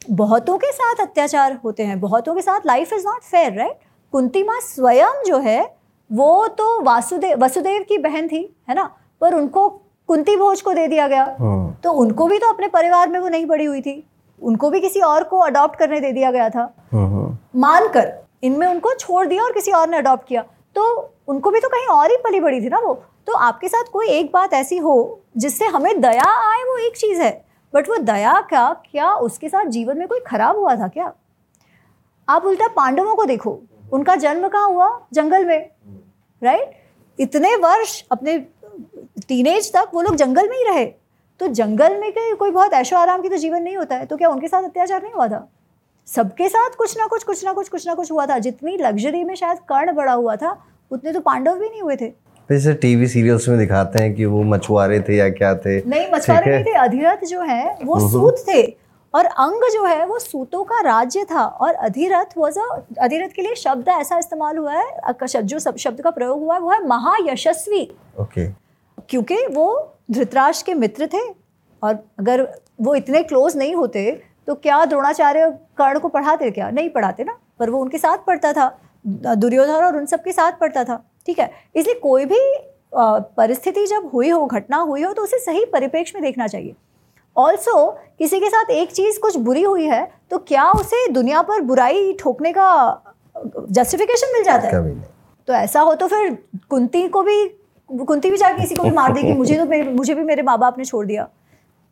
बहुतों 0.09 0.57
के 0.57 0.71
साथ 0.71 1.01
अत्याचार 1.01 1.59
होते 1.63 1.85
हैं। 1.85 1.99
बहुतों 1.99 2.35
के 2.35 2.41
साथ 2.41 2.65
life 2.65 2.93
is 2.93 3.07
not 3.07 3.21
fair 3.21 3.53
right 3.53 3.79
Kunti 4.13 4.43
माँ 4.43 4.59
स्वयं 4.61 5.23
जो 5.27 5.37
है 5.39 5.61
वो 6.09 6.47
तो 6.47 6.81
वासुदेव 6.83 7.43
वसुदेव 7.43 7.85
की 7.89 7.97
बहन 7.97 8.27
थी 8.27 8.43
है 8.69 8.75
ना? 8.75 8.89
पर 9.21 9.33
उनको 9.33 9.69
कुंती 10.09 10.35
भोज 10.37 10.61
को 10.61 10.73
दे 10.73 10.87
दिया 10.87 11.07
गया। 11.07 11.23
हाँ। 11.39 11.79
तो 11.83 11.91
उनको 11.93 12.27
भी 12.27 12.37
तो 12.39 12.49
अपने 12.49 12.67
परिवार 12.67 13.09
में 13.09 13.19
वो 13.19 13.29
नहीं 13.29 13.45
बड़ी 13.45 13.65
हुई 13.65 13.81
थी। 13.81 14.03
उनको 14.41 14.69
भी 14.69 14.79
किसी 14.79 14.99
और 14.99 15.23
को 15.23 15.39
अडॉप्ट 15.39 15.79
करने 15.79 15.99
दे 15.99 16.11
दिया 16.11 16.31
गया 16.31 16.49
था। 16.49 16.61
हाँ, 16.91 17.09
हाँ। 17.09 17.49
मानकर 17.55 18.13
इनमें 18.43 18.67
उनको 18.67 18.93
छोड़ 18.93 19.25
दिया 19.27 19.43
और 19.43 19.51
किसी 19.51 19.71
और 19.71 19.89
ने 19.89 19.97
अडॉप्ट 19.97 20.27
किया। 20.27 20.41
तो 20.75 21.13
उनको 21.27 21.51
भी 21.51 21.59
तो 21.59 21.69
कहीं 21.69 21.87
और 21.87 22.11
ही 22.11 22.17
पली 22.17 22.39
बड़ी 22.39 22.61
थी 22.61 22.69
ना 22.69 22.79
वो। 22.79 22.93
तो 23.27 23.33
आपके 23.33 23.67
साथ 23.67 23.83
कोई 23.83 24.07
एक 24.07 24.31
बात 24.33 24.53
ऐसी 24.53 24.77
हो 24.77 25.21
जिससे 25.37 25.65
हमें 25.65 26.01
दया 26.01 26.51
आए 26.51 26.63
वो 26.63 26.77
एक 26.77 26.97
चीज़ 26.97 27.21
है। 27.21 27.31
बट 27.73 27.89
वो 27.89 27.97
दया 27.97 28.39
का 28.41 28.71
क्या 28.91 29.13
उसके 29.13 29.49
साथ 29.49 29.65
जीवन 29.65 29.97
में 29.97 30.07
कोई 30.07 30.19
खराब 30.19 30.57
हुआ 30.57 30.75
था 30.75 30.87
क्या? 30.87 31.11
आप 32.29 32.45
उल्टा 32.45 32.67
पांडवों 32.67 33.15
को 33.15 33.25
देखो। 33.25 33.59
उनका 33.93 34.15
जन्म 34.15 34.47
कहाँ 34.47 34.67
हुआ? 34.67 34.89
जंगल 35.13 35.45
में। 35.45 35.69
राइट 36.41 36.71
इतने 37.19 37.55
वर्ष 37.55 38.03
अपने 38.11 38.37
टीनेज 39.27 39.71
तक 39.73 39.91
वो 39.93 40.01
लोग 40.01 40.15
जंगल 40.15 40.49
में 40.49 40.57
ही 40.57 40.63
रहे। 40.63 40.85
तो 41.41 41.47
जंगल 41.49 41.97
में 41.99 42.11
के 42.11 42.33
कोई 42.35 42.51
बहुत 42.51 42.73
ऐशो 42.73 42.95
आराम 42.97 43.21
की 43.21 43.29
तो 43.29 43.37
जीवन 43.37 43.61
नहीं 43.63 43.77
होता 43.77 43.95
है 43.95 44.05
तो 44.05 44.17
क्या 44.17 44.29
उनके 44.29 44.47
साथ 44.47 44.63
अत्याचार 44.63 45.03
नहीं 45.03 45.13
हुआ 45.13 45.27
था? 45.27 45.47
सबके 46.07 46.47
साथ 46.49 46.75
कुछ 46.77 46.97
ना 46.97 47.05
कुछ 47.07 47.23
कुछ 47.23 47.43
ना 47.45 47.53
कुछ 47.53 47.69
कुछ 47.69 47.87
ना 47.87 47.93
कुछ 47.93 48.11
हुआ 48.11 48.25
था। 48.25 48.37
जितनी 48.39 48.77
लग्जरी 48.77 49.23
में 49.23 49.35
शायद 49.35 49.57
कर्ण 49.69 49.93
बड़ा 49.95 50.13
हुआ 50.13 50.35
था 50.35 50.57
उतने 50.91 51.11
तो 51.13 51.19
पांडव 51.21 51.59
भी 51.59 51.69
नहीं 51.69 51.81
हुए 51.81 51.95
थे। 51.95 52.07
जैसे 52.49 52.73
टीवी 52.73 53.07
सीरियल्स 53.07 53.47
में 53.49 53.57
दिखाते 53.57 54.03
हैं 54.03 54.13
कि 54.15 54.25
वो 54.25 54.43
मछुआरे 54.45 54.99
थे 54.99 55.15
या 55.15 55.29
क्या 55.31 55.53
थे। 55.55 55.77
नहीं 55.89 56.07
मछुआरे 56.13 56.51
नहीं 56.51 56.65
थे 56.65 56.77
अधिरथ 56.79 57.25
जो 57.27 57.41
है 57.41 57.63
वो 57.83 57.93
हम्म, 57.93 58.05
हम्म। 58.05 58.11
सूत 58.11 58.43
थे। 58.49 58.61
और 59.13 59.25
अंग 59.25 59.63
जो 59.73 59.85
है 59.85 60.05
वो 60.05 60.19
सूतों 60.19 60.63
का 60.63 60.79
राज्य 60.81 61.23
था। 61.31 61.45
और 61.45 61.73
अधिरथ 61.73 62.37
वॉज़ 62.37 62.59
अधिरथ 62.59 63.29
के 63.29 63.41
लिए 63.41 63.55
शब्द 63.55 63.89
ऐसा 63.89 64.17
इस्तेमाल 64.17 64.57
हुआ 64.57 64.73
है 64.73 65.43
जो 65.43 65.59
शब्द 65.59 66.01
का 66.01 66.09
प्रयोग 66.11 66.39
हुआ 66.39 66.55
है 66.55 66.61
वो 66.61 66.71
है 66.71 66.85
महायशस्वी। 66.87 67.89
ओके 68.19 68.47
क्योंकि 69.09 69.45
वो 69.47 69.67
धृतराष्ट्र 70.11 70.65
के 70.65 70.73
मित्र 70.73 71.07
थे 71.07 71.21
और 71.83 71.93
अगर 72.19 72.47
वो 72.81 72.95
इतने 72.95 73.23
क्लोज 73.23 73.57
नहीं 73.57 73.75
होते 73.75 74.11
तो 74.47 74.55
क्या 74.55 74.83
द्रोणाचार्य 74.85 75.49
कर्ण 75.77 75.99
को 75.99 76.07
पढ़ाते 76.07 76.51
क्या? 76.51 76.69
नहीं 76.69 76.89
पढ़ाते 76.89 77.23
ना 77.23 77.37
पर 77.59 77.69
वो 77.69 77.81
उनके 77.81 77.97
साथ 77.97 78.17
पढ़ता 78.17 78.53
था 78.53 78.77
दुर्योधन 79.35 79.73
और 79.73 79.97
उन 79.97 80.05
सब 80.05 80.23
के 80.23 80.31
साथ 80.31 80.51
पढ़ता 80.51 80.83
था 80.83 81.03
ठीक 81.25 81.39
है? 81.39 81.51
इसलिए 81.75 81.99
कोई 81.99 82.25
भी 82.25 82.39
परिस्थिति 82.95 83.85
जब 83.85 84.09
हुई 84.13 84.29
हो 84.29 84.45
घटना 84.45 84.77
हुई 84.77 85.03
हो 85.03 85.13
तो 85.13 85.23
उसे 85.23 85.37
सही 85.37 85.65
परिप्रेक्ष्य 85.65 86.13
में 86.15 86.23
देखना 86.23 86.47
चाहिए। 86.47 86.75
ऑल्सो 87.35 87.89
किसी 88.19 88.39
के 88.39 88.49
साथ 88.49 88.69
एक 88.71 88.91
चीज़ 88.91 89.19
कुछ 89.19 89.37
बुरी 89.37 89.63
हुई 89.63 89.85
है 89.85 90.11
तो 90.31 90.37
क्या 90.37 90.69
उसे 90.71 91.07
दुनिया 91.11 91.41
पर 91.41 91.61
बुराई 91.61 92.13
ठोकने 92.13 92.51
का 92.51 92.69
जस्टिफिकेशन 93.71 94.33
मिल 94.33 94.43
जाता 94.43 94.67
है? 94.67 94.95
तो 95.47 95.53
ऐसा 95.53 95.81
हो 95.81 95.93
तो 95.95 96.07
फिर 96.07 96.37
कुंती 96.69 97.07
को 97.07 97.21
भी 97.21 97.45
कुंती 97.89 98.29
भी 98.31 98.37
जाके 98.37 98.61
किसी 98.61 98.75
को 98.75 98.83
भी 98.83 98.91
मार 98.91 99.13
देगी 99.13 99.33
मुझे 99.37 99.55
तो 99.57 99.91
मुझे 99.91 100.15
भी 100.15 100.23
मेरे 100.23 100.41
माँ 100.43 100.57
बाप 100.59 100.77
ने 100.77 100.85
छोड़ 100.85 101.05
दिया। 101.05 101.27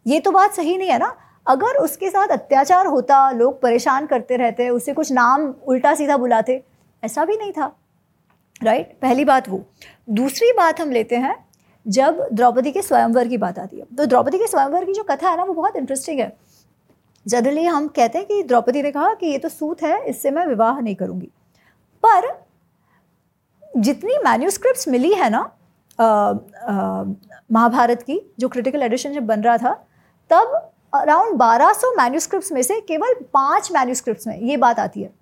ये 0.05 0.19
तो 0.19 0.31
बात 0.31 0.53
सही 0.53 0.77
नहीं 0.77 0.89
है 0.89 0.97
ना? 0.99 1.15
अगर 1.45 1.77
उसके 1.77 2.10
साथ 2.10 2.27
अत्याचार 2.27 2.88
होता 2.88 3.29
लोग 3.31 3.62
परेशान 3.62 4.05
करते 4.05 4.38
रहते 4.38 4.69
उसे 4.69 4.93
कुछ 4.93 5.12
नाम 5.12 5.53
उल्टा 5.67 5.93
सीधा 5.95 6.17
बुलाते 6.17 6.63
ऐसा 7.03 7.25
भी 7.25 7.38
नहीं 7.38 7.51
था। 7.51 7.75
राइट 8.63 8.95
पहली 9.01 9.25
बात 9.25 9.49
वो। 9.49 9.63
दूसरी 10.10 10.51
बात 10.51 10.81
हम 10.81 10.91
लेते 10.91 11.15
हैं 11.15 11.36
जब 11.86 12.27
द्रौपदी 12.34 12.71
के 12.71 12.81
स्वयंवर 12.81 13.27
की 13.27 13.38
बात 13.38 13.60
आती 13.60 13.79
है। 13.79 13.86
तो 13.97 14.05
द्रौपदी 14.05 14.38
के 14.38 14.47
स्वयंवर 14.47 14.86
की 14.86 14.93
जो 14.93 15.03
कथा 15.03 15.29
है 15.29 15.38
ना 15.38 15.43
वो 15.43 15.53
बहुत 15.53 15.75
इंटरेस्टिंग 15.75 16.19
है। 16.19 16.31
जनरली 17.25 17.63
हम 17.65 17.88
कहते 17.88 18.17
हैं 18.17 18.27
कि 18.27 18.41
द्रौपदी 18.43 18.81
ने 18.81 18.91
कहा 18.91 19.13
कि 19.13 19.27
ये 19.27 19.38
तो 19.38 19.49
सूत 19.49 19.84
है 19.84 20.03
इससे 20.05 20.31
मैं 20.31 20.45
विवाह 20.47 20.79
नहीं 20.79 20.95
करूँगी। 20.95 21.29
पर 22.03 22.27
जितनी 23.77 24.17
मैन्यूस्क्रिप्ट 24.25 24.88
मिली 24.88 25.13
है 25.13 25.29
ना 25.29 25.49
महाभारत 26.01 28.01
की, 28.01 28.34
जो 28.39 28.47
क्रिटिकल 28.47 28.84
एडिशन 28.84 29.13
जब 29.13 29.25
बन 29.25 29.41
रहा 29.41 29.58
था, 29.58 29.73
तब 30.31 30.71
अराउंड 30.93 31.38
1200 31.38 31.95
मैन्यूस्क्रिप्ट्स 31.97 32.51
में 32.51 32.62
से 32.62 32.81
केवल 32.81 33.13
पाँच 33.34 33.71
मैन्यूस्क्रिप्ट्स 33.71 34.27
में 34.27 34.39
ये 34.39 34.58
बात 34.58 34.79
आती 34.79 35.03
है। 35.03 35.13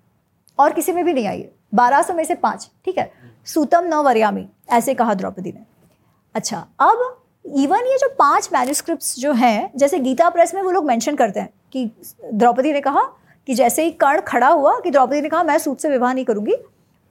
और 0.58 0.72
किसी 0.72 0.92
में 0.92 1.04
भी 1.04 1.12
नहीं 1.12 1.26
आई 1.26 1.40
है। 1.40 1.52
1200 1.74 2.14
में 2.14 2.24
से 2.24 2.34
पाँच, 2.34 2.70
ठीक 2.84 2.98
है? 2.98 3.12
सूतम 3.46 3.84
न 3.84 3.94
वरियामी, 3.94 4.48
ऐसे 4.70 4.94
कहा 4.94 5.14
द्रौपदी 5.14 5.52
ने। 5.52 5.64
अच्छा 6.34 6.66
अब 6.80 7.20
इवन 7.44 7.78
ये 7.78 7.98
जो 7.98 8.08
पाँच 8.18 8.48
मैन्यूस्क्रिप्ट्स 8.52 9.18
जो 9.18 9.32
हैं, 9.32 9.70
जैसे 9.76 9.98
गीता 9.98 10.30
प्रेस 10.30 10.54
में 10.54 10.62
वो 10.62 10.70
लोग 10.70 10.84
मेंशन 10.84 11.16
करते 11.16 11.40
हैं 11.40 11.48
कि 11.72 11.90
द्रौपदी 12.32 12.72
ने 12.72 12.80
कहा 12.80 13.02
कि 13.48 13.54
जैसे 13.54 13.84
ही 13.84 13.90
कर्ण 13.90 14.20
खड़ा 14.20 14.48
हुआ, 14.48 14.78
कि 14.80 14.90
द्रौपदी 14.90 15.20
ने 15.20 15.28
कहा, 15.28 15.42
मैं 15.42 15.58
सूत 15.58 15.80
से 15.80 15.90
विवाह 15.90 16.12
नहीं 16.12 16.24
करूँगी 16.24 16.54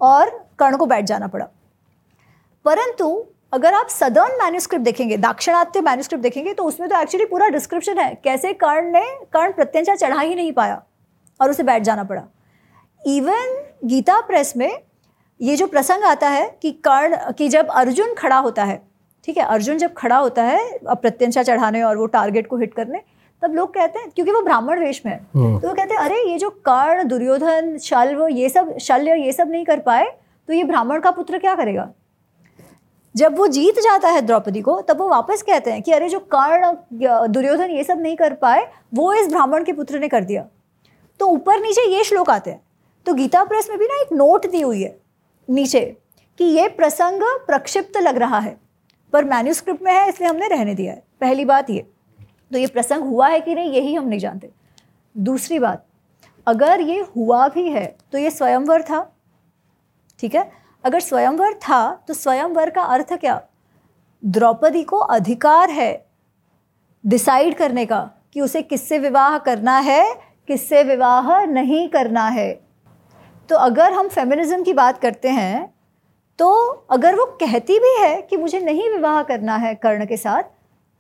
और 0.02 0.48
कर्ण 0.60 0.78
को 0.78 0.86
बैठ 0.86 1.06
जाना 1.06 1.28
पड़ा। 1.28 1.48
परंतु 2.66 3.26
अगर 3.54 3.74
आप 3.74 3.90
सदर्न 3.90 4.38
मैन्यूस्क्रिप्ट 4.38 4.86
देखेंगे 4.86 5.18
दाक्षिणात्य 5.20 5.82
मैन्यूस्क्रिप्ट 5.82 6.24
देखेंगे 6.24 6.54
तो 6.54 6.64
उसमें 6.64 6.88
तो 6.90 7.02
एक्चुअली 7.02 7.26
पूरा 7.26 7.48
डिस्क्रिप्शन 7.50 8.00
है 8.00 8.14
कैसे 8.24 8.54
कर्ण 8.56 8.92
ने 8.92 9.04
कर्ण 9.34 9.52
प्रत्यंचा 9.52 9.96
चढ़ा 9.96 10.22
ही 10.22 10.36
नहीं 10.36 10.52
पाया 10.54 10.82
और 11.40 11.50
उसे 11.50 11.64
बैठ 11.64 11.84
जाना 11.84 12.04
पड़ा 12.04 12.24
इवन 13.02 13.56
गीता 13.86 14.20
प्रेस 14.24 14.54
में 14.58 14.72
ये 15.40 15.56
जो 15.56 15.68
प्रसंग 15.68 16.04
आता 16.06 16.30
है 16.30 16.50
कि 16.62 16.72
कर्ण 16.84 17.32
कि 17.34 17.50
जब 17.50 17.68
अर्जुन 17.76 18.14
खड़ा 18.18 18.38
होता 18.40 18.64
है 18.64 18.82
ठीक 19.28 19.38
है 19.38 19.46
अर्जुन 19.48 19.78
जब 19.78 19.94
खड़ा 19.94 20.18
होता 20.18 20.44
है 20.44 20.96
प्रत्यंशा 20.96 21.44
चढ़ाने 21.44 21.82
और 21.84 21.98
वो 21.98 22.06
टारगेट 22.10 22.48
को 22.48 22.58
हिट 22.58 22.74
करने 22.74 23.02
तब 23.42 23.54
लोग 23.54 23.74
कहते 23.74 24.00
हैं 24.00 24.10
क्योंकि 24.10 24.32
वो 24.32 24.42
ब्राह्मण 24.42 24.80
वेश 24.80 25.02
में 25.06 25.12
है 25.12 25.20
हम्म। 25.36 25.60
तो 25.60 25.68
वो 25.68 25.74
कहते 25.74 25.94
हैं 25.94 26.02
अरे 26.02 26.22
ये 26.24 26.38
जो 26.40 26.50
कर्ण 26.66 27.08
दुर्योधन 27.08 27.78
शल्व 27.84 28.28
ये 28.30 28.50
सब 28.50 28.78
शल्य 28.82 29.16
ये 29.18 29.32
सब 29.34 29.50
नहीं 29.50 29.66
कर 29.66 29.80
पाए 29.82 30.06
तो 30.50 30.54
ये 30.54 30.64
ब्राह्मण 30.66 31.00
का 31.00 31.12
पुत्र 31.12 31.40
क्या 31.40 31.56
करेगा 31.56 31.92
जब 33.16 33.38
वो 33.38 33.48
जीत 33.48 33.80
जाता 33.80 34.10
है 34.10 34.22
द्रौपदी 34.22 34.62
को, 34.62 34.80
तब 34.82 35.00
वो 35.00 35.08
वापस 35.10 35.42
कहते 35.42 35.72
हैं 35.72 35.82
कि 35.82 35.92
अरे 35.92 36.10
जो 36.10 36.20
कर्ण 36.32 36.72
दुर्योधन 37.28 37.72
ये 37.72 37.84
सब 37.84 38.00
नहीं 38.00 38.16
कर 38.16 38.34
पाए, 38.36 38.68
वो 38.94 39.14
इस 39.14 39.28
ब्राह्मण 39.28 39.64
के 39.64 39.74
पुत्र 39.74 40.00
ने 40.00 40.08
कर 40.08 40.24
दिया। 40.24 40.46
तो 41.20 41.28
ऊपर 41.28 41.60
नीचे 41.62 41.90
ये 41.90 42.04
श्लोक 42.04 42.30
आते 42.30 42.52
हैं। 42.52 42.62
तो 43.06 43.14
गीता 43.14 43.44
प्रेस 43.44 43.70
में 43.70 43.78
भी 43.80 43.86
ना 43.86 44.02
एक 44.02 44.14
नोट 44.14 44.46
दी 44.48 44.62
हुई 44.62 44.82
है, 44.82 44.96
नीचे, 45.48 45.82
कि 46.40 46.44
ये 46.46 46.68
प्रसंग 46.70 47.22
प्रक्षिप्त 47.48 47.98
लग 47.98 48.18
रहा 48.18 48.40
है, 48.40 48.58
पर 49.14 49.26
मैन्यूस्क्रिप्ट 49.26 49.84
में 49.84 49.92
है, 49.92 50.08
इसलिए 50.10 50.30
हमने 50.30 50.48
रहने 50.48 50.76
दिया 50.76 50.94
है। 50.94 51.04
पहली 51.22 51.46
बात 51.46 51.70
ये 51.70 51.86
तो 52.52 52.58
ये 52.58 52.68
प्रसंग 52.68 53.04
हुआ 53.04 53.28
है 53.28 53.40
कि 53.42 53.56
नहीं, 53.56 53.72
यही 53.72 53.94
हम 53.96 54.08
नहीं 54.08 54.20
जानते। 54.20 54.50
दूसरी 55.16 55.60
बात, 55.60 55.86
अगर 56.48 56.82
ये 56.82 57.00
हुआ 57.16 57.48
भी 57.48 57.70
है 57.70 57.86
तो 58.12 58.18
ये 58.18 58.30
स्वयंवर 58.32 58.82
था, 58.82 59.02
ठीक 60.20 60.36
है? 60.36 60.52
अगर 60.84 61.00
स्वयंवर 61.00 61.54
था 61.60 62.04
तो 62.08 62.14
स्वयंवर 62.14 62.70
का 62.70 62.82
अर्थ 62.84 63.14
क्या? 63.14 63.42
द्रौपदी 64.24 64.84
को 64.84 64.98
अधिकार 64.98 65.70
है 65.70 66.06
डिसाइड 67.04 67.56
करने 67.56 67.86
का 67.86 68.10
कि 68.34 68.42
उसे 68.42 68.62
किससे 68.62 68.98
विवाह 69.00 69.38
करना 69.38 69.78
है, 69.80 70.14
किससे 70.48 70.84
विवाह 70.84 71.46
नहीं 71.46 71.88
करना 71.90 72.28
है। 72.30 72.52
तो 73.50 73.56
अगर 73.58 73.94
हम 73.94 74.08
फेमिनिज्म 74.08 74.64
की 74.64 74.74
बात 74.74 75.00
करते 75.02 75.30
हैं 75.30 75.74
तो 76.40 76.50
अगर 76.92 77.16
वो 77.16 77.26
कहती 77.42 77.80
भी 77.80 77.96
है 78.00 78.22
कि 78.22 78.38
मुझे 78.38 78.60
नहीं 78.60 78.90
विवाह 78.90 79.22
करना 79.24 79.56
है 79.56 79.74
कर्ण 79.76 80.06
के 80.06 80.18
साथ 80.18 80.44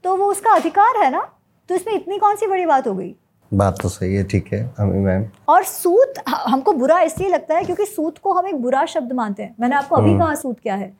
तो 0.03 0.15
वो 0.17 0.25
उसका 0.25 0.51
अधिकार 0.51 1.03
है 1.03 1.09
ना? 1.11 1.21
तो 1.69 1.75
इसमें 1.75 1.93
इतनी 1.93 2.17
कौन 2.17 2.35
सी 2.35 2.47
बड़ी 2.47 2.65
बात 2.65 2.87
हो 2.87 2.93
गई? 2.93 3.15
बात 3.53 3.79
तो 3.81 3.89
सही 3.89 4.15
है 4.15 4.23
ठीक 4.23 4.51
है 4.53 4.63
हमें 4.77 4.99
मैम 4.99 5.25
और 5.49 5.63
सूत 5.63 6.13
हमको 6.27 6.73
बुरा 6.73 6.99
इसलिए 7.01 7.29
लगता 7.29 7.55
है 7.55 7.63
क्योंकि 7.63 7.85
सूत 7.85 8.17
को 8.17 8.33
हम 8.33 8.47
एक 8.47 8.55
बुरा 8.61 8.85
शब्द 8.85 9.13
मानते 9.13 9.43
हैं। 9.43 9.55
मैंने 9.59 9.75
आपको 9.75 9.95
अभी 9.95 10.09
हम्म। 10.09 10.19
कहा 10.19 10.35
सूत 10.35 10.59
क्या 10.63 10.75
है। 10.75 10.91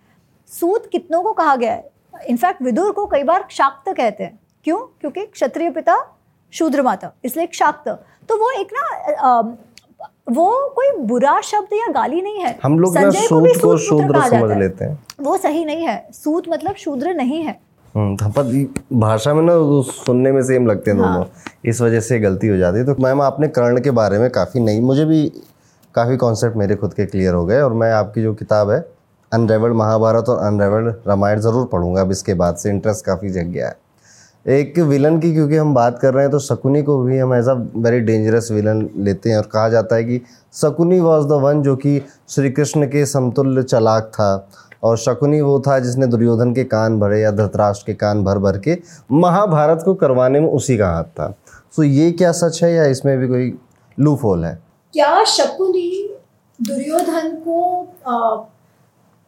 सूत 0.52 0.90
कितनों 0.92 1.22
को 1.24 1.32
कहा 1.32 1.56
गया 1.56 1.74
है? 1.74 1.92
इनफैक्ट 2.28 2.62
विदुर 2.62 2.92
को 2.92 3.06
कई 3.06 3.24
बार 3.24 3.46
शाक्त 3.52 3.90
कहते 3.90 4.24
हैं। 4.24 4.40
क्यों? 4.66 4.78
क्योंकि 5.02 5.26
क्षत्रिय 5.26 5.70
पिता 5.72 5.98
शूद्र 6.54 6.82
माता 6.82 7.12
इसलिए 7.26 7.48
शाक्त 7.54 7.88
तो 8.30 8.38
वो 8.38 8.52
एक 8.60 8.74
ना 8.74 9.40
वो 10.32 10.46
कोई 10.76 10.92
बुरा 11.08 11.40
शब्द 11.42 11.74
या 11.74 11.92
गाली 11.92 12.22
नहीं 12.22 12.40
है। 12.40 12.58
हम 12.64 12.80
लोग 12.80 12.98
ना 12.98 13.10
सूत 13.12 13.62
को 13.62 13.78
शूद्र 13.80 14.22
समझ 14.30 14.58
लेते 14.58 14.86
हैं। 14.86 14.98
वो 15.22 15.38
सही 15.38 15.66
नहीं 15.66 15.88
है। 15.88 16.08
सूत 16.14 16.50
मतलब 16.50 16.76
शूद्र 16.76 17.14
नहीं 17.14 17.42
है। 17.44 17.60
हम्म, 17.96 19.00
भाषा 19.00 19.34
में 19.34 19.42
ना 19.44 19.54
सुनने 19.96 20.32
में 20.32 20.42
सेम 20.44 20.68
लगते 20.68 20.92
हैं 20.92 20.98
दोनों। 21.00 21.12
हाँ। 21.12 21.30
इस 21.66 21.82
वजह 21.82 22.00
से 22.00 22.20
गलती 22.20 22.48
हो 22.48 22.58
जाती 22.58 22.78
है। 22.78 22.86
तो 22.86 22.96
मैम 23.00 23.22
आपने 23.22 23.48
कर्ण 23.50 23.82
के 23.82 23.92
बारे 23.92 24.20
में 24.20 24.30
काफ़ी 24.32 24.60
नहीं 24.60 24.82
मुझे 24.82 25.06
भी 25.06 25.28
काफ़ी 25.96 26.18
कॉन्सेप्ट 26.18 26.58
मेरे 26.58 26.76
खुद 26.76 26.94
के 26.94 27.06
क्लियर 27.06 27.34
हो 27.34 27.46
गए 27.46 27.60
और 27.62 27.74
मैं 27.74 27.92
आपकी 27.94 28.22
जो 28.24 28.34
किताब 28.34 28.70
है 28.72 28.80
अनरेवल्ड 29.32 29.76
महाभारत 29.76 30.30
और 30.30 30.40
अनरेवल्ड 30.46 30.94
रामायण 31.08 31.40
ज़रूर 31.40 31.68
पढ़ूँगा। 31.72 32.02
अब 32.02 32.12
इसके 32.12 32.34
बाद 32.34 32.56
से 32.56 32.70
इंटरेस्ट 32.70 33.06
काफ़ी 33.06 33.30
जग 33.30 33.52
गया 33.52 33.68
है। 33.68 33.82
एक 34.46 34.80
विलन 34.80 35.20
की 35.20 35.34
क्योंकि 35.34 35.58
हम 35.58 35.74
बात 35.74 36.00
कर 36.00 36.14
रहे 36.14 36.24
हैं 36.24 36.32
तो 36.32 36.40
शकुनी 36.40 36.82
को 36.84 36.98
भी 37.04 37.18
हम 37.18 37.34
as 37.34 37.48
a 37.48 37.54
very 37.78 38.00
dangerous 38.02 38.50
villain 38.52 38.88
लेते 38.98 39.30
हैं 39.30 39.38
और 39.38 39.50
कहा 39.54 39.70
जाता 39.70 39.96
है 39.96 40.04
कि 40.04 40.22
शकुनी 40.54 41.00
वॉज़ 41.00 41.28
द 41.28 41.40
वन 41.44 41.62
जो 41.64 41.76
कि 41.76 42.02
श्री 42.30 42.50
कृष्ण 42.52 42.88
के 42.88 43.06
समतुल्य 43.06 43.64
चलाक 43.64 44.12
था। 44.14 44.36
और 44.84 44.98
शकुनी 44.98 45.40
वो 45.42 45.60
था 45.68 45.78
जिसने 45.80 46.08
दुर्योधन 46.08 46.54
के 46.54 46.64
कान 46.64 47.00
भरे 47.00 47.22
या 47.22 47.32
धृतराष्ट्र 47.32 47.86
के 47.88 47.94
कान 47.94 48.24
भर 48.24 48.38
भर 48.38 48.58
के 48.58 48.78
महाभारत 49.12 49.82
को 49.86 49.94
करवाने 49.94 50.40
में 50.40 50.48
उसी 50.50 50.78
का 50.78 50.88
हाथ 50.88 51.04
था। 51.20 51.34
सो 51.76 51.84
ये 51.84 52.12
क्या 52.12 52.32
सच 52.32 52.64
है 52.64 52.74
या 52.74 52.86
इसमें 52.86 53.18
भी 53.20 53.28
कोई 53.28 53.54
लूप 53.98 54.24
होल 54.24 54.46
है? 54.46 54.58
क्या 54.94 55.24
शकुनी 55.24 55.90
दुर्योधन 56.60 57.36
को 57.48 57.60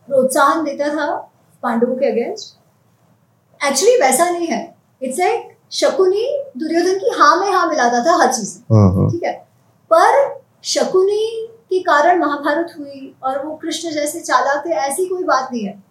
प्रोत्साहन 0.10 0.64
देता 0.64 0.88
था 0.96 1.16
पांडवों 1.64 1.96
के 1.96 2.12
अगेंस्ट? 2.12 2.58
एक्चुअली 3.62 3.96
वैसा 4.02 4.30
नहीं 4.30 4.48
है। 4.48 4.64
इट्स 5.02 5.20
लाइक 5.20 5.52
शकुनी 5.72 6.28
दुर्योधन 6.58 6.98
की 7.00 7.10
हाँ 7.20 7.36
में 7.40 7.52
हाँ 7.52 7.68
मिलाता 7.70 8.04
था 8.06 8.16
हर 8.24 8.32
चीज़ 8.34 8.58
हाँ, 8.74 8.90
हाँ। 8.96 9.10
ठीक 9.12 9.24
है? 9.24 9.34
पर 9.92 10.40
शकुनी 10.64 11.48
के 11.70 11.80
कारण 11.80 12.20
महाभारत 12.20 12.74
हुई 12.80 13.16
और 13.24 13.46
वो 13.46 13.56
कृष्ण 13.56 13.92
जैसे 13.92 14.20
चालाक 14.20 14.66
थे 14.66 14.70
ऐसी 14.70 15.06
कोई 15.06 15.24
बात 15.24 15.50
नहीं 15.52 15.66
है। 15.66 15.84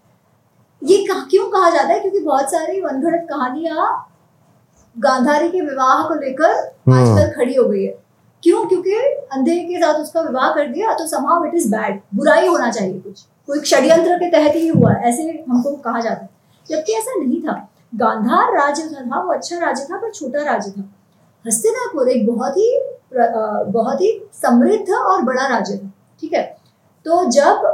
ये 0.84 0.96
कह, 1.04 1.20
क्यों 1.20 1.46
कहा 1.48 1.70
जाता 1.70 1.88
है? 1.88 2.00
क्योंकि 2.00 2.20
बहुत 2.20 2.50
सारी 2.50 2.80
वनगढ़ 2.80 3.16
कहानियाँ 3.16 4.10
गांधारी 4.98 5.48
के 5.48 5.60
विवाह 5.60 6.02
को 6.08 6.14
लेकर 6.14 6.50
हाँ। 6.90 7.00
आजकल 7.00 7.32
खड़ी 7.36 7.54
हो 7.54 7.64
गई 7.64 7.84
है। 7.84 7.98
क्यों? 8.42 8.64
क्योंकि 8.66 8.94
अंधे 9.32 9.58
के 9.60 9.78
साथ 9.78 9.94
उसका 9.94 10.20
विवाह 10.20 10.50
कर 10.50 10.66
दिया 10.66 10.94
तो 10.94 11.06
समाव 11.06 11.44
इट 11.44 11.54
इज़ 11.54 11.70
बैड 11.70 12.00
बुराई 12.14 12.46
होना 12.46 12.70
चाहिए 12.70 13.00
कुछ। 13.00 13.22
कोई 13.46 13.60
षड्यंत्र 13.60 14.16
के 14.16 14.30
तहत 14.30 14.54
ही 14.56 14.68
हुआ 14.68 14.92
ऐसे 14.92 15.44
हमको 15.48 15.76
कहा 15.76 16.00
जाता 16.00 16.22
है। 16.22 16.28
जबकि 16.70 16.92
ऐसा 16.92 17.14
नहीं 17.20 17.42
था। 17.42 17.68
गांधार 17.94 18.52
राज्य 18.56 18.82
था 18.82 19.20
वो 19.20 19.32
अच्छा 19.32 19.58
राज्य 19.58 19.86
था 19.90 19.96
पर 19.96 20.10
छोटा 20.10 20.42
राज्य 20.42 20.70
था। 20.70 20.84
हस्तिनापुर 21.46 22.08
एक 22.08 22.26
बहुत 22.26 22.56
ही 22.56 22.68
बहुत 23.16 24.00
ही 24.00 24.10
समृद्ध 24.34 24.90
और 24.90 25.22
बड़ा 25.22 25.46
राज्य 25.46 25.76
था 25.76 25.90
ठीक 26.20 26.32
है? 26.32 26.42
तो 27.06 27.24
जब 27.30 27.72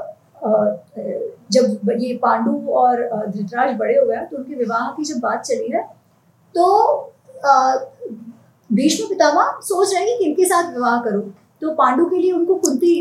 जब 1.53 1.91
ये 2.01 2.15
पांडु 2.23 2.53
और 2.73 3.03
धृतराज 3.27 3.77
बड़े 3.79 3.95
हो 3.95 4.07
गए 4.07 4.27
तो 4.27 4.37
उनके 4.37 4.55
विवाह 4.55 4.91
की 4.91 5.05
जब 5.05 5.21
बात 5.21 5.43
चली 5.43 5.69
है 5.69 5.83
तो 6.55 6.65
भीष्म 8.71 9.07
पितामह 9.09 9.59
सोच 9.63 9.95
रहे 9.95 10.03
हैं 10.03 10.19
कि 10.19 10.25
किनके 10.25 10.45
साथ 10.45 10.73
विवाह 10.73 11.01
करो। 11.03 11.21
तो 11.63 11.71
पांडु 11.75 12.05
के 12.07 12.17
लिए 12.17 12.33
उनको 12.33 12.55
कुंती 12.57 12.95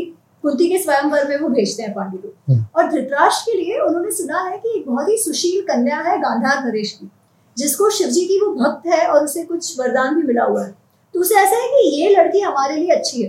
कुंती 0.44 0.68
के 0.68 0.78
स्वयंवर 0.78 1.28
में 1.28 1.38
वो 1.38 1.48
भेजते 1.48 1.82
हैं 1.82 1.92
पांडु 1.94 2.18
को। 2.18 2.28
हम्म। 2.48 2.64
और 2.76 2.90
धृतराष्ट्र 2.90 3.50
के 3.50 3.56
लिए 3.58 3.78
उन्होंने 3.78 4.10
सुना 4.10 4.40
है 4.40 4.58
कि 4.58 4.76
एक 4.78 4.86
बहुत 4.86 5.08
ही 5.08 5.16
सुशील 5.18 5.62
कन्या 5.66 5.98
है 6.00 6.18
गांधार 6.18 6.64
नरेश 6.64 6.92
की 6.92 7.10
जिसको 7.56 7.90
शिवजी 7.90 8.24
की 8.24 8.40
वो 8.40 8.52
भक्त 8.54 8.86
है 8.86 9.06
और 9.06 9.24
उसे 9.24 9.42
कुछ 9.44 9.78
वरदान 9.80 10.14
भी 10.14 10.22
मिला 10.22 10.44
हुआ 10.44 10.64
है। 10.64 10.74
तो 11.14 11.20
उसे 11.20 11.34
ऐसा 11.36 11.56
है 11.56 11.68
कि 11.68 11.88
ये 11.90 12.08
लड़की 12.10 12.40
हमारे 12.40 12.76
लिए 12.76 12.90
अच्छी 12.90 13.22
है। 13.22 13.28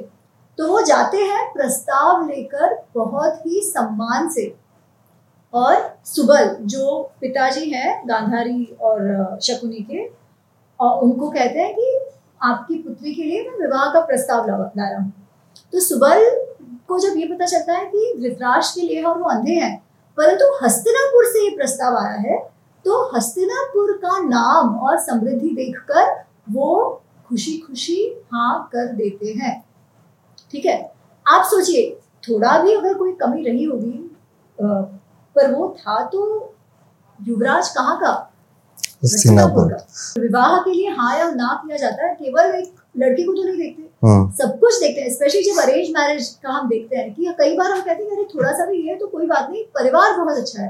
तो 0.60 0.68
वो 0.68 0.82
जाते 0.84 1.18
हैं 1.20 1.52
प्रस्ताव 1.54 2.28
लेकर 2.28 2.76
बहुत 2.96 3.46
ही 3.46 3.62
सम्मान 3.66 4.30
से। 4.30 4.54
और 5.54 5.76
सुबल, 6.06 6.56
जो 6.62 7.12
पिताजी 7.22 7.70
हैं 7.70 8.02
गांधारी 8.10 8.66
और 8.82 9.40
शकुनी 9.44 9.86
के 9.90 10.06
और 10.80 11.02
उनको 11.04 11.30
कहते 11.30 11.60
हैं 11.60 11.74
कि 11.76 11.98
आपकी 12.42 12.76
पुत्री 12.78 13.14
के 13.14 13.24
लिए 13.24 13.42
मैं 13.44 13.58
विवाह 13.60 13.92
का 13.94 14.00
प्रस्ताव 14.02 14.48
ला 14.48 14.56
रहा 14.80 14.98
हूँ। 14.98 15.12
तो 15.74 15.80
सुबल 15.80 16.24
को 16.88 17.00
जब 17.00 17.18
ये 17.18 17.26
पता 17.28 17.46
चलता 17.48 17.74
है 17.74 17.86
कि 17.86 18.14
धृतराष्ट्र 18.20 18.80
के 18.80 18.88
लिए 18.88 19.04
और 19.04 19.18
वो 19.18 19.30
अंधे 19.30 19.54
हैं, 19.54 19.78
परंतु 20.18 20.46
हस्तिनापुर 20.64 21.26
से 21.26 21.44
ये 21.44 21.56
प्रस्ताव 21.58 21.98
आया 21.98 22.18
है 22.22 22.38
तो 22.86 23.04
हस्तिनापुर 23.16 23.92
का 24.04 24.18
नाम 24.20 24.76
और 24.78 25.00
समृद्धि 25.00 25.50
देखकर 25.56 26.14
वो 26.52 27.02
खुशी 27.32 27.58
खुशी 27.58 27.96
हाँ 28.34 28.70
कर 28.74 28.88
देते 28.96 29.34
हैं। 29.34 29.54
ठीक 30.52 30.66
है? 30.66 30.78
आप 31.26 31.44
सोचिए 31.46 31.90
थोड़ा 32.24 32.58
भी 32.64 32.74
अगर 32.76 32.94
कोई 32.94 33.12
कमी 33.22 33.44
रही 33.44 33.64
होगी 33.64 33.92
पर 34.60 35.52
वो 35.54 35.68
था 35.80 36.04
तो 36.06 36.24
युवराज 37.20 37.70
कहाँ 37.70 37.98
का? 38.00 38.12
विवाह 40.20 40.58
के 40.64 40.72
लिए 40.74 40.90
हाँ 40.90 41.18
या 41.20 41.30
ना 41.32 41.54
किया 41.66 41.78
जाता 41.78 42.06
है 42.08 42.14
केवल 42.16 42.54
एक 42.56 42.74
लड़की 42.98 43.24
को 43.24 43.34
तो 43.34 43.44
नहीं 43.44 43.58
देखते। 43.58 44.08
हाँ। 44.08 44.32
सब 44.38 44.60
कुछ 44.60 44.80
देखते 44.80 45.02
हैं 45.02 45.10
स्पेशली 45.14 45.42
जब 45.44 45.62
अरेंज 45.62 45.90
मैरिज 45.98 46.28
का 46.44 46.50
हम 46.50 46.68
देखते 46.70 46.96
हैं 46.96 47.14
कि 47.14 47.34
कई 47.40 47.56
बार 47.58 47.72
हम 47.72 47.82
कहते 47.82 48.04
हैं 48.04 48.12
अरे 48.12 48.24
थोड़ा 48.36 48.52
सा 48.52 48.66
भी 48.66 48.82
है 48.88 48.98
तो 48.98 49.08
कोई 49.08 49.28
बात 49.28 49.50
नहीं 49.50 49.64
परिवार 49.76 50.18
बहुत 50.20 50.38
अच्छा 50.38 50.62
है 50.62 50.70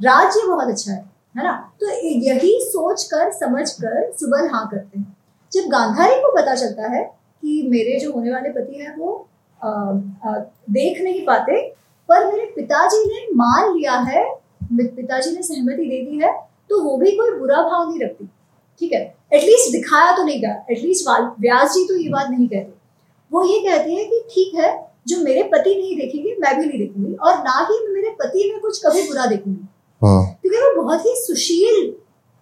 राज्य 0.00 0.46
बहुत 0.48 0.68
अच्छा 0.68 0.92
है 0.92 0.98
है 1.36 1.44
ना? 1.44 1.52
तो 1.80 1.90
यही 2.26 2.58
सोच 2.62 3.02
कर 3.04 3.30
समझ 3.32 3.68
कर 3.72 4.10
सुबह 4.20 4.48
हाँ 4.52 4.66
करते 4.68 4.98
हैं। 4.98 5.16
जब 5.52 5.68
गांधारी 5.68 6.20
को 6.22 6.32
पता 6.36 6.54
चलता 6.54 6.90
है 6.92 7.02
कि 7.42 7.62
मेरे 7.70 7.98
जो 8.00 8.12
होने 8.12 8.30
वाले 8.32 8.48
पति 8.50 8.78
हैं 8.78 8.96
वो 8.96 9.28
आ, 9.60 9.68
आ, 9.68 10.38
देख 10.70 11.00
नहीं 11.02 11.24
पाते 11.26 11.60
पर 12.08 12.26
मेरे 12.26 12.44
पिताजी 12.56 13.04
ने 13.06 13.26
मान 13.36 13.72
लिया 13.74 13.98
है 14.08 14.24
पिताजी 14.72 15.30
ने 15.30 15.42
सहमति 15.42 15.84
दे 15.84 16.04
दी 16.04 16.18
है 16.18 16.32
तो 16.70 16.80
वो 16.82 16.96
भी 16.96 17.10
कोई 17.16 17.30
बुरा 17.38 17.62
भाव 17.62 17.88
नहीं 17.88 18.00
रखती। 18.00 18.24
ठीक 18.80 18.92
है? 18.92 19.00
एटलीस्ट 19.32 19.72
दिखाया 19.72 20.16
तो 20.16 20.24
नहीं 20.24 20.40
गया। 20.40 20.52
एटलीस्ट 20.70 21.08
व्यास 21.40 21.72
जी 21.74 21.84
तो 21.88 21.96
ये 21.96 22.08
बात 22.08 22.30
नहीं 22.30 22.46
कहते। 22.48 22.72
वो 23.30 23.44
ये 23.44 23.58
कहते 23.60 23.92
हैं 23.92 24.08
कि 24.10 24.20
ठीक 24.30 24.54
है 24.54 24.70
जो 25.08 25.18
मेरे 25.24 25.42
पति 25.52 25.74
नहीं 25.74 25.96
देखेंगे 25.96 26.34
मैं 26.40 26.56
भी 26.58 26.66
नहीं 26.66 26.78
देखूँगी 26.78 27.14
और 27.14 27.38
ना 27.38 27.66
ही 27.70 27.78
मेरे 27.94 28.10
पति 28.20 28.50
में 28.52 28.60
कुछ 28.60 28.80
कभी 28.86 29.02
बुरा 29.08 29.26
देखूँगी। 29.26 29.66
हाँ। 30.02 30.38
क्योंकि 30.42 30.58
वो 30.58 30.82
बहुत 30.82 31.06
ही 31.06 31.14
सुशील 31.16 31.92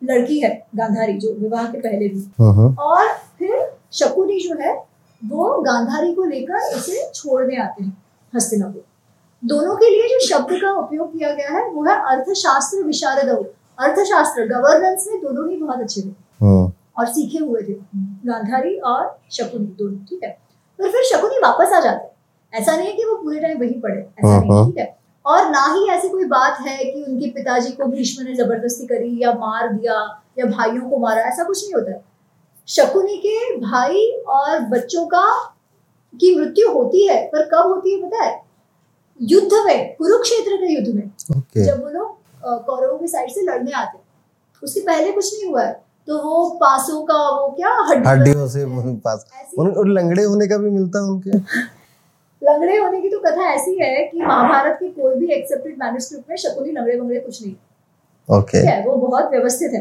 लड़की 0.03 0.39
है 0.41 0.51
गांधारी 0.77 1.13
जो 1.19 1.33
विवाह 1.35 1.67
के 1.73 1.79
पहले 1.79 2.09
भी 2.09 2.21
हम्म 2.41 2.75
और 2.83 3.09
फिर 3.39 3.59
शकुनी 3.93 4.39
जो 4.41 4.57
है 4.61 4.75
वो 5.23 5.47
गांधारी 5.63 6.15
को 6.15 6.25
लेकर 6.25 6.77
उसे 6.77 7.11
छोड़ने 7.15 7.57
आते 7.63 7.85
हैं 7.85 7.97
हस्तिनापुर। 8.33 8.85
दोनों 9.43 9.77
के 9.77 9.89
लिए 9.91 10.09
जो 10.09 10.19
शब्द 10.27 10.53
का 10.63 10.73
उपयोग 10.81 11.13
किया 11.13 11.33
गया 11.35 11.51
है 11.57 11.69
वो 11.71 11.85
है 11.85 11.97
अर्थशास्त्र 12.13 12.83
विशारद 12.85 13.29
अर्थशास्त्र 13.79 14.47
गवर्नेंस 14.49 15.07
में 15.11 15.21
दोनों 15.23 15.49
ही 15.51 15.57
बहुत 15.57 15.81
अच्छे 15.81 16.01
थे। 16.01 16.13
हम्म 16.45 16.73
और 16.99 17.07
सीखे 17.07 17.39
हुए 17.39 17.63
थे 17.63 17.75
गांधारी 18.27 18.77
और 18.93 19.19
शकुनी 19.33 19.67
दोनों 19.79 19.99
ठीक 20.05 20.23
है? 20.25 20.31
पर 20.79 20.91
फिर 20.91 21.05
शकुनी 21.13 21.39
वापस 21.45 21.73
आ 21.73 21.81
जाते 21.81 22.05
हैं। 22.05 22.61
ऐसा 22.61 22.77
नहीं 22.77 22.87
है 22.87 22.93
कि 22.93 23.05
वो 23.05 23.17
पूरे 23.23 23.41
टाइम 23.41 23.59
वहीं 23.59 23.81
पड़े 23.81 23.99
ऐसा 23.99 24.41
नहीं। 24.41 24.65
ठीक 24.67 24.79
है? 24.79 24.98
और 25.29 25.49
ना 25.51 25.65
ही 25.75 25.89
ऐसी 25.91 26.09
कोई 26.09 26.25
बात 26.25 26.61
है 26.61 26.77
कि 26.85 27.03
उनके 27.03 27.31
पिताजी 27.31 27.71
को 27.71 27.87
भीष्म 27.87 28.25
ने 28.25 28.35
ज़बरदस्ती 28.35 28.87
करी 28.87 29.19
या 29.23 29.33
मार 29.33 29.73
दिया 29.73 29.95
या 30.39 30.47
भाइयों 30.47 30.89
को 30.91 30.99
मारा 30.99 31.23
ऐसा 31.23 31.45
कुछ 31.45 31.65
नहीं 31.65 31.75
होता। 31.75 31.91
है 31.93 32.03
शकुनी 32.69 33.17
के 33.17 33.57
भाई 33.61 34.07
और 34.29 34.61
बच्चों 34.71 35.07
का 35.07 35.25
की 36.15 36.35
मृत्यु 36.37 36.71
होती 36.73 37.07
है 37.07 37.25
पर 37.27 37.45
कब 37.45 37.67
होती 37.67 37.95
है 37.95 38.09
पता 38.09 38.25
है? 38.25 38.43
युद्ध 39.21 39.53
में 39.67 39.95
कुरुक्षेत्र 39.97 40.57
के 40.57 40.73
युद्ध 40.75 40.95
में। 40.95 41.11
ओके 41.39 41.65
जब 41.65 41.83
वो 41.85 41.91
लोग 41.91 42.65
कौरवों 42.67 42.99
की 42.99 43.09
साइड 43.09 43.31
से 43.31 43.43
लड़ने 43.43 43.73
आते 43.73 43.99
हैं 43.99 44.05
उसके 44.63 44.81
पहले 44.81 45.13
कुछ 45.13 45.33
नहीं 45.35 45.51
हुआ 45.51 45.63
है। 45.63 45.73
तो 46.09 46.19
वो 46.19 46.49
पासों 46.61 47.03
का 47.03 47.17
वो 47.31 47.49
क्या 47.57 47.71
हड्डी 47.89 48.09
हड्डियों 48.09 48.47
से 48.49 48.65
पास 49.05 49.27
उन 49.59 49.71
उन 49.73 49.93
लंगड़े 49.93 50.23
होने 50.23 50.47
का 50.49 50.59
भी 50.59 50.71
मिलता 50.71 50.99
है 50.99 51.05
उनके। 51.05 51.39
लंगड़े 52.49 52.77
होने 52.77 53.01
की 53.01 53.09
तो 53.09 53.19
कथा 53.21 53.53
ऐसी 53.53 53.79
है 53.81 54.05
कि 54.05 54.21
महाभारत 54.21 54.77
के 54.81 54.89
कोई 54.91 55.15
भी 55.17 55.33
एक्सेप्टेड 55.35 55.79
मैन्युस्क्रिप्ट 55.79 56.31
में 56.31 56.37
शकुनी 56.39 56.73
लंगड़े 56.73 56.99
वंगड़े 56.99 57.21
कुछ 57.21 57.43
नहीं। 57.43 57.55
ओके 58.29 58.61
ठीक 58.61 58.69
है 58.69 58.85
वो 58.85 58.97
बहुत 58.99 59.31
व्यवस्थित 59.31 59.73
है। 59.73 59.81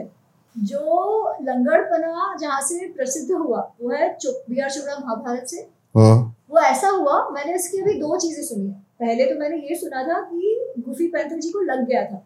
जो 0.55 1.37
लंगड़पना 1.43 2.35
जहाँ 2.41 2.61
से 2.61 2.87
प्रसिद्ध 2.89 3.31
हुआ 3.31 3.59
वो 3.81 3.89
है 3.91 4.07
बी 4.21 4.59
आर 4.59 4.69
चोपड़ा 4.69 4.97
महाभारत 4.97 5.47
से। 5.47 5.57
हम्म 5.95 6.31
वो 6.49 6.59
ऐसा 6.61 6.89
हुआ 6.89 7.17
मैंने 7.31 7.53
इसकी 7.55 7.81
अभी 7.81 7.93
दो 7.99 8.17
चीज़ें 8.17 8.43
सुनी 8.43 8.67
है। 8.67 8.73
पहले 8.99 9.25
तो 9.25 9.39
मैंने 9.39 9.57
ये 9.59 9.75
सुना 9.75 10.03
था 10.03 10.19
कि 10.23 10.73
गुफी 10.79 11.07
पैंथर 11.07 11.37
जी 11.37 11.49
को 11.51 11.61
लग 11.63 11.85
गया 11.87 12.03
था। 12.05 12.23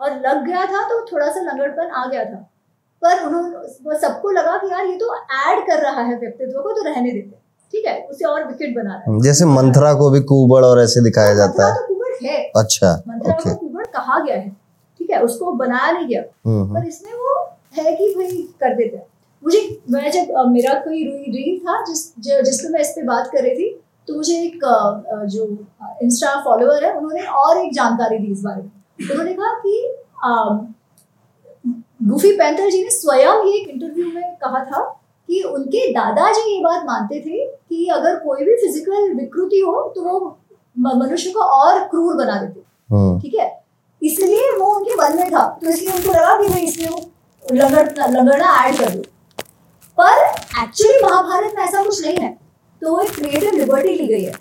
और 0.00 0.20
लग 0.20 0.44
गया 0.46 0.64
था 0.66 0.82
तो 0.88 1.00
थोड़ा 1.06 1.28
सा 1.28 1.40
लंगड़पन 1.42 1.90
आ 1.90 2.06
गया 2.06 2.24
था। 2.24 2.46
पर 3.02 3.24
उन्होंने 3.24 3.98
सबको 3.98 4.30
लगा 4.30 4.56
कि 4.58 4.70
यार 4.72 4.86
ये 4.86 4.96
तो 4.98 5.14
ऐड 5.14 5.66
कर 5.66 5.82
रहा 5.82 6.02
है 6.02 6.18
व्यक्तित्व 6.18 6.60
को 6.62 6.72
तो 6.72 6.82
रहने 6.84 7.10
देते 7.10 7.28
हैं। 7.28 7.39
ठीक 7.72 7.84
है 7.86 8.00
उसे 8.06 8.24
और 8.24 8.46
विकेट 8.46 8.74
बना 8.76 8.94
रहा 8.94 9.14
है। 9.14 9.20
जैसे 9.22 9.44
मंथरा 9.46 9.92
को 9.94 10.10
भी 10.10 10.20
कुबड़ 10.30 10.64
और 10.64 10.80
ऐसे 10.82 11.02
दिखाया 11.04 11.34
जाता 11.34 11.66
है। 11.66 11.74
तो 11.76 11.86
कुबड़ 11.86 12.14
है। 12.22 12.38
अच्छा 12.56 12.92
मंथरा 13.08 13.32
को 13.34 13.54
कुबड़ 13.56 13.84
कहा 13.86 14.18
गया 14.18 14.36
है 14.36 14.48
ठीक 14.48 15.10
है 15.10 15.22
उसको 15.24 15.52
बनाया 15.54 15.90
नहीं 15.92 16.06
गया। 16.08 16.22
हम्म 16.46 16.62
हम्म, 16.62 16.74
पर 16.74 16.86
इसमें 16.88 17.12
वो 17.12 17.44
है 17.76 17.94
कि 17.96 18.14
भाई 18.14 18.42
कर 18.60 18.74
देते 18.76 18.96
हैं। 18.96 19.06
मुझे 19.42 19.60
मैं 19.90 20.10
जब 20.12 20.34
मेरा 20.48 20.74
कोई 20.80 21.04
रील 21.28 21.58
था 21.58 21.80
जिस 21.84 22.00
जिस 22.44 22.60
पे 22.60 22.68
मैं 22.68 22.80
इस 22.80 22.88
पे 22.88 23.02
बात 23.02 23.30
कर 23.32 23.42
रही 23.42 23.54
थी 23.54 23.68
तो 24.08 24.14
मुझे 24.14 24.34
एक 24.36 24.60
जो 25.30 25.46
इंस्टा 26.02 26.34
फॉलोअर 26.44 26.84
है 26.84 26.92
उन्होंने 26.92 27.22
और 27.38 27.58
एक 27.58 27.72
जानकारी 27.74 28.18
दी 28.18 28.32
इस 28.32 28.42
बारे 28.42 28.62
में। 28.62 28.70
उन्होंने 29.10 29.32
कहा 29.32 29.52
कि 29.56 29.74
गुफी 32.02 32.32
पैंथर 32.32 32.70
जी 32.70 32.82
ने 32.84 32.90
स्वयं 32.90 33.42
ही 33.44 33.52
एक 33.60 33.68
इंटरव्यू 33.68 34.06
में 34.14 34.36
कहा 34.36 34.64
था 34.64 34.82
कि 35.30 35.42
उनके 35.42 35.86
दादाजी 35.92 36.52
ये 36.52 36.60
बात 36.62 36.84
मानते 36.86 37.20
थे 37.20 37.44
कि 37.46 37.86
अगर 37.94 38.16
कोई 38.18 38.44
भी 38.44 38.54
फ़िज़िकल 38.56 39.12
विकृति 39.14 39.60
हो 39.66 39.82
तो 39.96 40.02
वो 40.02 40.36
मनुष्य 40.76 41.30
को 41.30 41.40
और 41.40 41.78
क्रूर 41.88 42.14
बना 42.16 42.40
देते 42.40 42.60
हम्म 42.90 43.20
ठीक 43.20 43.34
है? 43.34 43.48
इसलिए 44.02 44.50
वो 44.58 44.66
उनके 44.76 44.94
मन 44.94 45.16
में 45.16 45.30
था। 45.30 45.46
तो 45.62 45.70
इसलिए 45.70 45.94
उनको 45.94 46.12
लगा 46.12 46.36
कि 46.42 46.48
भाई 46.48 46.62
इसमें 46.62 46.88
वो 46.88 47.54
लगड़ 47.54 47.88
लगड़ना 47.98 48.54
ऐड 48.64 48.78
कर 48.78 48.90
दो। 48.90 49.02
पर 49.98 50.24
एक्चुअली 50.62 51.02
महाभारत 51.02 51.54
में 51.56 51.62
ऐसा 51.64 51.82
कुछ 51.84 52.04
नहीं 52.06 52.16
है। 52.16 52.36
तो 52.82 53.00
एक 53.02 53.10
क्रिएटिव 53.14 53.54
लिबर्टी 53.54 53.92
ली 53.94 54.06
गई 54.06 54.22
है। 54.22 54.32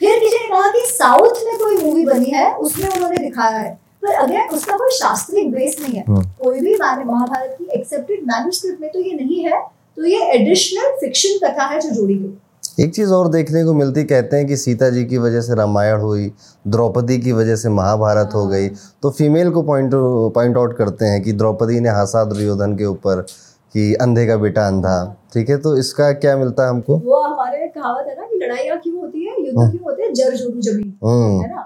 फिर 0.00 0.18
किसी 0.18 0.36
ने 0.36 0.48
कहा 0.48 0.70
कि 0.72 0.80
साउथ 0.86 1.44
में 1.46 1.56
कोई 1.58 1.76
मूवी 1.76 2.04
बनी 2.04 2.30
है 2.30 2.52
उसमें 2.56 2.88
उन्होंने 2.90 3.16
दिखाया 3.18 3.58
है। 3.58 3.74
पर 4.02 4.14
अगेन 4.14 4.54
उसका 4.56 4.76
कोई 4.76 4.90
शास्त्रीय 4.98 5.48
बेस 5.50 5.76
नहीं 5.80 5.94
है। 5.94 6.04
हम्म। 6.08 6.22
कोई 6.42 6.60
भी 6.60 6.76
महाभारत 6.76 7.56
की 7.58 7.78
एक्सेप्टेड 7.78 8.20
मैन्युस्क्रिप्ट 8.26 8.80
में 8.80 8.90
तो 8.90 9.00
ये 9.00 9.14
नहीं 9.14 9.44
है 9.44 9.60
तो 9.98 10.04
ये 10.04 10.18
एडिशनल 10.32 10.90
फिक्शन 11.00 11.38
कथा 11.38 11.64
है 11.66 11.80
जो 11.80 11.90
जोड़ी 11.90 12.14
गई। 12.14 12.84
एक 12.84 12.94
चीज़ 12.94 13.12
और 13.12 13.28
देखने 13.28 13.64
को 13.64 13.72
मिलती 13.74 14.02
कहते 14.04 14.36
हैं 14.36 14.46
कि 14.46 14.56
सीता 14.56 14.90
जी 14.90 15.04
की 15.04 15.18
वजह 15.18 15.40
से 15.40 15.54
रामायण 15.54 16.00
हुई 16.00 16.30
द्रौपदी 16.66 17.18
की 17.18 17.32
वजह 17.32 17.56
से 17.56 17.68
महाभारत 17.68 18.34
हो 18.34 18.46
गई। 18.46 18.68
तो 19.02 19.10
फीमेल 19.10 19.50
को 19.50 19.62
पॉइंट 19.62 19.90
पॉइंट 20.34 20.56
आउट 20.56 20.76
करते 20.76 21.04
हैं 21.04 21.22
कि 21.22 21.32
द्रौपदी 21.32 21.80
ने 21.80 21.88
हंसा 21.88 22.24
दुर्योधन 22.24 22.76
के 22.76 22.84
ऊपर 22.84 23.22
कि 23.74 23.92
अंधे 23.94 24.26
का 24.26 24.36
बेटा 24.36 24.66
अंधा। 24.66 24.94
ठीक 25.34 25.50
है 25.50 25.56
तो 25.58 25.76
इसका 25.76 26.12
क्या 26.12 26.36
मिलता 26.36 26.62
है 26.62 26.70
हमको? 26.70 26.98
वो 26.98 27.22
हमारे 27.22 27.66
कहावत 27.68 28.06
है 28.08 28.16
ना 28.16 28.26
कि 28.26 28.44
लड़ाइयाँ 28.44 28.78
क्यों 28.78 28.96
होती 29.00 29.26
है? 29.26 29.34
युद्ध 29.46 29.70
क्यों 29.70 29.84
होते 29.84 30.02
हैं? 30.02 30.14
जर 30.14 30.36
जोरू 30.36 30.60
ज़मीन। 30.62 30.94
हम्म 31.04 31.42
है 31.42 31.54
ना? 31.54 31.62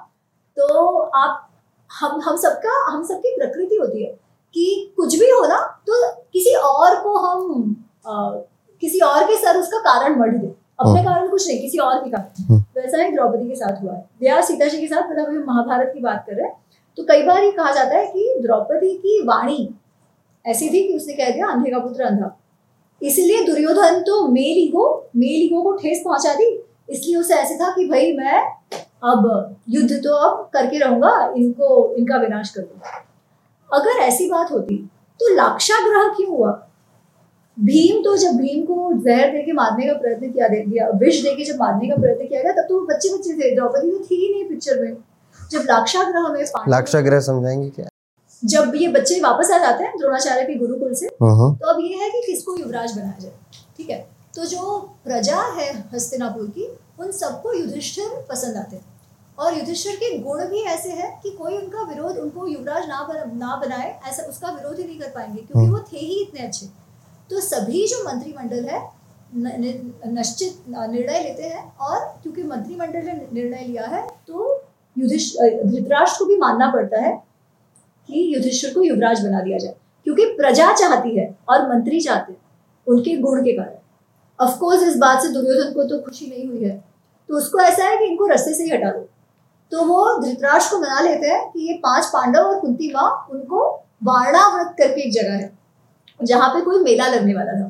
तो 0.56 0.98
आप 0.98 1.48
हम 1.90 2.20
हम 2.24 2.36
सबका 2.38 2.82
हम 2.90 3.04
सबकी 3.04 3.36
प्रकृति 3.38 3.76
होती 3.76 4.04
है 4.04 4.10
कि 4.54 4.92
कुछ 4.96 5.18
भी 5.20 5.30
हो 5.30 5.46
ना 5.48 5.60
तो 5.86 6.06
किसी 6.32 6.54
और 6.56 6.94
को 7.02 7.16
हम 7.18 7.74
किसी 8.06 8.98
और 9.00 9.24
के 9.24 9.36
सर 9.38 9.58
उसका 9.58 9.78
कारण 9.80 10.18
मढ़ 10.20 10.30
दे 10.30 10.46
अपने 10.46 10.90
हम्म। 10.90 11.04
कारण 11.04 11.28
कुछ 11.28 11.46
नहीं 11.48 11.60
किसी 11.60 11.78
और 11.78 11.98
के 12.04 12.10
कारण। 12.10 12.44
हम्म। 12.44 12.58
वैसा 12.76 13.02
ही 13.02 13.10
द्रौपदी 13.12 13.48
के 13.48 13.54
साथ 13.54 13.82
हुआ। 13.82 13.92
है 13.92 14.04
ब्याह 14.20 14.40
सीता 14.42 14.68
जी 14.68 14.80
के 14.80 14.86
साथ 14.86 15.10
मतलब 15.10 15.28
हम 15.28 15.44
महाभारत 15.48 15.90
की 15.94 16.00
बात 16.00 16.24
कर 16.26 16.34
रहे 16.34 16.46
हैं 16.46 16.56
तो 16.98 17.02
कई 17.04 17.22
बार 17.22 17.42
ये 17.44 17.50
कहा 17.52 17.70
जाता 17.72 17.96
है 17.96 18.06
कि 18.06 18.34
द्रौपदी 18.42 18.94
की 18.96 19.20
वाणी 19.26 19.68
ऐसी 20.44 20.68
थी 20.68 20.86
कि 20.88 20.96
उसने 20.96 21.14
कह 21.14 21.30
दिया 21.30 21.46
अंधे 21.46 21.70
का 21.70 21.78
पुत्र 21.78 22.04
अंधा। 22.04 22.30
इसलिए 23.02 23.44
दुर्योधन 23.44 24.00
तो 24.00 24.26
मेल 24.28 24.58
ईगो 24.58 24.86
मेल 25.16 25.42
ईगो 25.42 25.62
को 25.62 25.72
ठेस 25.76 26.02
पहुँचा 26.04 26.34
दी। 26.34 26.48
इसलिए 26.88 27.16
उसे 27.16 27.34
ऐसे 27.34 27.54
था 27.56 27.70
कि 27.74 27.88
भाई 27.88 28.12
मैं 28.12 28.40
अब 29.04 29.56
युद्ध 29.68 29.92
तो 29.94 30.14
अब 30.26 30.48
करके 30.52 30.78
रहूँगा 30.78 31.32
इनको 31.36 31.94
इनका 31.98 32.16
विनाश 32.16 32.50
कर 32.50 32.62
दूँगा। 32.62 33.04
अगर 33.70 34.00
ऐसी 34.02 34.28
बात 34.30 34.50
होती 34.52 34.76
तो 35.20 35.34
लाक्षाग्रह 35.34 36.08
क्यों 36.16 36.28
हुआ? 36.28 36.50
भीम 37.56 38.02
तो 38.02 38.16
जब 38.16 38.36
भीम 38.36 38.64
को 38.64 38.92
जहर 39.00 39.30
दे 39.30 39.42
के 39.42 39.52
मारने 39.52 39.86
का 39.86 39.92
प्रयत्न 39.92 40.30
किया 40.32 40.48
दे 40.48 40.60
दिया 40.66 40.88
विष 41.00 41.22
दे 41.22 41.34
के 41.36 41.44
जब 41.44 41.58
मारने 41.58 41.88
का 41.88 41.96
प्रयत्न 41.96 42.26
किया 42.26 42.42
गया 42.42 42.52
तब 42.52 42.66
तो 42.68 42.78
वो 42.80 42.86
बच्चे 42.86 43.08
बच्चे 43.14 43.32
थे 43.32 43.54
द्रौपदी 43.54 43.90
तो 43.90 43.98
थी 44.04 44.16
ही 44.16 44.32
नहीं 44.34 44.48
पिक्चर 44.48 44.80
में। 44.80 44.96
जब 45.50 45.62
लाक्षाग्रह 45.62 46.28
में 46.28 46.44
लाक्षाग्रह 46.68 47.20
समझाएँगे 47.20 47.68
क्या? 47.70 47.88
जब 48.42 48.72
ये 48.76 48.88
बच्चे 48.88 49.20
वापस 49.20 49.50
आ 49.50 49.58
जाते 49.58 49.84
हैं 49.84 49.98
द्रोणाचार्य 49.98 50.44
के 50.44 50.54
गुरुकुल 50.54 50.94
से 50.94 51.06
हम्म 51.22 51.54
तो 51.54 51.72
अब 51.72 51.80
ये 51.80 51.96
है 51.96 52.10
कि 52.10 52.22
किसको 52.26 52.56
युवराज 52.58 52.96
बनाया 52.96 53.18
जाए 53.20 53.32
ठीक 53.76 53.90
है? 53.90 53.98
तो 54.36 54.44
जो 54.44 54.78
प्रजा 55.04 55.40
है 55.56 55.72
हस्तिनापुर 55.94 56.46
की 56.48 56.66
उन 57.00 57.10
सबको 57.12 57.52
युधिष्ठिर 57.52 58.08
पसंद 58.30 58.56
आते 58.56 58.76
हैं। 58.76 58.84
और 59.38 59.58
युधिष्ठिर 59.58 59.96
के 59.96 60.16
गुण 60.18 60.44
भी 60.46 60.62
ऐसे 60.66 60.90
हैं 60.90 61.10
कि 61.22 61.30
कोई 61.30 61.56
उनका 61.56 61.82
विरोध 61.88 62.16
उनको 62.18 62.46
युवराज 62.46 62.88
ना 62.88 63.02
बना, 63.08 63.24
ना 63.36 63.56
बनाए 63.56 63.94
ऐसा 64.08 64.22
उसका 64.22 64.50
विरोध 64.50 64.78
ही 64.78 64.84
नहीं 64.84 64.98
कर 65.00 65.12
पाएँगे 65.14 65.42
क्योंकि 65.42 65.70
वो 65.70 65.78
थे 65.92 65.98
ही 65.98 66.20
इतने 66.22 66.46
अच्छे। 66.46 66.66
तो 67.32 67.40
सभी 67.40 67.86
जो 67.88 68.02
मंत्रिमंडल 68.04 68.64
है 68.64 68.80
निश्चित 70.14 70.64
निर्णय 70.68 71.18
लेते 71.18 71.42
हैं 71.44 71.62
और 71.78 71.98
क्योंकि 72.22 72.42
मंत्रिमंडल 72.44 73.06
ने 73.06 73.12
निर्णय 73.32 73.64
लिया 73.66 73.86
है 73.86 74.02
तो 74.26 74.48
युधिष्ठ 74.96 75.38
धृतराष्ट्र 75.40 76.18
को 76.18 76.24
भी 76.24 76.36
मानना 76.38 76.70
पड़ता 76.72 77.00
है 77.00 77.12
कि 78.08 78.34
युधिष्ठिर 78.34 78.74
को 78.74 78.82
युवराज 78.82 79.24
बना 79.26 79.40
दिया 79.40 79.58
जाए, 79.58 79.74
क्योंकि 80.06 80.24
प्रजा 80.36 80.72
चाहती 80.74 81.16
है 81.16 81.26
और 81.48 81.68
मंत्री 81.68 82.00
चाहते 82.00 82.32
हैं, 82.32 82.40
उनके 82.86 83.16
गुण 83.18 83.42
के 83.44 83.52
कारण। 83.52 83.78
ऑफ़ 84.38 84.58
कोर्स 84.58 84.82
इस 84.82 84.96
बात 84.98 85.22
से 85.22 85.28
दुर्योधन 85.30 85.72
को 85.72 85.84
तो 85.84 85.98
खुशी 86.00 86.26
नहीं 86.26 86.46
हुई 86.48 86.64
है 86.64 86.76
तो 87.28 87.36
उसको 87.36 87.60
ऐसा 87.60 87.84
है 87.84 87.96
कि 87.98 88.04
इनको 88.04 88.26
रस्ते 88.26 88.54
से 88.54 88.64
ही 88.64 88.70
हटा 88.70 88.90
दो। 88.90 89.08
तो 89.72 89.84
वो 89.84 90.20
धृतराष्ट्र 90.20 90.74
को 90.74 90.82
मना 90.82 91.00
लेते 91.00 91.26
हैं 91.26 91.40
कि 91.50 91.68
ये 91.68 91.78
पाँच 91.82 92.10
पांडव 92.14 92.40
और 92.40 92.60
कुंती 92.60 92.92
माँ, 92.94 93.26
उनको 93.30 93.70
वारणाव्रत 94.04 94.74
करके 94.78 95.02
एक 95.02 95.12
जगह 95.14 95.32
है। 95.34 95.50
जहाँ 96.20 96.48
पे 96.48 96.60
कोई 96.60 96.82
मेला 96.82 97.06
लगने 97.08 97.34
वाला 97.34 97.52
था। 97.52 97.68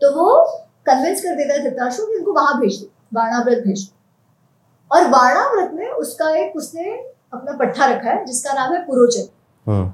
तो 0.00 0.14
वो 0.14 0.42
कन्विंस 0.86 1.20
कर 1.22 1.34
देता 1.36 1.54
है 1.54 1.62
धृतराष्ट्र 1.62 2.04
को 2.04 2.12
इनको 2.12 2.32
वहाँ 2.32 2.58
भेज 2.60 2.80
दो 2.80 2.86
वारणाव्रत 3.14 3.62
भेज 3.66 3.82
दो। 3.82 4.96
और 4.96 5.08
वारणाव्रत 5.10 5.70
में 5.74 5.86
उसका 5.88 6.30
एक 6.36 6.56
उसने 6.56 6.90
अपना 7.34 7.56
पट्टा 7.56 7.86
रखा 7.86 8.10
है 8.10 8.24
जिसका 8.24 8.52
नाम 8.52 8.72
है 8.74 8.80
पुरोचन। 8.86 9.28
हम्म 9.66 9.92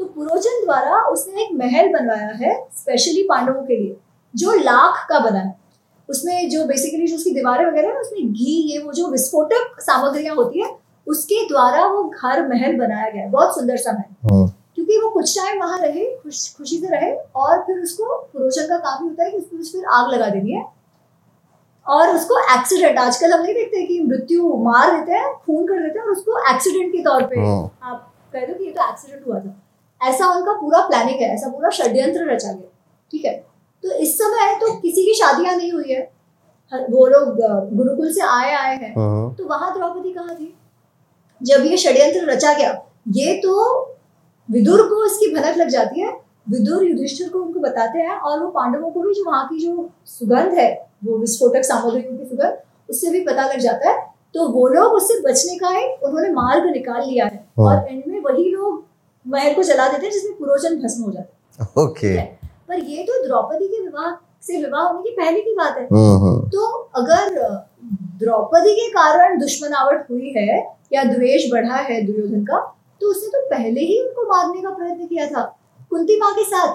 तो 0.00 0.04
पुरोचन 0.06 0.64
द्वारा 0.64 1.02
उसने 1.06 1.42
एक 1.42 1.52
महल 1.54 1.88
बनवाया 1.92 2.28
है 2.38 2.54
स्पेशली 2.76 3.22
पांडवों 3.22 3.62
के 3.62 3.76
लिए 3.76 3.96
जो 4.34 4.52
लाख 4.54 5.06
का 5.08 5.18
बना 5.20 5.38
है। 5.38 5.54
उसमें 6.08 6.48
जो 6.50 6.64
बेसिकली 6.64 7.06
जो 7.06 7.16
उसकी 7.16 7.30
दीवारें 7.30 7.64
वगैरह 7.66 7.88
है 7.88 8.00
उसमें 8.00 8.32
घी 8.32 8.54
ये 8.72 8.78
वो 8.78 8.92
जो 8.92 9.06
विस्फोटक 9.08 9.80
सामग्रियाँ 9.80 10.34
होती 10.36 10.62
है 10.62 10.70
उसके 11.06 11.46
द्वारा 11.48 11.86
वो 11.86 12.02
घर 12.04 12.46
महल 12.48 12.76
बनाया 12.78 13.10
गया 13.10 13.22
है। 13.22 13.30
बहुत 13.30 13.54
सुंदर 13.54 13.76
सा 13.76 13.92
महल। 13.92 14.50
क्योंकि 14.92 15.06
वो 15.06 15.10
कुछ 15.10 15.36
टाइम 15.38 15.60
वहाँ 15.60 15.78
रहे 15.80 16.04
खुश 16.16 16.38
खुशी 16.56 16.78
से 16.78 16.86
रहे 16.86 17.10
और 17.34 17.60
फिर 17.66 17.78
उसको 17.82 18.16
पुरोचन 18.32 18.66
का 18.68 18.76
काम 18.76 19.02
ही 19.02 19.08
होता 19.08 19.24
है 19.24 19.30
कि 19.30 19.36
उसको 19.36 19.62
फिर 19.72 19.84
आग 19.90 20.10
लगा 20.12 20.28
देनी 20.28 20.52
है। 20.52 20.64
और 21.86 22.14
उसको 22.16 22.38
एक्सीडेंट 22.54 22.98
आजकल 22.98 23.32
हम 23.32 23.40
नहीं 23.42 23.54
देखते 23.54 23.82
कि 23.82 23.98
मृत्यु 24.00 24.52
मार 24.64 24.90
देते 24.96 25.12
हैं 25.12 25.32
खून 25.36 25.66
कर 25.66 25.82
देते 25.82 25.98
हैं 25.98 26.06
और 26.06 26.12
उसको 26.12 26.38
एक्सीडेंट 26.54 26.92
के 26.92 27.02
तौर 27.02 27.22
पे 27.22 27.40
हाँ। 27.40 27.78
आप 27.82 28.12
कह 28.32 28.46
दो 28.46 28.54
कि 28.54 28.64
ये 28.64 28.70
तो 28.70 28.88
एक्सीडेंट 28.90 29.26
हुआ 29.26 29.38
था। 29.40 30.08
ऐसा 30.08 30.28
उनका 30.34 30.52
पूरा 30.60 30.86
प्लानिंग 30.88 31.20
है 31.20 31.32
ऐसा 31.34 31.48
पूरा 31.48 31.70
षड्यंत्र 31.70 32.30
रचा 32.30 32.52
गया 32.52 32.68
ठीक 33.12 33.24
है? 33.24 33.34
तो 33.84 33.92
इस 33.96 34.16
समय 34.18 34.54
तो 34.60 34.72
किसी 34.76 35.04
की 35.04 35.14
शादियाँ 35.14 35.56
नहीं 35.56 35.72
हुई 35.72 35.92
है। 35.92 36.10
वो 36.72 37.06
लोग 37.06 37.40
गुरुकुल 37.76 38.12
से 38.12 38.20
आए 38.22 38.54
आए 38.54 38.76
हैं। 38.76 38.94
हम्म, 38.94 39.32
तो 39.34 39.44
वहाँ 39.44 39.72
द्रौपदी 39.74 40.12
कहाँ 40.12 40.34
थी? 40.36 40.54
जब 41.40 41.64
ये 41.66 41.76
षड्यंत्र 41.76 42.30
रचा 42.30 42.52
गया 42.52 42.82
ये 43.12 43.34
तो 43.36 43.52
विदुर 44.52 44.82
को 44.82 45.04
इसकी 45.06 45.34
भनक 45.34 45.56
लग 45.56 45.68
जाती 45.68 46.00
है। 46.00 46.12
विदुर 46.50 46.84
युधिष्ठिर 46.84 47.28
को 47.28 47.38
उनको 47.38 47.60
बताते 47.60 47.98
हैं 47.98 48.16
और 48.16 48.38
वो 48.40 48.48
पांडवों 48.50 48.90
को 48.90 49.00
भी 49.00 49.14
जो 49.14 49.24
वहाँ 49.24 49.46
की 49.48 49.58
जो 49.58 49.88
सुगंध 50.06 50.54
है 50.54 50.70
वो 51.04 51.18
विस्फोटक 51.18 51.64
सामग्रियों 51.64 52.16
की 52.18 52.24
सुगंध 52.24 52.90
उससे 52.90 53.10
भी 53.10 53.20
पता 53.20 53.46
लग 53.46 53.58
जाता 53.58 53.90
है। 53.90 54.10
तो 54.34 54.46
वो 54.48 54.66
लोग 54.68 54.92
उससे 54.92 55.20
बचने 55.20 55.56
का 55.58 55.70
एक 55.78 56.02
उन्होंने 56.04 56.30
मार्ग 56.30 56.66
निकाल 56.66 57.02
लिया 57.08 57.24
है 57.24 57.44
हाँ। 57.58 57.66
और 57.66 57.88
एंड 57.88 58.02
में 58.06 58.20
वही 58.20 58.50
लोग 58.50 58.84
महल 59.26 59.54
को 59.54 59.62
जला 59.62 59.88
देते 59.88 60.06
हैं 60.06 60.12
जिसमें 60.12 60.36
पुरोचन 60.38 60.76
भस्म 60.76 61.02
हो 61.02 61.10
जाता 61.12 61.62
है। 61.62 61.84
ओके। 61.84 62.16
पर 62.68 62.78
ये 62.78 63.02
तो 63.02 63.24
द्रौपदी 63.26 63.68
के 63.68 63.82
विवाह 63.82 64.10
से 64.42 64.56
विवाह 64.56 64.82
होने 64.82 65.02
की 65.02 65.10
पहले 65.10 65.40
की 65.40 65.54
बात 65.54 65.76
है। 65.78 65.84
हम्म, 65.84 66.16
हम्म, 66.16 66.48
तो 66.48 66.66
अगर 66.96 67.38
द्रौपदी 68.18 68.74
के 68.74 68.88
कारण 68.90 69.38
दुश्मनावट 69.40 70.10
हुई 70.10 70.32
है 70.36 70.76
या 70.92 71.04
द्वेष 71.04 71.50
बढ़ा 71.52 71.76
है 71.76 72.00
दुर्योधन 72.06 72.44
का 72.44 72.58
तो 73.02 73.10
उसने 73.10 73.28
तो 73.28 73.46
पहले 73.46 73.80
ही 73.80 74.00
उनको 74.02 74.26
मारने 74.28 74.62
का 74.62 74.70
प्रयत्न 74.70 75.06
किया 75.06 75.26
था। 75.26 75.42
कुंती 75.90 76.18
माँ 76.20 76.32
के 76.34 76.44
साथ। 76.44 76.74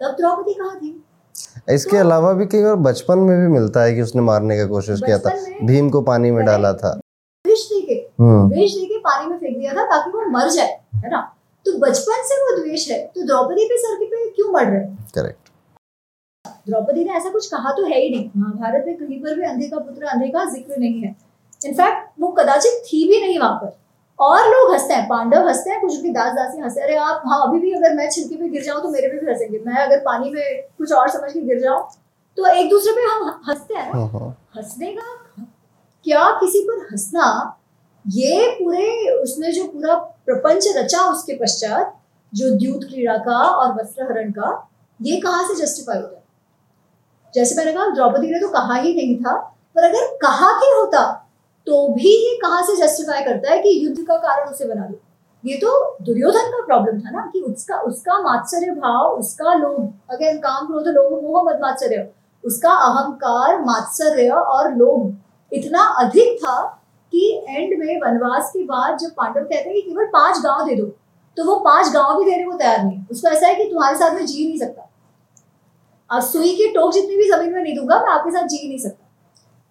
तब 0.00 0.16
द्रौपदी 0.20 0.54
कहाँ 0.54 0.76
थी? 0.76 1.04
इसके 1.70 1.90
तो, 1.90 1.98
अलावा 1.98 2.32
भी 2.32 2.46
कई 2.46 2.62
बार 2.62 2.74
बचपन 2.84 3.18
में 3.18 3.38
भी 3.40 3.46
मिलता 3.48 3.82
है 3.82 3.94
कि 3.94 4.02
उसने 4.02 4.22
मारने 4.22 4.56
का 4.56 4.66
कोशिश 4.66 5.00
किया 5.06 5.18
था। 5.18 5.34
भीम 5.66 5.90
को 5.90 6.00
पानी 6.02 6.30
में 6.30 6.44
डाला 6.46 6.72
था। 6.72 6.98
विष 7.44 7.64
दे 7.68 7.80
के 7.80 7.94
हम्म 8.22 8.48
विष 8.50 8.74
पानी 9.04 9.26
में 9.26 9.38
फेंक 9.38 9.58
दिया 9.58 9.74
था 9.74 9.84
ताकि 9.86 10.10
वो 10.10 10.24
मर 10.30 10.48
जाए 10.48 10.72
है 10.94 11.10
ना? 11.10 11.20
तो 11.66 11.72
बचपन 11.78 12.22
से 12.22 12.36
वो 12.36 12.56
द्वेष 12.56 12.90
है। 12.90 12.98
तो 13.06 13.26
द्रौपदी 13.26 13.64
पे 13.64 13.78
सर 13.78 13.94
के 13.94 14.06
पे 14.06 14.28
क्यों 14.30 14.52
मर 14.52 14.64
रहे? 14.64 14.84
करेक्ट 15.14 15.48
द्रौपदी 16.68 17.04
ने 17.04 17.12
ऐसा 17.12 17.30
कुछ 17.30 17.46
कहा 17.46 17.72
तो 17.72 17.84
है 17.84 18.00
ही 18.00 18.10
नहीं। 18.10 18.30
महाभारत 18.36 18.84
में 18.86 18.96
कहीं 18.96 19.20
पर 19.20 19.34
भी 19.34 19.42
अंधे 19.42 19.68
का 19.68 19.78
पुत्र 19.78 20.06
अंधे 20.06 20.28
का 20.28 20.44
ज़िक्र 20.44 20.76
नहीं 20.78 21.00
है। 21.02 21.14
इनफैक्ट 21.60 22.08
वो 22.20 22.28
कदाचित 22.28 22.82
थी 22.86 23.06
भी 23.08 23.20
नहीं 23.20 23.38
वहाँ 23.38 23.58
पर। 23.58 23.76
और 24.20 24.48
लोग 24.48 24.72
हँसते 24.72 24.94
हैं 24.94 25.06
पांडव 25.08 25.46
हँसते 25.48 25.70
हैं 25.70 25.80
कुछ 25.80 25.96
उनके 25.96 26.10
दास 26.12 26.32
दासी 26.34 26.60
हँसते 26.60 26.80
हैं। 26.80 26.86
अरे 26.86 26.96
आप 26.96 27.22
हाँ 27.26 27.40
अभी 27.46 27.58
भी 27.58 27.72
अगर 27.72 27.94
मैं 27.94 28.08
छिलके 28.10 28.36
पे 28.36 28.48
गिर 28.48 28.62
जाऊँ 28.62 28.82
तो 28.82 28.88
मेरे 28.88 29.08
पे 29.08 29.18
भी 29.20 29.30
हंसेंगे। 29.30 29.58
मैं 29.66 29.76
अगर 29.76 29.98
पानी 30.04 30.30
में 30.30 30.62
कुछ 30.78 30.92
और 30.92 31.08
समझ 31.10 31.32
के 31.32 31.40
गिर 31.40 31.60
जाऊँ 31.60 31.86
तो 32.38 32.46
एक 32.46 32.68
दूसरे 32.70 32.92
पे 32.92 33.02
हम 33.02 33.40
हँसते 33.48 33.74
हैं 33.74 33.90
हम्म, 33.92 34.06
हम्म, 34.06 34.32
हंसने 34.56 34.92
का 34.92 35.44
क्या 36.06 36.30
किसी 36.40 36.60
पर 36.68 36.86
हंसना? 36.92 37.56
ये 38.04 38.50
पूरे 38.58 39.14
उसने 39.22 39.52
जो 39.52 39.64
पूरा 39.64 39.94
प्रपंच 40.26 40.68
रचा 40.76 41.00
उसके 41.04 41.34
पश्चात 41.36 41.96
जो 42.32 42.50
द्यूत 42.56 42.84
क्रीड़ा 42.84 43.16
का 43.16 43.38
और 43.38 43.74
वस्त्रहरण 43.74 44.30
का 44.30 44.50
ये 45.00 45.20
कहाँ 45.20 45.42
से 45.48 45.54
जस्टिफाई 45.54 45.96
होता 45.96 46.16
है? 46.16 46.22
जैसे 47.34 47.54
मैंने 47.54 47.72
कहा 47.72 47.88
द्रौपदी 47.88 48.30
ने 48.30 48.40
तो 48.40 48.48
कहा 48.48 48.74
ही 48.74 48.94
नहीं 48.94 49.16
था 49.16 49.36
पर 49.76 49.84
अगर 49.84 50.06
कहा 50.22 50.52
भी 50.60 50.70
होता 50.76 51.02
तो 51.66 51.86
भी 51.88 52.08
ये 52.08 52.36
कहाँ 52.42 52.62
से 52.62 52.76
जस्टिफाई 52.76 53.24
करता 53.24 53.50
है 53.50 53.58
कि 53.58 53.78
युद्ध 53.84 54.06
का 54.06 54.16
कारण 54.18 54.50
उसे 54.50 54.64
बना 54.66 54.86
दो? 54.86 54.98
ये 55.44 55.56
तो 55.56 55.96
दुर्योधन 56.02 56.50
का 56.50 56.64
प्रॉब्लम 56.66 57.00
था 57.00 57.10
ना, 57.10 57.30
कि 57.32 57.40
उसका 57.40 57.78
उसका 57.80 58.18
मात्सर्य 58.22 58.70
भाव, 58.72 59.06
उसका 59.10 59.54
लोभ 59.54 60.12
अगेन 60.12 60.38
काम 60.38 60.66
क्रोध 60.66 60.88
लोभ 60.88 61.22
मोह 61.22 61.42
मद 61.44 61.60
मात्सर्य। 61.62 62.08
उसका 62.44 62.72
अहंकार, 62.72 63.60
मात्सर्य 63.60 64.28
और 64.30 64.74
लोभ 64.74 65.16
इतना 65.52 65.84
अधिक 66.00 66.36
था 66.38 66.60
कि 67.12 67.30
एंड 67.48 67.78
में 67.78 68.00
वनवास 68.00 68.50
के 68.50 68.64
बाद 68.64 68.98
जब 68.98 69.10
पांडव 69.10 69.40
कहते 69.40 69.56
हैं 69.60 69.74
कि 69.74 69.80
केवल 69.82 70.06
पाँच 70.12 70.38
गाँव 70.42 70.66
दे 70.66 70.76
दो 70.76 70.84
तो 71.36 71.44
वो 71.44 71.58
पाँच 71.60 71.92
गाँव 71.92 72.18
भी 72.18 72.30
देने 72.30 72.44
को 72.44 72.56
तैयार 72.58 72.82
नहीं। 72.84 73.04
उसको 73.10 73.28
ऐसा 73.28 73.46
है 73.46 73.54
कि 73.54 73.64
तुम्हारे 73.64 73.96
साथ 73.96 74.14
में 74.14 74.24
जी 74.26 74.46
नहीं 74.46 74.58
सकता। 74.58 74.88
अब 76.10 76.22
सुई 76.22 76.54
की 76.56 76.68
टोक 76.68 76.92
जितनी 76.92 77.16
भी 77.16 77.28
ज़मीन 77.30 77.52
में 77.52 77.62
नहीं 77.62 77.74
दूँगा, 77.76 77.98
मैं 77.98 78.12
आपके 78.12 78.30
साथ 78.30 78.46
जी 78.48 78.68
नहीं 78.68 78.78
सकता। 78.78 79.06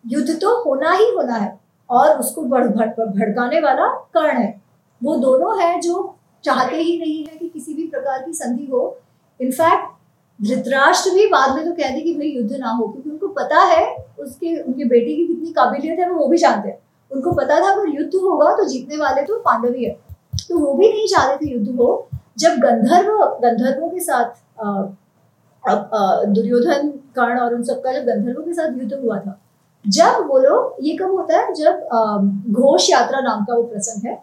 युद्ध 0.05 0.39
तो 0.41 0.55
होना 0.63 0.91
ही 0.91 1.09
होना 1.11 1.35
है। 1.35 1.57
और 1.89 2.19
उसको 2.19 2.41
भड़काने 2.43 3.59
वाला 3.61 3.87
कर्ण 4.13 4.37
है। 4.37 4.59
वो 5.01 5.15
दोनों 5.17 5.61
है 5.61 5.79
जो 5.81 6.15
चाहते 6.43 6.75
ही 6.77 6.97
नहीं 6.99 7.23
है 7.25 7.37
कि 7.37 7.47
किसी 7.49 7.73
भी 7.73 7.87
प्रकार 7.87 8.21
की 8.23 8.33
संधि 8.33 8.65
हो। 8.65 8.97
इनफैक्ट 9.39 9.87
धृतराष्ट्र 10.39 11.09
भी 11.13 11.25
बाद 11.27 11.55
में 11.55 11.65
तो 11.65 11.71
कहते 11.71 12.01
कि 12.01 12.13
भाई 12.15 12.27
युद्ध 12.29 12.51
ना 12.53 12.69
हो 12.69 12.87
क्योंकि 12.87 13.09
उनको 13.09 13.27
पता 13.35 13.61
है 13.65 13.85
उसके 14.19 14.55
उनके 14.61 14.85
बेटे 14.85 15.15
की 15.15 15.25
कितनी 15.27 15.51
काबिलियत 15.53 15.99
है 15.99 16.09
वो 16.11 16.27
भी 16.27 16.37
जानते 16.37 16.69
हैं। 16.69 16.77
उनको 17.11 17.31
पता 17.33 17.59
था 17.59 17.71
अगर 17.71 17.89
युद्ध 17.89 18.15
होगा 18.15 18.55
तो 18.57 18.67
जीतने 18.69 18.97
वाले 18.97 19.21
तो 19.23 19.39
पांडव 19.41 19.73
ही। 19.73 19.85
है 19.85 19.97
तो 20.39 20.57
वो 20.59 20.73
भी 20.73 20.87
नहीं 20.89 21.07
चाहते 21.07 21.45
थे 21.45 21.51
युद्ध 21.51 21.75
हो। 21.79 22.09
जब 22.39 22.57
गंधर्व 22.59 23.17
गंधर्वों 23.43 23.89
के 23.89 23.99
साथ 23.99 24.25
अब 25.63 25.89
अ, 25.93 26.23
दुर्योधन 26.27 26.89
कर्ण 27.15 27.39
और 27.39 27.53
उन 27.55 27.63
सबका 27.63 27.93
जब 27.93 28.05
गंधर्वों 28.05 28.43
के 28.43 28.53
साथ 28.53 28.77
युद्ध 28.77 28.93
हुआ 28.93 29.19
था 29.19 29.39
जब 29.85 30.27
वो 30.27 30.37
लोग 30.39 30.75
ये 30.85 30.95
कब 30.97 31.11
होता 31.11 31.37
है? 31.37 31.53
जब 31.53 32.53
घोष 32.53 32.89
यात्रा 32.89 33.19
नाम 33.21 33.43
का 33.45 33.55
वो 33.55 33.63
प्रसंग 33.63 34.07
है 34.07 34.17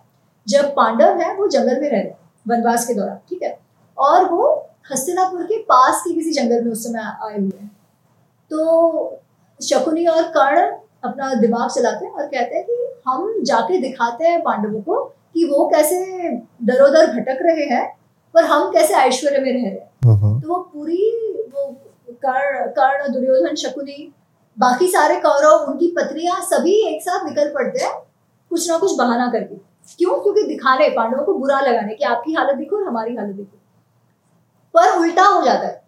जब 0.47 0.75
पांडव 0.75 1.21
है 1.21 1.35
वो 1.37 1.47
जंगल 1.49 1.81
में 1.81 1.89
रह 1.91 2.01
रहे 2.01 2.13
वनवास 2.47 2.87
के 2.87 2.95
दौरान 2.95 3.17
ठीक 3.29 3.43
है? 3.43 3.59
और 3.99 4.25
वो 4.31 4.49
हस्तिनापुर 4.93 5.43
के 5.43 5.59
पास 5.71 6.03
के 6.07 6.15
किसी 6.15 6.33
जंगल 6.33 6.65
में 6.65 6.73
उस 6.73 6.85
समय 6.85 7.01
आए 7.01 7.39
हुए 7.39 7.59
हैं। 7.61 7.71
तो 8.51 9.21
शकुनी 9.61 10.05
और 10.07 10.23
कर्ण 10.37 10.67
अपना 11.05 11.33
दिमाग 11.35 11.71
चलाते 11.71 12.05
हैं 12.05 12.13
और 12.13 12.27
कहते 12.27 12.57
हैं 12.57 12.65
कि 12.65 13.01
हम 13.09 13.33
जाके 13.47 13.79
दिखाते 13.79 14.27
हैं 14.29 14.41
पांडवों 14.43 14.81
को 14.83 15.03
कि 15.35 15.45
वो 15.45 15.67
कैसे 15.69 16.31
दरोदर 16.67 17.07
भटक 17.13 17.39
रहे 17.43 17.65
हैं 17.75 17.85
पर 18.35 18.45
हम 18.45 18.71
कैसे 18.73 18.95
ऐश्वर्य 18.95 19.39
में 19.39 19.53
रह 19.53 19.61
रहे 19.61 19.71
हैं। 19.71 19.91
हम्म, 20.05 20.17
हम्म, 20.17 20.41
तो 20.41 20.49
वो 20.49 20.59
पूरी 20.75 21.11
वो 21.55 21.67
कर्ण 22.25 22.67
कर्ण 22.79 23.13
दुर्योधन 23.13 23.55
शकुनी 23.55 24.13
बाकी 24.57 24.89
सारे 24.89 25.21
कौरव 25.21 25.71
उनकी 25.71 25.87
पत्नियाँ 25.97 26.41
सभी 26.43 26.75
एक 26.89 27.03
साथ 27.03 27.25
निकल 27.25 27.49
पड़ते 27.55 27.85
हैं 27.85 27.93
कुछ 28.51 28.69
ना 28.71 28.79
कुछ 28.79 28.97
बहाना 28.99 29.31
करके। 29.33 29.55
क्यों? 29.99 30.19
क्योंकि 30.21 30.43
दिखाने 30.43 30.89
पांडवों 30.89 31.25
को 31.25 31.35
बुरा 31.35 31.61
लगाने 31.61 31.95
कि 31.95 32.05
आपकी 32.05 32.33
हालत 32.35 32.57
देखो 32.57 32.77
और 32.77 32.87
हमारी 32.89 33.17
हालत 33.17 33.35
देखो। 33.35 33.59
पर 34.75 34.99
उल्टा 34.99 35.25
हो 35.25 35.43
जाता 35.43 35.67
है। 35.67 35.85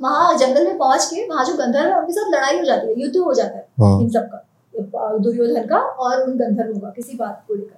वहाँ 0.00 0.36
जंगल 0.38 0.66
में 0.66 0.78
पहुँच 0.78 1.04
के 1.04 1.26
वहाँ 1.28 1.44
जो 1.44 1.54
गंधर्व 1.54 1.90
है 1.90 1.98
उनके 1.98 2.12
साथ 2.12 2.30
लड़ाई 2.30 2.58
हो 2.58 2.64
जाती 2.64 2.86
है 2.86 3.00
युद्ध 3.00 3.16
हो 3.16 3.32
जाता 3.34 3.56
है 3.56 3.66
हम्म, 3.80 4.00
इन 4.02 4.10
सब 4.10 4.28
का 4.32 5.16
दुर्योधन 5.18 5.66
का 5.66 5.78
और 5.78 6.22
उन 6.22 6.36
गंधर्वों 6.38 6.80
का 6.80 6.90
किसी 6.90 7.16
बात 7.16 7.44
को 7.48 7.54
लेकर। 7.54 7.76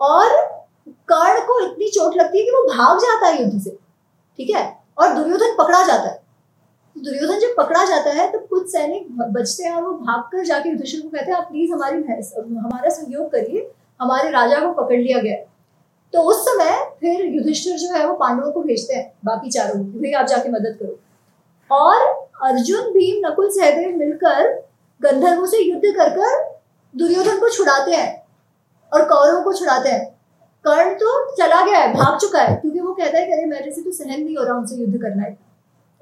और 0.00 0.28
कर्ण 1.08 1.40
को 1.46 1.58
इतनी 1.60 1.90
चोट 1.90 2.16
लगती 2.16 2.38
है 2.38 2.44
कि 2.44 2.50
वो 2.50 2.62
भाग 2.68 2.98
जाता 2.98 3.26
है 3.26 3.42
युद्ध 3.42 3.60
से 3.62 3.70
ठीक 4.38 4.50
है? 4.50 4.64
और 4.98 5.14
दुर्योधन 5.14 5.54
पकड़ा 5.58 5.82
जाता 5.82 6.08
है। 6.08 6.22
दुर्योधन 6.96 7.38
जब 7.40 7.54
पकड़ा 7.56 7.84
जाता 7.84 8.10
है 8.12 8.30
तो 8.32 8.38
कुछ 8.40 8.70
सैनिक 8.72 9.06
बचते 9.12 9.64
हैं 9.64 9.72
और 9.72 9.82
वो 9.82 9.92
भाग 9.98 10.20
कर 10.32 10.44
जाके 10.44 10.68
युधिष्ठिर 10.68 11.00
को 11.00 11.08
कहते 11.08 11.30
हैं। 11.30 11.38
आप 11.38 11.44
प्लीज़ 11.44 11.72
हमारी 11.72 11.96
हमारा 11.96 12.88
सहयोग 12.90 13.30
करिए। 13.32 13.70
हमारे 14.00 14.30
राजा 14.30 14.58
को 14.60 14.72
पकड़ 14.74 14.96
लिया 14.96 15.18
गया। 15.18 15.36
तो 16.14 16.22
उस 16.22 16.44
समय 16.44 16.72
फिर 17.00 17.24
युधिष्ठिर 17.26 17.76
जो 17.78 17.92
है, 17.94 18.06
वो 18.06 18.14
पांडवों 18.14 18.50
को 18.52 18.60
भेजते 18.60 18.94
हैं, 18.94 19.12
बाकी 19.24 19.50
चारों 19.50 19.74
को 19.74 20.00
भाई 20.00 20.12
आप 20.12 20.26
जाके 20.26 20.48
मदद 20.48 20.76
करो। 20.80 20.98
और 21.70 22.00
अर्जुन, 22.42 22.90
भीम, 22.92 23.26
नकुल, 23.26 23.48
सहदेव 23.50 23.96
मिलकर 23.96 24.50
गंधर्वों 25.00 25.46
से 25.46 25.62
युद्ध 25.62 25.82
कर 25.86 26.10
कर 26.10 26.42
दुर्योधन 26.94 27.38
को 27.40 27.48
छुड़ाते 27.48 27.92
हैं 27.92 28.22
और 28.92 29.04
कौरवों 29.04 29.42
को 29.42 29.52
छुड़ाते 29.52 29.88
हैं। 29.88 30.04
कर्ण 30.64 30.94
तो 30.94 31.34
चला 31.36 31.64
गया 31.66 31.78
है, 31.78 31.92
भाग 31.94 32.18
चुका 32.20 32.42
है, 32.42 32.56
क्योंकि 32.56 32.80
वो 32.80 32.92
कहता 32.94 33.18
है 33.18 33.26
कि 33.26 33.32
अरे 33.32 33.46
मेरे 33.46 33.72
से 33.72 33.82
तो 33.82 33.90
सहन 33.92 34.20
नहीं 34.22 34.36
हो 34.36 34.44
रहा 34.44 34.56
उनसे 34.56 34.76
युद्ध 34.76 35.00
करना 35.02 35.22
है। 35.22 35.36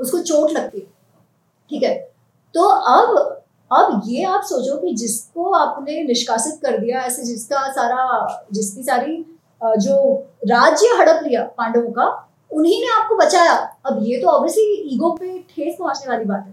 उसको 0.02 0.18
चोट 0.20 0.50
लगती 0.52 0.80
है। 0.80 0.86
ठीक 1.70 1.82
है? 1.82 1.94
तो 2.54 2.62
अब 2.62 3.38
अब 3.70 4.02
ये 4.06 4.24
आप 4.26 4.42
सोचो 4.44 4.76
कि 4.78 4.94
जिसको 4.94 5.50
आपने 5.54 6.02
निष्कासित 6.04 6.58
कर 6.62 6.78
दिया 6.78 7.00
ऐसे 7.02 7.22
जिसका 7.24 7.60
सारा 7.72 8.46
जिसकी 8.52 8.82
सारी 8.82 9.24
जो 9.60 9.94
राज्य 10.46 10.86
हड़प 10.98 11.22
लिया 11.24 11.42
पांडवों 11.58 11.90
का 11.92 12.06
उन्हीं 12.50 12.80
ने 12.80 12.90
आपको 12.92 13.16
बचाया। 13.16 13.54
अब 13.86 14.02
ये 14.02 14.20
तो 14.22 14.28
ऑब्वियसली 14.28 14.94
ईगो 14.94 15.10
पे 15.12 15.38
ठेस 15.50 15.76
पहुँचने 15.78 16.10
वाली 16.10 16.24
बात 16.24 16.44
है। 16.46 16.52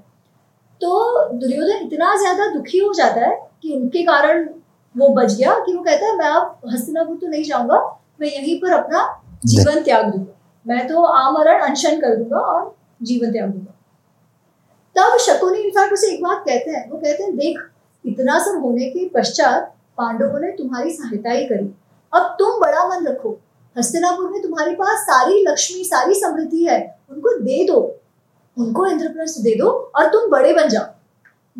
तो 0.81 1.29
दुर्योधन 1.31 1.85
इतना 1.85 2.15
ज़्यादा 2.17 2.47
दुखी 2.53 2.77
हो 2.79 2.93
जाता 2.93 3.21
है 3.21 3.35
कि 3.61 3.73
उनके 3.75 4.03
कारण 4.05 4.47
वो 4.95 5.09
बच 5.15 5.33
गया 5.33 5.59
कि 5.59 5.75
वो 5.75 5.83
कहता 5.83 6.05
है 6.05 6.15
मैं 6.17 6.29
अब 6.31 6.71
हस्तिनापुर 6.73 7.17
तो 7.17 7.27
नहीं 7.27 7.43
जाऊँगा 7.43 7.79
मैं 8.21 8.27
यहीं 8.29 8.59
पर 8.61 8.73
अपना 8.73 9.07
जीवन 9.45 9.83
त्याग 9.83 10.05
दूँगा। 10.05 10.33
मैं 10.65 10.87
तो 10.87 11.03
आमरण 11.03 11.61
अनशन 11.61 11.99
कर 12.01 12.15
दूँगा 12.15 12.39
और 12.39 12.75
जीवन 13.03 13.31
त्याग 13.31 13.49
दूँगा। 13.49 13.75
तब 14.95 15.17
शकुनी 15.17 15.59
इनफैक्ट 15.59 15.93
उसे 15.93 16.07
एक 16.07 16.23
बात 16.23 16.43
कहते 16.47 16.71
हैं, 16.71 16.89
वो 16.89 16.97
कहते 16.97 17.23
हैं, 17.23 17.37
देख, 17.37 17.59
इतना 18.05 18.39
सब 18.39 18.61
होने 18.61 18.89
के 18.89 19.09
पश्चात 19.09 19.75
पांडवों 19.97 20.39
ने 20.39 20.51
तुम्हारी 20.51 20.91
सहायता 20.91 21.31
ही 21.31 21.45
करी। 21.45 21.75
अब 22.13 22.35
तुम 22.39 22.59
बड़ा 22.59 22.87
मन 22.89 23.07
रखो। 23.07 23.39
हस्तिनापुर 23.77 24.29
में 24.29 24.41
तुम्हारे 24.41 24.71
पास 24.71 25.03
सारी 25.03 25.45
लक्ष्मी, 25.47 25.83
सारी 25.83 26.13
समृद्धि 26.13 26.63
है। 26.63 26.99
उनको 27.09 27.39
दे 27.39 27.67
दो। 27.67 27.95
उनको 28.57 28.87
इंद्रप्रस्थ 28.87 29.41
दे 29.41 29.55
दो 29.55 29.91
और 29.95 30.07
तुम 30.07 30.29
बड़े 30.29 30.53
बन 30.53 30.69
जाओ। 30.69 30.85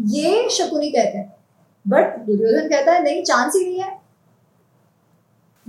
ये 0.06 0.50
शकुनी 0.50 0.92
कहते 0.92 1.18
हैं। 1.18 1.36
बट 1.88 2.20
दुर्योधन 2.20 2.70
कहता 2.70 2.92
है, 2.92 3.04
नहीं 3.04 3.24
चांस 3.24 3.54
ही 3.56 3.66
नहीं 3.66 3.80
है। 3.80 4.02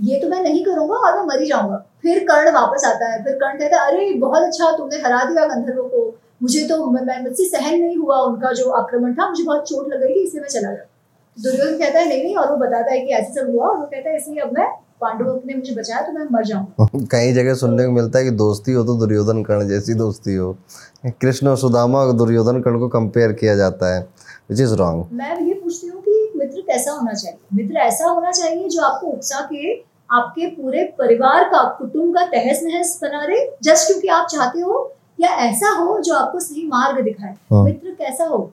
ये 0.01 0.19
तो 0.19 0.27
मैं 0.27 0.41
नहीं 0.41 0.65
करूँगा 0.65 0.95
और 0.95 1.19
मैं 1.19 1.35
मरी 1.35 1.45
जाऊँगा। 1.45 1.85
फिर 2.03 2.23
कर्ण 2.25 2.51
वापस 2.53 2.85
आता 2.85 3.11
है। 3.11 3.23
फिर 3.23 3.33
कर्ण 3.35 3.59
कहता 3.59 3.81
है 3.81 3.91
अरे 3.91 4.13
बहुत 4.19 4.43
अच्छा 4.43 4.71
तुमने 4.77 4.97
हरा 4.99 5.23
दिया 5.25 5.45
गंधर्वों 5.47 5.87
को। 5.89 6.05
मुझे 6.43 6.67
तो 6.67 6.85
मैं 6.91 7.21
मुझसे 7.23 7.45
सहन 7.47 7.79
नहीं 7.79 7.97
हुआ 7.97 8.19
उनका 8.21 8.51
जो 8.53 8.69
आक्रमण 8.77 9.13
था। 9.13 9.29
मुझे 9.29 9.43
बहुत 9.43 9.67
चोट 9.69 9.93
लग 9.93 9.99
गई 9.99 10.13
थी 10.15 10.23
इसलिए 10.23 10.41
मैं 10.41 10.49
चला 10.49 10.71
गया। 10.71 10.85
दुर्योधन 11.37 11.77
कहता 11.79 11.99
है 11.99 12.07
नहीं 12.07 12.23
नहीं 12.23 12.35
और 12.35 12.49
वो 12.51 12.55
बताता 12.57 12.91
है 12.91 12.99
कि 12.99 13.13
ऐसे 13.13 13.33
सब 13.33 13.49
हुआ 13.49 13.67
और 13.67 13.77
वो 13.77 13.85
कहता 13.85 14.09
है 14.09 14.15
इसलिए 14.17 14.39
अब 14.41 14.53
मैं 14.53 14.67
पांडवों 15.01 15.33
ने 15.45 15.53
मुझे 15.55 15.73
बचाया 15.75 16.01
तो 16.01 16.11
मैं 16.13 16.25
मर 16.31 16.43
जाऊँ 16.45 17.05
कई 17.11 17.31
जगह 17.33 17.53
सुनने 17.55 17.85
को 17.85 17.91
मिलता 17.91 18.19
है 18.19 18.25
कि 18.25 18.31
दोस्ती 18.37 18.71
हो 18.71 18.83
तो 18.83 18.97
दुर्योधन 18.99 19.41
कर्ण 19.43 19.67
जैसी 19.67 19.93
दोस्ती 19.95 20.35
हो। 20.35 20.51
कृष्ण 21.21 21.47
और 21.47 21.57
सुदामा 21.57 21.99
और 21.99 22.11
दुर्योधन 22.17 22.59
कर्ण 22.61 22.79
को 22.79 22.87
कंपेयर 22.89 23.31
किया 23.33 23.55
जाता 23.55 23.93
है 23.95 24.01
विच 24.49 24.59
इज़ 24.59 24.73
रॉन्ग 24.75 25.05
मैं 25.13 25.39
ये 25.39 25.53
पूछती 25.53 25.87
हूँ 25.87 26.01
कि 26.01 26.31
मित्र 26.35 26.61
कैसा 26.61 26.91
होना 26.91 27.13
चाहिए? 27.13 27.37
मित्र 27.53 27.77
ऐसा 27.79 28.09
होना 28.09 28.31
चाहिए 28.31 28.67
जो 28.67 28.81
आपको 28.81 29.07
उकसा 29.07 29.41
के 29.45 29.73
आपके 30.11 30.47
पूरे 30.47 30.83
परिवार 30.97 31.43
का 31.43 31.63
कुटुंब 31.77 32.15
का 32.15 32.25
तहस 32.25 32.59
नहस 32.63 32.99
बना 33.01 33.23
रहे 33.23 33.45
जस्ट 33.63 33.87
क्योंकि 33.87 34.07
आप 34.07 34.27
चाहते 34.27 34.59
हो 34.59 34.95
या 35.19 35.29
ऐसा 35.45 35.69
हो 35.69 35.99
जो 35.99 36.13
आपको 36.15 36.39
सही 36.39 36.65
मार्ग 36.67 36.99
दिखाए। 37.03 37.35
हाँ। 37.51 37.63
मित्र 37.63 37.91
कैसा 37.91 38.25
हो? 38.25 38.51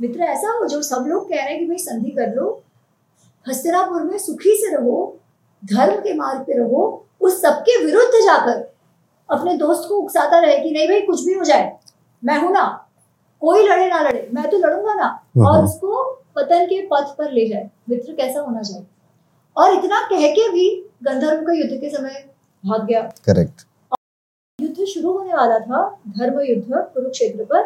मित्र 0.00 0.20
ऐसा 0.22 0.56
हो 0.58 0.66
जो 0.66 0.80
सब 0.82 1.04
लोग 1.08 1.28
कह 1.28 1.36
रहे 1.36 1.50
हैं 1.50 1.58
कि 1.58 1.66
भाई 1.66 1.78
संधि 1.78 2.10
कर 2.10 2.34
लो। 2.34 2.62
हस्तिनापुर 3.46 4.02
में 4.02 4.18
सुखी 4.18 4.56
से 4.56 4.74
रहो 4.76 5.16
धर्म 5.62 6.00
के 6.00 6.14
मार्ग 6.14 6.40
पे 6.40 6.58
रहो 6.58 7.06
उस 7.20 7.40
सबके 7.42 7.84
विरुद्ध 7.84 8.24
जाकर 8.24 8.68
अपने 9.28 9.56
दोस्त 9.56 9.88
को 9.88 9.94
उकसाता 9.94 10.38
रहे 10.38 10.58
कि 10.58 10.70
नहीं 10.70 10.88
भाई 10.88 11.00
कुछ 11.00 11.24
भी 11.24 11.34
हो 11.34 11.44
जाए 11.44 11.72
मैं 12.22 12.38
हूँ 12.38 12.52
ना। 12.52 12.64
कोई 13.42 13.66
लड़े 13.68 13.88
ना 13.88 14.00
लड़े 14.00 14.28
मैं 14.34 14.50
तो 14.50 14.58
लड़ूँगा 14.58 14.94
ना। 14.94 15.06
और 15.38 15.54
हम्म। 15.54 15.64
उसको 15.64 16.04
पतन 16.36 16.64
के 16.66 16.80
पथ 16.86 17.14
पर 17.18 17.30
ले 17.32 17.48
जाए। 17.48 17.68
मित्र 17.90 18.12
कैसा 18.12 18.40
होना 18.40 18.62
चाहिए? 18.62 18.86
और 19.56 19.72
इतना 19.74 20.00
कह 20.08 20.26
के 20.30 20.48
भी 20.50 20.68
गंधर्व 21.04 21.42
का 21.46 21.52
युद्ध 21.52 21.80
के 21.80 21.90
समय 21.90 22.24
भाग 22.64 22.86
गया। 22.86 23.00
करेक्ट 23.26 23.66
युद्ध 24.58 24.84
शुरू 24.84 25.12
होने 25.12 25.32
वाला 25.34 25.58
था 25.58 25.82
धर्म 26.18 26.40
युद्ध 26.40 26.72
कुरुक्षेत्र 26.72 27.44
पर। 27.44 27.62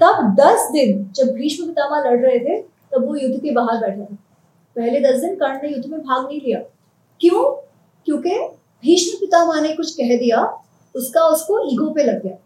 तब 0.00 0.34
दस 0.38 0.68
दिन 0.72 1.04
जब 1.16 1.32
भीष्म 1.34 1.66
पितामह 1.66 2.04
लड़ 2.04 2.18
रहे 2.20 2.38
थे 2.38 2.60
तब 2.60 3.06
वो 3.06 3.16
युद्ध 3.16 3.40
के 3.42 3.50
बाहर 3.52 3.80
बैठा 3.80 4.04
था। 4.04 4.16
पहले 4.76 5.00
दस 5.02 5.20
दिन 5.20 5.34
कर्ण 5.36 5.60
ने 5.62 5.68
युद्ध 5.68 5.86
में 5.86 6.00
भाग 6.00 6.26
नहीं 6.26 6.40
लिया। 6.40 6.58
क्यों? 7.20 7.42
क्योंकि 8.06 8.38
भीष्म 8.82 9.18
पितामह 9.20 9.60
ने 9.60 9.74
कुछ 9.76 9.94
कह 9.94 10.16
दिया 10.18 10.42
उसका 10.94 11.26
उसको 11.28 11.58
ईगो 11.72 11.90
पे 11.94 12.04
लग 12.04 12.22
गया। 12.22 12.36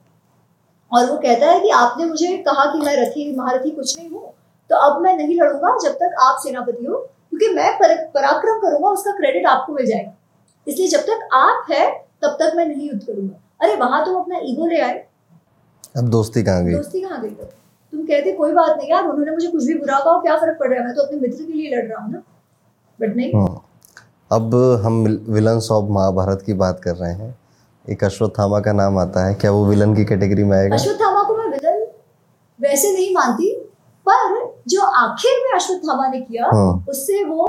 और 0.92 1.10
वो 1.10 1.16
कहता 1.18 1.50
है 1.50 1.60
कि 1.60 1.68
आपने 1.74 2.04
मुझे 2.06 2.36
कहा 2.38 2.64
कि 2.72 2.78
मैं 2.78 2.96
रथी 2.96 3.30
महारथी 3.36 3.70
कुछ 3.70 3.98
नहीं 3.98 4.08
हूँ 4.08 4.32
तो 4.70 4.76
अब 4.78 5.00
मैं 5.02 5.16
नहीं 5.16 5.36
लड़ूँगा 5.36 5.76
जब 5.84 5.94
तक 5.94 6.16
आप 6.22 6.38
सेनापति 6.42 6.84
हो। 6.84 6.98
क्योंकि 7.38 7.54
मैं 7.54 7.74
पर, 7.74 7.94
पराक्रम 7.96 8.58
करूँगा 8.58 8.88
उसका 8.88 9.12
क्रेडिट 9.12 9.46
आपको 9.46 9.72
मिल 9.72 9.86
जाएगा। 9.86 10.12
इसलिए 10.68 10.88
जब 10.88 11.00
तक 11.00 11.28
आप 11.32 11.66
है 11.72 11.90
तब 12.22 12.36
तक 12.40 12.52
मैं 12.56 12.66
नहीं 12.66 12.88
युद्ध 12.88 13.02
करूँगा। 13.02 13.42
अरे 13.60 13.76
वहाँ 13.76 14.04
तुम 14.04 14.16
अपना 14.16 14.38
ईगो 14.42 14.66
ले 14.66 14.80
आए। 14.80 15.06
अब 15.96 16.08
दोस्ती 16.08 16.42
कहाँ 16.42 16.64
गई? 16.64 16.74
दोस्ती 16.74 17.00
कहाँ 17.00 17.20
गई? 17.22 17.30
तुम 17.30 18.02
कहते 18.02 18.32
कोई 18.32 18.52
बात 18.52 18.76
नहीं 18.78 18.90
यार 18.90 19.04
उन्होंने 19.04 19.30
मुझे 19.30 19.48
कुछ 19.48 19.64
भी 19.64 19.74
बुरा 19.74 19.98
कहा 19.98 20.20
क्या 20.20 20.36
फ़र्क 20.36 20.56
पड़ 20.60 20.68
रहा 20.68 20.80
है? 20.80 20.86
मैं 20.86 20.94
तो 20.94 21.02
अपने 21.02 21.18
मित्र 21.18 21.44
के 21.44 21.52
लिए 21.52 21.76
लड़ 21.76 21.84
रहा 21.84 22.02
हूँ 22.02 22.12
ना। 22.12 22.22
बट 23.00 23.16
नहीं। 23.16 23.32
हाँ। 23.34 23.62
अब 24.32 24.54
हम 24.84 25.24
विलन्स 25.28 25.70
ऑफ़ 25.70 25.90
महाभारत 25.90 26.42
की 26.46 26.54
बात 26.54 26.80
कर 26.84 26.96
रहे 26.96 27.12
हैं। 27.12 27.38
एक 27.90 28.04
अश्वत्थामा 28.04 28.60
का 28.60 28.72
नाम 28.72 28.98
आता 28.98 29.26
है। 29.26 29.34
क्या 29.34 29.50
वो 29.50 29.66
विलन 29.66 29.94
की 29.94 30.04
कैटेगरी 30.04 30.44
में 30.44 30.58
आएगा? 30.58 30.74
अश्वत्थामा 30.74 31.22
को 31.22 31.36
मैं 31.36 31.46
विलन 31.46 31.86
वैसे 32.60 32.92
नहीं 32.92 33.14
मानती। 33.14 33.55
पर 34.08 34.34
जो 34.68 34.82
आखिर 34.98 35.42
में 35.44 35.52
अश्वत्थामा 35.54 36.08
ने 36.08 36.20
किया 36.20 36.50
हाँ। 36.52 36.84
उससे 36.88 37.22
वो 37.24 37.46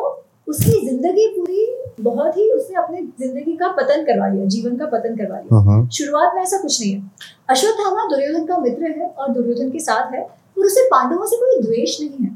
उसकी 0.47 0.71
ज़िंदगी 0.85 1.27
पूरी 1.29 1.65
बहुत 2.03 2.37
ही 2.37 2.49
उसने 2.51 2.75
अपने 2.77 3.01
ज़िंदगी 3.19 3.55
का 3.57 3.67
पतन 3.77 4.03
करवा 4.05 4.27
लिया 4.27 4.45
जीवन 4.47 4.75
का 4.77 4.85
पतन 4.87 5.15
करवा 5.15 5.37
लिया। 5.37 5.59
हम्म, 5.59 5.87
शुरुआत 5.89 6.35
में 6.35 6.41
ऐसा 6.41 6.57
कुछ 6.57 6.79
नहीं 6.81 6.93
है। 6.93 7.01
अश्वत्थामा 7.49 8.05
दुर्योधन 8.09 8.45
का 8.45 8.57
मित्र 8.59 8.91
है 8.91 9.07
और 9.07 9.33
दुर्योधन 9.33 9.71
के 9.71 9.79
साथ 9.79 10.13
है 10.13 10.21
और 10.21 10.65
उसे 10.65 10.85
पांडवों 10.91 11.25
से 11.25 11.37
कोई 11.37 11.61
द्वेष 11.61 11.99
नहीं 12.01 12.25
है 12.25 12.31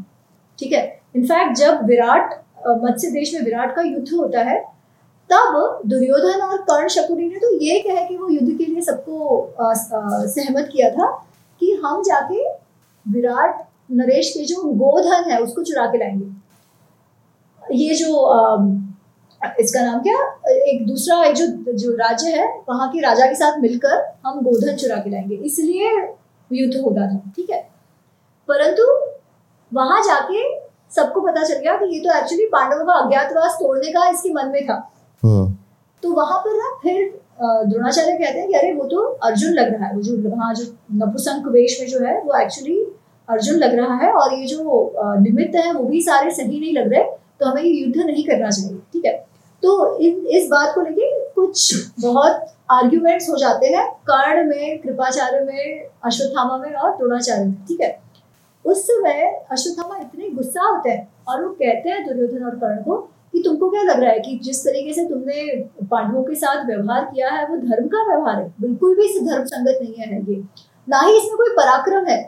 ठीक 0.59 0.73
है? 0.73 0.83
इनफैक्ट 1.15 1.57
जब 1.57 1.85
विराट 1.85 2.39
मत्स्य 2.83 3.09
देश 3.11 3.33
में 3.33 3.41
विराट 3.41 3.75
का 3.75 3.81
युद्ध 3.81 4.13
होता 4.13 4.41
है 4.49 4.59
तब 5.29 5.81
दुर्योधन 5.87 6.41
और 6.41 6.57
कर्ण 6.63 6.87
शकुनी 6.89 7.27
ने 7.27 7.39
तो 7.39 7.53
ये 7.59 7.79
कह 7.81 8.03
के 8.05 8.17
वो 8.17 8.29
युद्ध 8.29 8.57
के 8.57 8.65
लिए 8.65 8.81
सबको 8.81 9.53
सहमत 9.59 10.69
किया 10.73 10.89
था 10.91 11.09
कि 11.61 11.71
हम 11.83 12.01
जाके 12.03 12.43
विराट 13.05 13.61
नरेश 13.91 14.29
के 14.29 14.43
जो 14.45 14.61
गोधन 14.75 15.29
है 15.31 15.39
उसको 15.41 15.63
चुरा 15.63 15.85
के 15.91 15.97
लाएँगे। 15.97 17.75
ये 17.77 17.95
जो 17.95 18.07
इसका 19.59 19.81
नाम 19.81 19.99
क्या? 20.01 20.17
एक 20.49 20.85
दूसरा 20.87 21.23
एक 21.25 21.35
जो 21.35 21.47
जो 21.73 21.91
राज्य 21.97 22.31
है 22.31 22.47
वहाँ 22.69 22.89
के 22.91 22.99
राजा 23.01 23.25
के 23.25 23.35
साथ 23.35 23.59
मिलकर 23.61 24.03
हम 24.25 24.41
गोधन 24.43 24.75
चुरा 24.75 24.95
के 24.95 25.09
लाएँगे। 25.09 25.35
इसलिए 25.35 25.89
युद्ध 26.51 26.81
होता 26.81 27.07
था 27.07 27.31
ठीक 27.35 27.49
है? 27.49 27.61
परंतु 28.49 28.83
वहाँ 29.71 30.01
जाके 30.03 30.43
सबको 30.95 31.21
पता 31.21 31.43
चल 31.43 31.53
गया 31.55 31.75
कि 31.77 31.85
ये 31.93 31.99
तो 31.99 32.17
एक्चुअली 32.17 32.45
पांडवों 32.53 32.85
का 32.85 32.93
अज्ञातवास 32.95 33.53
तोड़ने 33.59 33.91
का 33.91 34.07
इसके 34.09 34.33
मन 34.33 34.47
में 34.47 34.65
था। 34.65 34.75
हम्म, 35.23 35.53
तो 36.03 36.11
वहाँ 36.13 36.39
पर 36.39 36.57
ना 36.57 36.69
फिर 36.83 37.19
द्रोणाचार्य 37.41 38.11
कहते 38.13 38.39
हैं 38.39 38.47
कि 38.47 38.53
अरे 38.53 38.71
वो 38.73 38.83
तो 38.87 39.01
अर्जुन 39.27 39.53
लग 39.53 39.73
रहा 39.73 39.87
है 39.87 39.95
वो 39.95 40.01
जो 40.01 40.17
वहाँ 40.29 40.53
जो 40.55 40.65
नपुसंक 40.95 41.47
वेश 41.53 41.77
में 41.81 41.87
जो 41.87 41.99
है 41.99 42.19
वो 42.21 42.39
एक्चुअली 42.39 42.83
अर्जुन 43.27 43.55
लग 43.55 43.75
रहा 43.75 43.95
है 43.97 44.11
और 44.13 44.33
ये 44.33 44.45
जो 44.45 44.93
निमित्त 45.19 45.55
है, 45.55 45.71
वो 45.73 45.83
भी 45.83 46.01
सारे 46.01 46.31
सही 46.31 46.59
नहीं 46.59 46.73
लग 46.73 46.93
रहे 46.93 47.03
तो 47.39 47.45
हमें 47.45 47.61
ये 47.63 47.71
युद्ध 47.71 47.97
नहीं 47.97 48.23
करना 48.25 48.49
चाहिए, 48.49 48.77
ठीक 48.93 49.05
है? 49.05 49.13
तो 49.63 49.97
इन, 49.97 50.25
इस 50.27 50.47
बात 50.49 50.73
को 50.75 50.81
लेके 50.81 51.09
कुछ 51.31 51.73
बहुत 52.01 52.45
आर्ग्यूमेंट्स 52.71 53.29
हो 53.29 53.35
जाते 53.37 53.67
हैं, 53.67 53.87
कर्ण 54.09 54.47
में, 54.49 54.79
कृपाचार्य 54.81 55.39
में, 55.43 55.85
अश्वत्थामा 56.05 56.57
में 56.57 56.73
और 56.73 56.95
द्रोणाचार्य 56.97 57.45
में, 57.45 57.55
ठीक 57.67 57.81
है? 57.81 57.99
उस 58.65 58.83
समय 58.83 59.23
अश्वत्थामा 59.51 59.97
इतने 59.97 60.29
गुस्सा 60.29 60.63
होते 60.63 60.89
हैं 60.89 61.07
और 61.27 61.43
वो 61.43 61.49
कहते 61.51 61.89
हैं 61.89 62.05
दुर्योधन 62.07 62.43
और 62.45 62.55
कर्ण 62.57 62.83
को 62.83 62.97
कि 63.33 63.41
तुमको 63.45 63.69
क्या 63.69 63.81
लग 63.83 63.99
रहा 63.99 64.11
है 64.11 64.19
कि 64.19 64.39
जिस 64.43 64.63
तरीके 64.65 64.93
से 64.93 65.05
तुमने 65.05 65.45
पांडवों 65.91 66.23
के 66.23 66.35
साथ 66.35 66.65
व्यवहार 66.65 67.05
किया 67.05 67.29
है, 67.29 67.47
वो 67.47 67.57
धर्म 67.57 67.87
का 67.87 68.03
व्यवहार 68.07 68.41
है, 68.41 68.53
बिल्कुल 68.61 68.95
भी 68.95 69.07
धर्म 69.19 69.45
संगत 69.45 69.79
नहीं 69.81 69.93
है 69.95 70.21
ये। 70.29 70.43
ना 70.87 70.99
ही 70.99 71.17
इसमें 71.17 71.37
कोई 71.37 71.55
पराक्रम 71.57 72.05
है 72.05 72.19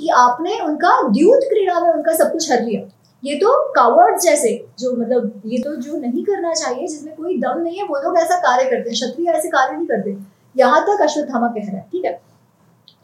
कि 0.00 0.08
आपने 0.08 0.58
उनका 0.60 0.90
द्यूत 1.08 1.40
क्रीड़ा 1.42 1.80
में 1.80 1.92
उनका 1.92 2.12
सब 2.12 2.32
कुछ 2.32 2.50
हर 2.52 2.62
लिया। 2.62 2.80
ये 3.24 3.34
तो 3.34 3.52
कावर्ड 3.72 4.18
जैसे, 4.20 4.66
जो 4.78 4.92
मतलब 4.92 5.42
ये 5.46 5.58
तो 5.58 5.74
जो 5.76 5.96
नहीं 5.96 6.24
करना 6.24 6.52
चाहिए, 6.54 6.86
जिसमें 6.86 7.16
कोई 7.16 7.38
दम 7.38 7.58
नहीं 7.58 7.78
है, 7.78 7.84
वो 7.84 7.96
लोग 7.96 8.18
ऐसा 8.18 8.36
कार्य 8.36 8.64
करते 8.64 8.90
हैं, 8.90 8.92
क्षत्रिय 8.92 9.30
ऐसे 9.30 9.48
कार्य 9.48 9.76
नहीं 9.76 9.86
करते। 9.86 10.16
यहाँ 10.56 10.80
तक 10.82 11.02
अश्वत्थामा 11.02 11.48
कह 11.48 11.66
रहा 11.66 11.76
है, 11.76 11.88
ठीक 11.92 12.04
है? 12.04 12.20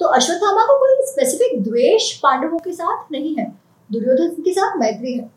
तो 0.01 0.07
अश्वत्थामा 0.07 0.63
को 0.63 0.79
कोई 0.79 1.07
स्पेसिफिक 1.07 1.63
द्वेष 1.63 2.13
पांडवों 2.19 2.59
के 2.59 2.73
साथ 2.73 3.13
नहीं 3.13 3.35
है, 3.37 3.45
दुर्योधन 3.91 4.31
के 4.43 4.53
साथ 4.53 4.77
मैत्री 4.77 5.13
है। 5.13 5.31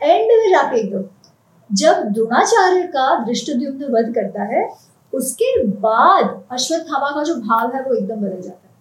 एंड 0.00 0.30
में 0.30 0.50
जाके 0.50 0.80
एकदम, 0.80 1.04
जब 1.70 2.04
द्रोणाचार्य 2.04 2.82
का 2.82 3.24
दृष्टद्युम्न 3.24 3.92
वध 3.92 4.14
करता 4.14 4.42
है, 4.42 4.68
उसके 5.12 5.66
बाद 5.66 6.42
अश्वत्थामा 6.52 7.10
का 7.10 7.22
जो 7.22 7.34
भाव 7.34 7.74
है 7.74 7.82
वो 7.82 7.94
एकदम 7.94 8.16
बदल 8.16 8.40
जाता 8.40 8.66
है, 8.66 8.74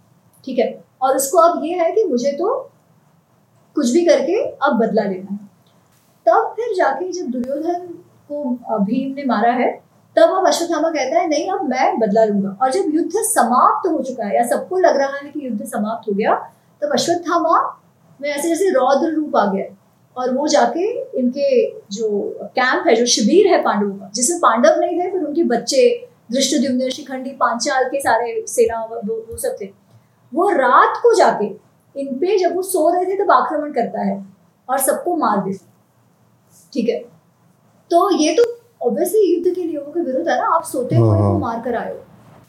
ठीक 0.46 0.60
है? 0.60 0.84
और 1.02 1.16
उसको 1.16 1.38
अब 1.38 1.64
ये 1.66 1.74
है 1.74 1.92
कि 1.92 2.04
मुझे 2.04 2.32
तो 2.32 2.72
कुछ 3.76 3.92
भी 3.92 4.06
करके 4.06 4.44
अब 4.44 4.78
बदला 4.80 5.04
लेना 5.04 5.32
है। 5.32 5.50
तब 6.26 6.54
फिर 6.56 6.76
जाके 6.76 7.12
जब 7.12 7.26
दुर्योधन 7.26 7.86
को 8.32 8.44
भीम 8.84 9.14
ने 9.16 9.24
मारा 9.26 9.52
है, 9.52 9.72
तब 10.16 10.36
अब 10.38 10.48
अश्वत्थामा 10.48 10.90
कहता 10.90 11.20
है, 11.20 11.28
नहीं, 11.28 11.52
अब 11.52 11.64
मैं 11.64 12.00
बदला 12.00 12.24
लूँगा। 12.26 12.58
और 12.62 12.72
जब 12.72 12.96
युद्ध 12.96 13.12
समाप्त 13.16 13.92
हो 13.92 14.02
चुका 14.04 14.26
है, 14.26 14.36
या 14.36 14.46
सबको 14.48 14.78
लग 14.78 14.98
रहा 14.98 15.18
है 15.18 15.30
कि 15.32 15.46
युद्ध 15.48 15.66
समाप्त 15.66 16.10
हो 16.10 16.14
गया, 16.14 16.36
तब 16.82 16.94
अश्वत्थामा 16.94 17.80
में 18.22 18.30
ऐसे 18.30 18.48
जैसे 18.48 18.70
रौद्र 18.70 19.14
रूप 19.14 19.36
आ 19.36 19.46
गया 19.46 19.66
और 20.18 20.34
वो 20.34 20.48
जाके 20.48 20.88
इनके 21.20 21.68
जो 21.92 22.10
कैंप 22.56 22.88
है, 22.88 22.96
जो 22.96 23.06
शिविर 23.06 23.48
है 23.48 23.62
पांडवों 23.64 23.94
का, 23.96 24.10
जिसमें 24.16 24.40
पांडव 24.40 24.80
नहीं 24.80 25.00
थे, 25.00 25.12
फिर 25.12 25.24
उनके 25.24 25.44
बच्चे 25.44 26.08
दृष्टद्युम्न 26.32 26.90
शिखंडी, 26.90 27.30
पांचाल 27.30 27.84
के 27.84 28.00
सारे 28.00 28.44
सेना, 28.48 28.84
वो 28.84 29.26
वो 29.30 29.38
सब 29.38 29.56
थे। 29.62 29.81
वो 30.34 30.50
रात 30.50 31.00
को 31.04 31.14
जाके 31.16 31.46
इन 31.96 32.16
पे 32.16 32.38
जब 32.38 32.56
वो 32.56 32.62
सो 32.62 32.90
रहे 32.90 33.06
थे 33.06 33.24
तब 33.24 33.32
आक्रमण 33.32 33.72
करता 33.72 34.02
है 34.02 34.26
और 34.70 34.78
सबको 34.78 35.16
मार 35.16 35.38
देता 35.38 35.66
है। 35.66 36.70
ठीक 36.74 36.90
है 36.90 37.00
तो 37.92 38.10
ये 38.18 38.34
तो 38.34 38.44
ऑब्वियसली 38.88 39.36
युद्ध 39.36 39.56
के 39.56 39.64
नियमों 39.64 39.92
के 39.92 40.00
विरुद्ध 40.00 40.30
है 40.30 40.38
ना 40.38 40.56
आप 40.56 40.64
सोते 40.64 40.96
हुए 40.96 41.10
हाँ, 41.10 41.18
को 41.18 41.24
हाँ। 41.24 41.40
मार 41.40 41.62
कर 41.62 41.76
आए 41.76 41.92
हो 41.94 42.00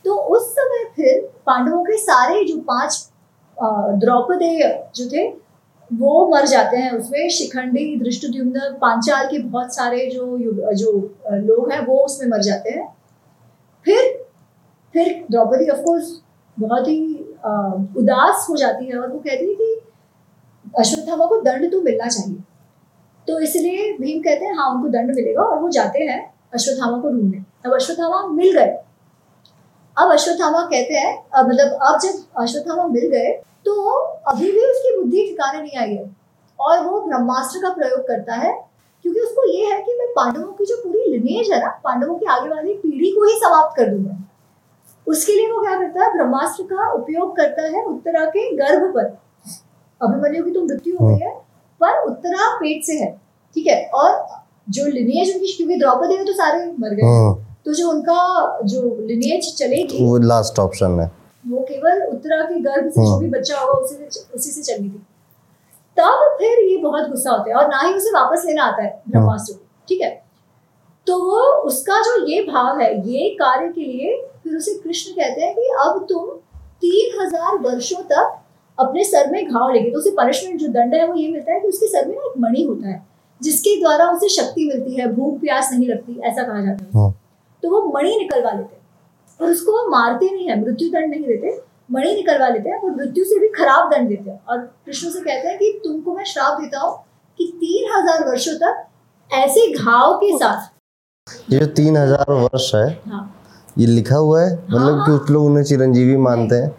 तो 0.04 0.14
उस 0.14 0.50
समय 0.52 0.84
फिर 0.96 1.20
पांडवों 1.46 1.82
के 1.84 1.96
सारे 1.96 2.44
जो 2.44 2.56
पाँच 2.60 3.08
द्रौपदेय 3.56 4.90
जो 4.96 5.06
थे 5.10 5.28
वो 5.90 6.28
मर 6.28 6.46
जाते 6.46 6.76
हैं 6.76 6.90
उसमें 6.92 7.28
शिखंडी 7.28 7.96
दृष्टद्युम्न 7.96 8.60
पांचाल 8.80 9.26
के 9.26 9.38
बहुत 9.38 9.74
सारे 9.74 10.06
जो 10.06 10.38
जो 10.74 10.92
लोग 11.30 11.72
हैं 11.72 11.86
वो 11.86 11.98
उसमें 12.04 12.28
मर 12.30 12.42
जाते 12.42 12.70
हैं 12.70 12.86
फिर 13.86 14.26
फिर 14.94 15.24
द्रौपदी 15.30 15.68
ऑफ़ 15.68 15.80
कोर्स 15.80 16.20
बहुत 16.56 16.88
ही 16.88 17.11
उदास 17.44 18.46
हो 18.50 18.56
जाती 18.56 18.86
है 18.86 18.98
और 18.98 19.08
वो 19.08 19.18
कहती 19.18 19.46
है 19.46 19.54
कि 19.54 19.80
अश्वत्थामा 20.74 21.26
को 21.26 21.40
दंड 21.42 21.70
तो 21.72 21.80
मिलना 21.82 22.06
चाहिए। 22.08 22.36
तो 23.28 23.38
इसलिए 23.40 23.92
भीम 24.00 24.20
कहते 24.22 24.44
हैं 24.44 24.54
हाँ 24.56 24.70
उनको 24.74 24.88
दंड 24.90 25.14
मिलेगा 25.16 25.42
और 25.42 25.58
वो 25.58 25.68
जाते 25.70 26.04
हैं 26.04 26.20
अश्वत्थामा 26.54 26.98
को 26.98 27.08
ढूँढने। 27.08 27.44
अब 27.66 27.74
अश्वत्थामा 27.74 28.26
मिल 28.28 28.52
गए। 28.52 28.76
अब 29.96 30.12
अश्वत्थामा 30.12 30.62
कहते 30.64 30.94
हैं 30.94 31.14
मतलब 31.38 31.78
अब 31.82 31.98
जब 32.00 32.42
अश्वत्थामा 32.42 32.86
मिल 32.88 33.08
गए 33.10 33.32
तो 33.66 33.72
अभी 34.28 34.50
भी 34.52 34.60
उसकी 34.62 34.96
बुद्धि 34.98 35.26
ठिकाने 35.26 35.60
नहीं 35.60 35.78
आई 35.78 35.94
है। 35.94 36.10
और 36.58 36.84
वो 36.84 37.00
ब्रह्मास्त्र 37.00 37.60
का 37.60 37.70
प्रयोग 37.74 38.06
करता 38.08 38.34
है, 38.34 38.52
क्योंकि 39.04 39.20
उसको 39.20 39.46
ये 39.48 39.64
है 39.66 39.80
कि 39.82 39.94
मैं 39.98 40.06
पांडवों 40.16 40.52
की 40.52 40.64
जो 40.64 40.76
पूरी 40.82 41.10
लिनेज 41.10 41.50
है 41.52 41.60
ना, 41.60 41.68
पांडवों 41.84 42.14
की 42.18 42.26
आगे 42.26 42.48
वाली 42.48 42.74
पीढ़ी 42.74 43.10
को 43.10 43.24
ही 43.24 43.34
समाप्त 43.36 43.76
कर 43.76 43.88
दूँगा। 43.88 44.16
उसके 45.06 45.32
लिए 45.32 45.50
वो 45.52 45.60
क्या 45.62 45.78
करता 45.78 46.04
है? 46.04 46.12
ब्रह्मास्त्र 46.12 46.64
का 46.64 46.90
उपयोग 46.92 47.36
करता 47.36 47.62
है 47.68 47.84
उत्तरा 47.84 48.24
के 48.26 48.50
गर्भ 48.56 48.92
पर। 48.94 49.04
अभिमन्यु 50.00 50.44
की 50.44 50.50
तो 50.50 50.62
मृत्यु 50.62 50.96
हो 50.96 51.06
गई 51.06 51.18
है 51.20 51.30
पर 51.80 52.02
उत्तरा 52.04 52.48
पेट 52.56 52.84
से 52.84 52.98
है 52.98 53.10
ठीक 53.56 53.66
है? 53.66 53.84
और 53.94 54.26
जो 54.70 54.86
लिनेज 54.86 55.34
उनकी 55.34 55.52
क्योंकि 55.56 55.76
द्रौपदी 55.78 56.16
में 56.16 56.26
तो 56.26 56.32
सारे 56.32 56.64
मर 56.80 56.94
गए 56.94 57.02
हम्म, 57.02 57.34
तो 57.64 57.72
जो 57.74 57.88
उनका 57.90 58.58
जो 58.64 58.82
लिनेज 59.06 59.54
चलेगी 59.58 60.04
वो 60.04 60.16
लास्ट 60.18 60.58
ऑप्शन 60.58 60.98
है। 61.00 61.10
वो 61.44 61.60
केवल 61.68 62.02
उत्तरा 62.04 62.40
के 62.42 62.60
गर्भ 62.60 62.90
से 62.90 63.06
जो 63.06 63.18
भी 63.18 63.28
बच्चा 63.30 63.58
होगा 63.60 63.72
उसी 63.74 63.94
से 63.94 64.24
उसी 64.34 64.50
से 64.50 64.62
चलनी 64.62 64.88
थी। 64.88 65.02
तब 65.96 66.36
फिर 66.38 66.58
ये 66.70 66.76
बहुत 66.82 67.08
गुस्सा 67.08 67.30
होता 67.30 67.50
है 67.50 67.56
और 67.56 67.68
ना 67.68 67.80
ही 67.80 67.94
उसे 67.94 68.10
वापस 68.10 68.44
लेना 68.46 68.64
आता 68.64 68.82
है 68.82 69.02
ब्रह्मास्त्र 69.08 69.54
को 69.54 69.64
ठीक 69.88 70.00
है? 70.00 70.21
तो 71.06 71.18
वो 71.20 71.40
उसका 71.62 72.00
जो 72.00 72.26
ये 72.26 72.42
भाव 72.42 72.80
है 72.80 72.90
ये 73.08 73.28
कार्य 73.34 73.68
के 73.68 73.80
लिए 73.82 74.16
फिर 74.42 74.56
उसे 74.56 74.74
कृष्ण 74.74 75.12
कहते 75.12 75.40
हैं 75.40 75.54
कि 75.54 75.68
अब 75.84 76.06
तुम 76.08 76.28
तीन 76.82 77.20
हज़ार 77.20 77.58
वर्षों 77.58 78.02
तक 78.02 78.38
अपने 78.78 79.04
सर 79.04 79.30
में 79.30 79.44
घाव 79.46 79.70
लेंगे 79.70 79.90
तो 79.90 79.98
उसे 79.98 80.10
पनिशमेंट 80.10 80.60
जो 80.60 80.68
दंड 80.68 80.94
है 80.94 81.06
वो 81.06 81.14
ये 81.14 81.28
मिलता 81.28 81.52
है 81.52 81.60
कि 81.60 81.68
उसके 81.68 81.86
सर 81.86 82.06
में 82.08 82.14
ना 82.14 82.26
एक 82.26 82.38
मणि 82.40 82.62
होता 82.62 82.88
है 82.88 83.02
जिसके 83.40 83.80
द्वारा 83.80 84.08
उसे 84.10 84.28
शक्ति 84.28 84.64
मिलती 84.64 84.94
है 84.94 85.12
भूख 85.14 85.40
प्यास 85.40 85.70
नहीं 85.72 85.88
लगती 85.88 86.18
ऐसा 86.20 86.42
कहा 86.42 86.60
जाता 86.64 86.84
है। 86.84 86.90
हाँ। 86.92 87.12
तो 87.62 87.70
वो 87.70 87.82
मणि 87.94 88.16
निकलवा 88.18 88.50
लेते 88.50 88.74
हैं। 88.74 88.80
और 89.40 89.50
उसको 89.50 89.72
वो 89.72 89.88
मारते 89.90 90.30
नहीं 90.30 90.48
है 90.48 90.60
मृत्यु 90.60 90.88
दंड 90.88 91.10
नहीं 91.10 91.26
देते 91.26 91.60
मणि 91.92 92.14
निकलवा 92.14 92.48
लेते 92.48 92.70
हैं 92.70 92.80
और 92.80 92.90
मृत्यु 92.90 93.24
से 93.24 93.38
भी 93.40 93.48
खराब 93.56 93.90
दंड 93.90 94.08
देते 94.08 94.30
हैं। 94.30 94.40
और 94.48 94.58
कृष्ण 94.86 95.10
से 95.10 95.20
कहते 95.20 95.48
हैं 95.48 95.58
कि 95.58 95.80
तुमको 95.84 96.14
मैं 96.14 96.24
श्राप 96.24 96.60
देता 96.60 96.80
हूँ 96.80 96.96
कि 97.38 97.52
तीन 97.56 97.90
हज़ार 97.92 98.28
वर्षों 98.28 98.54
तक 98.56 98.86
ऐसे 99.30 99.70
घाव 99.72 100.14
के 100.16 100.36
साथ 100.38 100.71
ये 101.26 101.58
जो 101.58 101.66
तीन 101.74 101.96
हज़ार 101.96 102.30
वर्ष 102.30 102.70
है 102.74 102.86
हाँ। 103.08 103.22
ये 103.78 103.86
लिखा 103.86 104.16
हुआ 104.16 104.40
है? 104.40 104.48
हाँ। 104.48 104.64
मतलब 104.70 105.04
कि 105.04 105.18
कुछ 105.18 105.30
लोग 105.30 105.44
उन्हें 105.46 105.64
चिरंजीवी 105.64 106.16
मानते 106.18 106.54
हैं। 106.54 106.74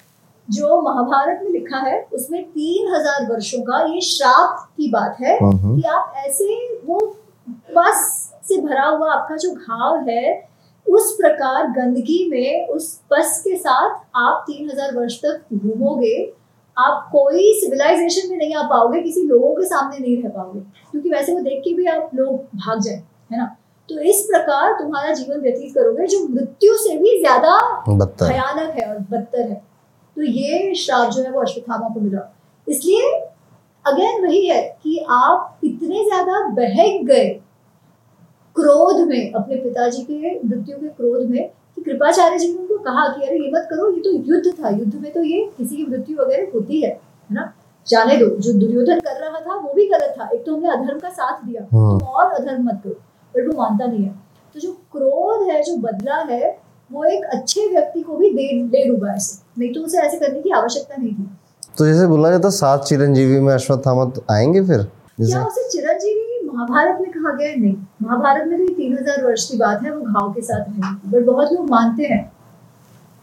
जो 0.48 0.82
महाभारत 0.82 1.40
में 1.44 1.52
लिखा 1.52 1.78
है 1.80 2.02
उसमें 2.14 2.44
तीन 2.44 2.94
हज़ार 2.96 3.30
वर्षों 3.30 3.62
का 3.64 3.80
ये 3.86 4.02
श्राप 4.02 4.58
की 4.78 4.90
बात 4.92 5.18
है 5.22 5.38
हम्म, 5.38 5.76
कि 5.76 5.88
आप 5.88 6.14
ऐसे 6.18 6.80
वो 6.86 7.00
पस 7.78 8.04
से 8.48 8.60
भरा 8.62 8.86
हुआ 8.86 9.14
आपका 9.14 9.36
जो 9.38 9.54
घाव 9.54 10.10
है 10.10 10.52
उस 10.86 11.16
प्रकार 11.18 11.68
गंदगी 11.72 12.28
में 12.32 12.68
उस 12.68 12.94
पस 13.12 13.42
के 13.44 13.56
साथ 13.58 14.00
आप 14.18 14.44
तीन 14.48 14.70
हज़ार 14.70 14.96
वर्ष 14.96 15.20
तक 15.22 15.54
घूमोगे 15.54 16.16
आप 16.78 17.10
कोई 17.12 17.52
सिविलाइजेशन 17.62 18.30
में 18.30 18.38
नहीं 18.38 18.56
आ 18.56 18.68
पाओगे 18.70 19.02
किसी 19.02 19.28
लोगों 19.28 19.54
के 19.56 19.66
सामने 19.66 19.98
नहीं 19.98 20.22
रह 20.24 20.30
पाओगे। 20.30 20.60
क्योंकि 20.92 21.10
वैसे 21.10 21.34
वो 21.34 21.40
देख 21.42 21.62
के 21.64 21.74
भी 21.74 21.86
आप 21.88 22.10
लोग 22.16 22.36
भाग 22.56 22.80
जाए 22.82 23.04
है 23.32 23.38
ना? 23.38 23.56
तो 23.90 24.00
इस 24.02 24.22
प्रकार 24.24 24.74
तुम्हारा 24.74 25.14
जीवन 25.14 25.40
व्यतीत 25.42 25.74
करोगे 25.74 26.08
जो 26.08 26.20
मृत्यु 26.28 26.74
से 26.78 26.98
भी 26.98 27.20
ज़्यादा 27.20 27.58
भयानक 27.90 28.76
है 28.78 28.90
और 28.90 29.00
बदतर 29.02 29.42
है। 29.42 29.62
तो 30.18 30.24
ये 30.24 30.74
श्राप 30.76 31.10
जो 31.12 31.24
है 31.24 31.32
वो 31.32 31.42
अश्वत्थामा 31.42 31.90
को 31.90 32.00
मिला। 32.00 32.30
इसलिए 32.68 33.12
अगेन 33.86 34.26
वही 34.26 34.46
है 34.48 34.62
कि 34.84 35.06
आप 35.12 35.60
इतने 35.64 36.04
ज़्यादा 36.06 36.40
बहक 36.52 37.04
गए 37.06 37.28
क्रोध 38.56 39.00
में 39.08 39.34
अपने 39.34 39.56
पिताजी 39.58 40.04
के 40.04 40.40
मृत्यु 40.40 40.76
के 40.78 40.88
क्रोध 40.90 41.30
में 41.30 41.48
कि 41.76 41.82
कृपाचार्य 41.82 42.38
जी 42.38 42.48
ने 42.48 42.60
उनको 42.60 42.78
कहा 42.84 43.08
कि 43.08 43.28
अरे 43.28 43.38
ये 43.38 43.52
मत 43.52 43.68
करो 43.70 43.90
ये 43.92 44.02
तो 44.02 44.12
युद्ध 44.26 44.54
था। 44.60 44.70
युद्ध 44.70 44.96
में 44.96 45.12
तो 45.14 45.24
ये 45.24 45.44
किसी 45.58 45.76
की 45.76 45.86
मृत्यु 45.86 46.18
वगैरह 46.18 46.52
होती 46.54 46.82
है 46.82 46.90
है 46.90 47.36
ना? 47.36 47.54
जाने 47.88 48.18
दो। 48.18 48.26
जो 48.38 48.54
दुर्योधन 48.60 49.00
कर 49.00 49.20
रहा 49.22 49.40
था 49.40 49.56
वो 49.56 49.74
भी 49.74 49.88
गलत 49.90 50.16
था। 50.20 50.30
एक 50.34 50.46
तो 50.46 50.56
हमने 50.56 50.70
अधर्म 50.72 51.00
का 51.00 51.10
साथ 51.12 51.46
दिया। 51.46 51.62
तुम 51.64 52.08
और 52.08 52.32
अधर्म 52.32 52.64
मत 52.68 52.82
करो। 52.84 52.96
बट 53.36 53.48
वो 53.48 53.62
मानता 53.62 53.86
नहीं 53.86 54.04
है। 54.04 54.12
तो 54.56 54.60
जो 54.60 54.72
क्रोध 54.92 55.50
है 55.50 55.62
जो 55.64 55.76
बदला 55.80 56.16
है 56.30 56.58
वो 56.92 57.04
एक 57.06 57.24
अच्छे 57.34 57.68
व्यक्ति 57.68 58.02
को 58.02 58.18
भी 58.18 58.30
दे 58.30 58.52
ले 58.64 58.88
डूबा 58.88 59.14
ऐसे 59.14 59.38
नहीं 59.60 59.74
तो 59.74 59.82
उसे 59.82 59.98
ऐसे 60.00 60.18
करने 60.18 60.42
की 60.42 60.50
आवश्यकता 60.52 60.96
नहीं 60.98 61.14
थी। 61.14 61.30
तो 61.78 61.86
जैसे 61.86 62.08
बोला 62.08 62.30
जाता 62.32 62.50
सात 62.52 62.84
चिरंजीवी 62.86 63.40
में 63.40 63.54
अश्वत्थामा 63.54 64.06
तो 64.08 64.24
आएँगे 64.32 64.62
फिर? 64.66 64.84
क्या 65.20 65.44
उसे 65.46 65.68
चिरंजीवी 65.70 66.48
महाभारत 66.48 66.98
में 67.02 67.12
कहा 67.12 67.34
गया 67.34 67.50
है? 67.50 67.60
नहीं। 67.60 67.76
महाभारत 68.02 68.48
में 68.48 68.58
तो 68.60 68.74
तीन 68.74 68.98
हज़ार 68.98 69.24
वर्ष 69.26 69.50
की 69.50 69.58
बात 69.58 69.84
है 69.84 69.92
वो 69.92 70.02
घाव 70.04 70.32
के 70.34 70.42
साथ 70.42 70.60
रहने 70.60 71.12
बट 71.12 71.26
बहुत 71.26 71.54
लोग 71.54 71.70
मानते 71.70 72.04
हैं। 72.06 72.32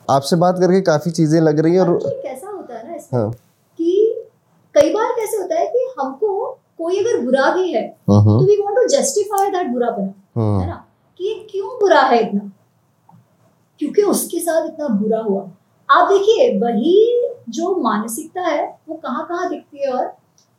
आपसे 0.09 0.37
बात 0.37 0.59
करके 0.61 0.81
काफ़ी 0.83 1.11
चीज़ें 1.11 1.41
लग 1.41 1.61
रही 1.61 1.75
है 1.75 1.81
और 1.81 1.99
कैसा 2.05 2.49
होता 2.49 2.79
है 2.79 2.89
ना 2.89 2.95
इसमें 2.95 3.21
हाँ। 3.21 3.31
कि 3.31 4.27
कई 4.75 4.93
बार 4.95 5.13
कैसे 5.13 5.37
होता 5.37 5.55
है 5.55 5.67
कि 5.67 5.87
हमको 6.01 6.59
कोई 6.81 6.99
अगर 6.99 7.21
बुरा 7.21 7.51
भी 7.51 7.73
है 7.73 7.83
हम्म, 8.11 8.39
तो 8.39 8.45
we 8.47 8.57
want 8.57 8.77
to 8.77 8.87
justify 8.89 9.51
that 9.51 9.67
बुरापन 9.67 10.03
है 10.03 10.15
हम्म, 10.37 10.65
ना? 10.67 10.85
कि 11.19 11.25
ये 11.25 11.35
क्यों 11.51 11.69
बुरा 11.81 12.01
है 12.01 12.21
इतना? 12.23 12.51
क्योंकि 13.81 14.03
उसके 14.03 14.41
साथ 14.41 14.67
इतना 14.67 14.89
बुरा 14.89 15.19
हुआ। 15.19 15.43
आप 15.91 16.09
देखिए 16.09 16.59
वही 16.59 16.97
जो 17.49 17.75
मानसिकता 17.77 18.43
है 18.43 18.79
वो 18.89 18.95
कहाँ 18.95 19.27
कहाँ 19.27 19.49
दिखती 19.51 19.79
है 19.79 19.93
और 19.93 20.13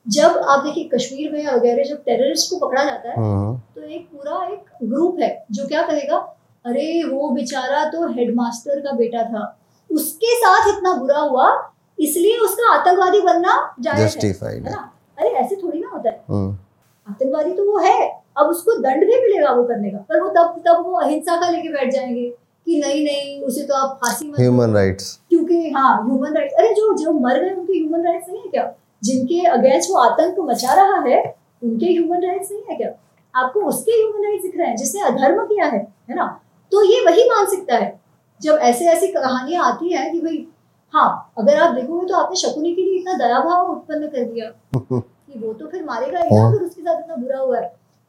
जब 0.08 0.38
आप 0.38 0.64
देखिए 0.64 0.90
कश्मीर 0.94 1.32
में 1.32 1.48
वगैरह 1.48 1.84
जब 1.84 1.98
टेररिस्ट 2.04 2.50
को 2.50 2.68
पकड़ा 2.68 2.84
जाता 2.84 3.10
है 3.10 3.16
हम्म, 3.18 3.58
तो 3.76 3.82
एक 3.82 4.08
पूरा 4.08 4.46
एक 4.54 4.88
ग्रुप 4.90 5.20
है 5.20 5.46
जो 5.52 5.68
क्या 5.68 5.82
कहेगा 5.82 6.18
अरे 6.66 7.04
वो 7.04 7.30
बेचारा 7.30 7.84
तो 7.90 8.08
हेडमास्टर 8.08 8.80
का 8.80 8.92
बेटा 8.92 9.24
था। 9.24 9.58
उसके 9.92 10.36
साथ 10.38 10.78
इतना 10.78 10.94
बुरा 10.94 11.20
हुआ 11.20 11.72
इसलिए 12.00 12.38
उसका 12.38 12.74
आतंकवादी 12.74 13.22
बनना 13.22 13.76
जायज़ 13.80 14.18
है 14.26 14.32
है 14.32 14.54
है। 14.54 14.60
ना? 14.60 14.92
अरे 15.18 15.30
ऐसे 15.30 15.56
थोड़ी 15.56 15.80
ना 15.80 15.90
होता 15.90 16.10
है। 16.10 16.22
हम्म, 16.30 16.52
आतंकवादी 17.08 17.54
तो 17.54 17.72
वो 17.72 17.78
है। 17.78 18.10
अब 18.38 18.48
उसको 18.48 18.78
दंड 18.82 19.06
भी 19.06 19.20
मिलेगा 19.22 19.52
वो 19.54 19.64
करने 19.64 19.90
का। 19.90 19.98
पर 20.10 20.22
वो 20.22 20.30
तब 20.30 20.62
तब 20.68 20.84
वो 20.86 21.00
अहिंसा 21.00 21.36
का 21.42 21.50
लेके 21.50 21.70
बैठ 21.70 21.94
जाएँगे 21.94 22.30
कि 22.68 22.80
नहीं 22.80 23.04
नहीं 23.06 23.42
उसे 23.44 23.64
तो 23.64 23.74
आप 23.74 23.98
फांसी 24.02 24.28
मत 24.28 24.40
ह्यूमन 24.40 24.74
राइट्स 24.74 25.20
क्योंकि 25.30 25.70
हाँ 25.70 25.96
ह्यूमन 26.06 26.34
राइट्स 26.34 26.54
अरे 26.54 26.74
जो 26.74 26.94
जो 26.98 27.14
मर 27.14 27.40
गए 27.40 27.54
उनके 27.56 27.74
ह्यूमन 27.74 28.06
राइट्स 28.06 28.30
नहीं 28.30 28.42
है 28.42 28.50
क्या? 28.50 28.72
जिनके 29.04 29.40
अगेंस्ट 29.48 29.90
वो 29.92 29.98
आतंक 30.00 30.36
मचा 30.40 30.74
रहा 30.74 31.00
है 31.08 31.24
उनके 31.64 31.86
ह्यूमन 31.86 32.22
राइट्स 32.24 32.52
नहीं 32.52 32.62
है 32.70 32.76
क्या? 32.76 32.92
आपको 33.34 33.62
उसके 33.62 33.92
ह्यूमन 33.92 34.24
राइट्स 34.26 34.44
दिख 34.44 34.58
रहे 34.58 34.68
हैं 34.68 34.76
जिसने 34.76 35.02
अधर्म 35.02 35.46
किया 35.46 35.66
है 35.66 35.80
है 36.10 36.16
ना? 36.16 36.26
तो 36.72 36.84
ये 36.84 37.06
वही 37.06 37.24
मानसिकता 37.30 37.76
है। 37.76 38.00
जब 38.42 38.60
ऐसे 38.62 38.86
ऐसी 38.86 39.08
कहानियाँ 39.08 39.66
आती 39.66 39.94
हैं 39.94 40.12
कि 40.12 40.20
भाई 40.20 40.38
हाँ 40.94 41.34
अगर 41.40 41.58
आप 41.64 41.74
देखोगे 41.76 42.08
तो 42.08 42.16
आपने 42.16 42.36
शकुनी 42.40 42.74
के 42.76 42.82
लिए 42.82 43.00
इतना 43.00 43.14
दया 43.18 43.40
भाव 43.40 43.72
उत्पन्न 43.72 44.08
कर 44.08 44.24
दिया 44.26 44.50
कि 44.76 45.40
वो 45.40 45.54
तो 45.54 45.68
फिर 45.68 45.84
मारेगा 45.86 46.20
ही 46.20 46.36
ना। 46.36 46.48
अगर 46.48 46.64
उसके 46.64 46.82
साथ 46.82 47.00
इतना 47.00 47.16
बुरा 47.16 47.38
हुआ 47.40 47.60
है। 47.60 47.68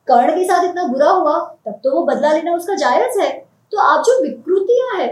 कर्ण 0.09 0.35
के 0.37 0.45
साथ 0.45 0.65
इतना 0.65 0.85
बुरा 0.87 1.11
हुआ 1.11 1.39
तब 1.67 1.81
तो 1.85 1.91
वो 1.91 2.03
बदला 2.07 2.33
लेना 2.33 2.55
उसका 2.55 2.75
जायज़ 2.77 3.21
है। 3.21 3.31
तो 3.73 3.79
आप 3.81 4.03
जो 4.07 4.21
विकृतियाँ 4.23 4.99
है 5.01 5.09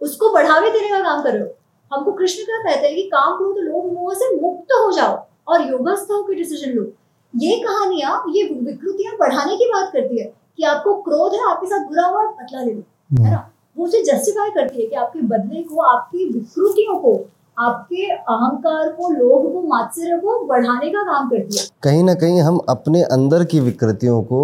उसको 0.00 0.32
बढ़ावे 0.32 0.70
देने 0.70 0.88
का 0.88 1.00
काम 1.02 1.22
कर। 1.22 1.32
रहे 1.32 1.42
हो 1.42 1.48
हमको 1.90 2.12
कृष्ण 2.12 2.44
क्या 2.44 2.58
कहते 2.62 2.86
हैं 2.86 2.94
कि 2.96 3.02
काम 3.08 3.36
करो 3.38 3.52
तो 3.52 3.60
लोग 3.62 3.92
मोह 3.94 4.14
से 4.14 4.34
मुक्त 4.36 4.72
हो 4.74 4.92
जाओ 4.92 5.18
और 5.48 5.68
योगस्थ 5.70 6.10
होकर 6.10 6.34
डिसीज़न 6.34 6.72
लो। 6.72 6.84
ये 7.34 7.58
कहानियाँ 7.64 8.22
ये 8.34 8.42
विकृतियाँ 8.54 9.16
बढ़ाने 9.18 9.56
की 9.56 9.66
बात 9.72 9.92
करती 9.92 10.20
है 10.20 10.32
कि 10.56 10.62
आपको 10.64 10.94
क्रोध 11.02 11.34
है 11.34 11.50
आपके 11.50 11.66
साथ 11.66 11.86
बुरा 11.88 12.06
हुआ 12.06 12.24
बदला 12.24 12.62
ले 12.62 12.72
लो 12.72 13.24
है 13.24 13.30
ना? 13.30 13.50
वो 13.76 13.84
उसे 13.86 14.02
जस्टिफाई 14.04 14.50
करती 14.50 14.80
है 14.80 14.86
कि 14.86 14.96
आपके 14.96 15.20
बदले 15.26 15.62
को 15.62 15.80
आपकी 15.86 16.24
विकृतियों 16.32 16.96
को 16.98 17.14
आपके 17.56 18.06
अहंकार 18.10 18.88
को 18.92 19.10
लोभ 19.10 19.52
को 19.52 19.62
मात्सर्य 19.68 20.16
को 20.18 20.38
बढ़ाने 20.46 20.90
का 20.90 21.02
काम 21.02 21.28
करती 21.30 21.58
है। 21.58 21.64
कहीं 21.82 22.02
ना 22.04 22.14
कहीं 22.14 22.40
हम 22.40 22.58
अपने 22.68 23.02
अंदर 23.12 23.44
की 23.44 23.60
विकृतियों 23.60 24.22
को 24.22 24.40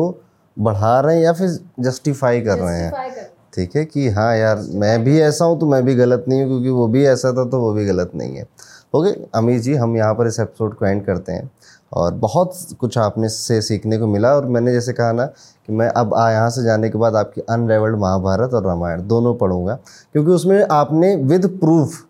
बढ़ा 0.57 0.99
रहे 1.01 1.17
हैं 1.17 1.23
या 1.23 1.33
फिर 1.33 1.59
जस्टिफाई 1.81 2.41
कर 2.41 2.59
रहे 2.59 2.79
हैं। 2.79 3.31
ठीक 3.55 3.77
है 3.77 3.85
कि 3.85 4.09
हाँ 4.09 4.37
यार 4.37 4.65
मैं 4.75 5.03
भी 5.05 5.19
ऐसा 5.21 5.45
हूँ 5.45 5.59
तो 5.61 5.67
मैं 5.67 5.85
भी 5.85 5.95
गलत 5.95 6.25
नहीं 6.29 6.41
हूँ 6.41 6.49
क्योंकि 6.49 6.69
वो 6.71 6.87
भी 6.89 7.05
ऐसा 7.07 7.33
था 7.33 7.45
तो 7.51 7.61
वो 7.61 7.73
भी 7.73 7.85
गलत 7.87 8.11
नहीं 8.15 8.37
है। 8.37 8.47
ओके 8.95 9.11
अमीर 9.39 9.59
जी 9.61 9.75
हम 9.75 9.97
यहाँ 9.97 10.15
पर 10.15 10.27
इस 10.27 10.39
एपिसोड 10.41 10.75
को 10.75 10.87
एंड 10.87 11.05
करते 11.07 11.33
हैं। 11.33 11.51
और 11.93 12.15
बहुत 12.17 12.55
कुछ 12.81 12.99
आपने 12.99 13.29
से 13.29 13.61
सीखने 13.63 13.99
को 13.99 14.07
मिला 14.07 14.35
और 14.37 14.47
मैंने 14.47 14.73
जैसे 14.73 14.93
कहा 14.93 15.13
ना 15.13 15.27
कि 15.27 15.73
मैं 15.73 15.89
अब 15.91 16.15
आ 16.15 16.31
यहाँ 16.31 16.49
से 16.51 16.63
जाने 16.65 16.91
के 16.91 16.99
बाद 16.99 17.17
आपकी 17.17 17.41
अनरेवल्ड 17.51 17.99
महाभारत 18.01 18.55
और 18.55 18.67
रामायण 18.67 19.07
दोनों 19.09 19.35
पढ़ूँगा। 19.37 19.75
क्योंकि 20.13 20.31
उसमें 20.31 20.65
आपने 20.71 21.15
विद 21.17 21.47
प्रूफ 21.61 22.01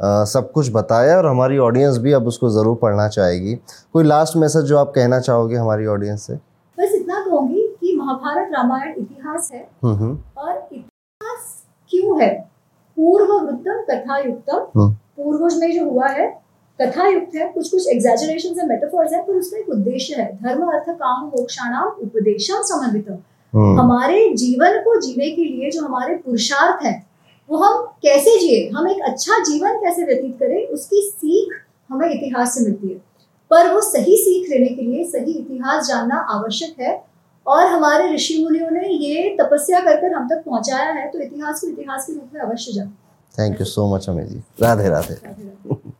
सब 0.00 0.50
कुछ 0.52 0.70
बताया 0.72 1.16
और 1.16 1.26
हमारी 1.26 1.58
ऑडियंस 1.60 1.96
भी 1.98 2.12
अब 2.12 2.26
उसको 2.26 2.50
ज़रूर 2.50 2.78
पढ़ना 2.82 3.08
चाहेगी। 3.08 3.54
कोई 3.92 4.04
लास्ट 4.04 4.36
मैसेज 4.36 4.64
जो 4.64 4.78
आप 4.78 4.92
कहना 4.94 5.18
चाहोगे 5.20 5.56
हमारी 5.56 5.86
ऑडियंस 5.86 6.22
से? 6.26 6.34
बस 6.34 6.92
इतना 6.94 7.20
कहूँगी 7.24 7.66
कि 7.80 7.96
महाभारत 7.96 8.50
रामायण 8.54 8.94
इतिहास 8.98 9.50
है 9.54 9.66
हम्म 9.84 9.94
हम्म। 9.96 10.18
और 10.38 10.56
इतिहास 10.72 11.54
क्यों 11.90 12.20
है? 12.22 12.32
पूर्व 12.96 13.32
वृत्तम 13.36 13.82
कथा 13.90 14.18
युक्तम 14.18 14.80
हम्म। 14.80 14.92
पूर्वज 15.16 15.58
में 15.60 15.72
जो 15.74 15.90
हुआ 15.90 16.08
है 16.08 16.28
कथा 16.80 17.06
युक्त 17.08 17.34
है 17.36 17.48
कुछ 17.48 17.68
कुछ 17.70 17.88
एग्जैजरेशन 17.88 18.58
है 18.60 18.66
मेटाफर्स 18.68 19.12
है 19.12 19.22
पर 19.22 19.34
उसका 19.34 19.58
एक 19.58 19.68
उद्देश्य 19.68 20.14
है 20.14 20.28
धर्म 20.42 20.62
अर्थ 20.68 20.90
काम 20.90 21.26
मोक्षाणाम 21.26 21.88
उपदेशम 22.02 22.62
समन्वितम। 22.64 23.18
हम्म, 23.52 23.80
हमारे 23.80 24.28
जीवन 24.34 24.78
को 24.80 25.00
जीने 25.00 25.30
के 25.30 25.44
लिए 25.44 25.70
जो 25.70 25.84
हमारे 25.84 26.14
पुरुषार्थ 26.16 26.84
है 26.86 26.94
वो 27.48 27.58
हम 27.58 27.84
कैसे 28.02 28.38
जिए 28.40 28.68
हम 28.74 28.88
एक 28.88 29.00
अच्छा 29.04 29.38
जीवन 29.44 29.78
कैसे 29.78 30.04
व्यतीत 30.04 30.38
करें 30.40 30.66
उसकी 30.68 31.00
सीख 31.04 31.54
हमें 31.90 32.08
इतिहास 32.08 32.54
से 32.54 32.64
मिलती 32.64 32.88
है। 32.88 32.94
पर 33.50 33.72
वो 33.74 33.80
सही 33.80 34.16
सीख 34.16 34.50
लेने 34.50 34.68
के 34.68 34.82
लिए 34.82 35.04
सही 35.04 35.32
इतिहास 35.32 35.86
जानना 35.88 36.16
आवश्यक 36.30 36.80
है 36.80 36.92
और 37.46 37.64
हमारे 37.66 38.12
ऋषि 38.14 38.42
मुनियों 38.44 38.70
ने 38.70 38.88
ये 38.88 39.36
तपस्या 39.40 39.80
कर 39.80 40.00
कर 40.00 40.14
हम 40.14 40.28
तक 40.28 40.42
पहुँचाया 40.46 40.92
है 40.92 41.08
तो 41.10 41.20
इतिहास 41.20 41.60
को 41.60 41.68
इतिहास 41.68 42.06
के 42.06 42.12
रूप 42.12 42.34
में 42.34 42.40
अवश्य 42.40 42.72
जाना। 42.72 42.90
Thank 43.34 43.60
you 43.60 43.66
so 43.66 43.94
much 43.94 44.08
Amit 44.08 44.26
ji. 44.26 44.42
Radhe 44.60 44.88
Radhe. 44.88 45.14
Radhe 45.14 45.42
Radhe. 45.42 45.98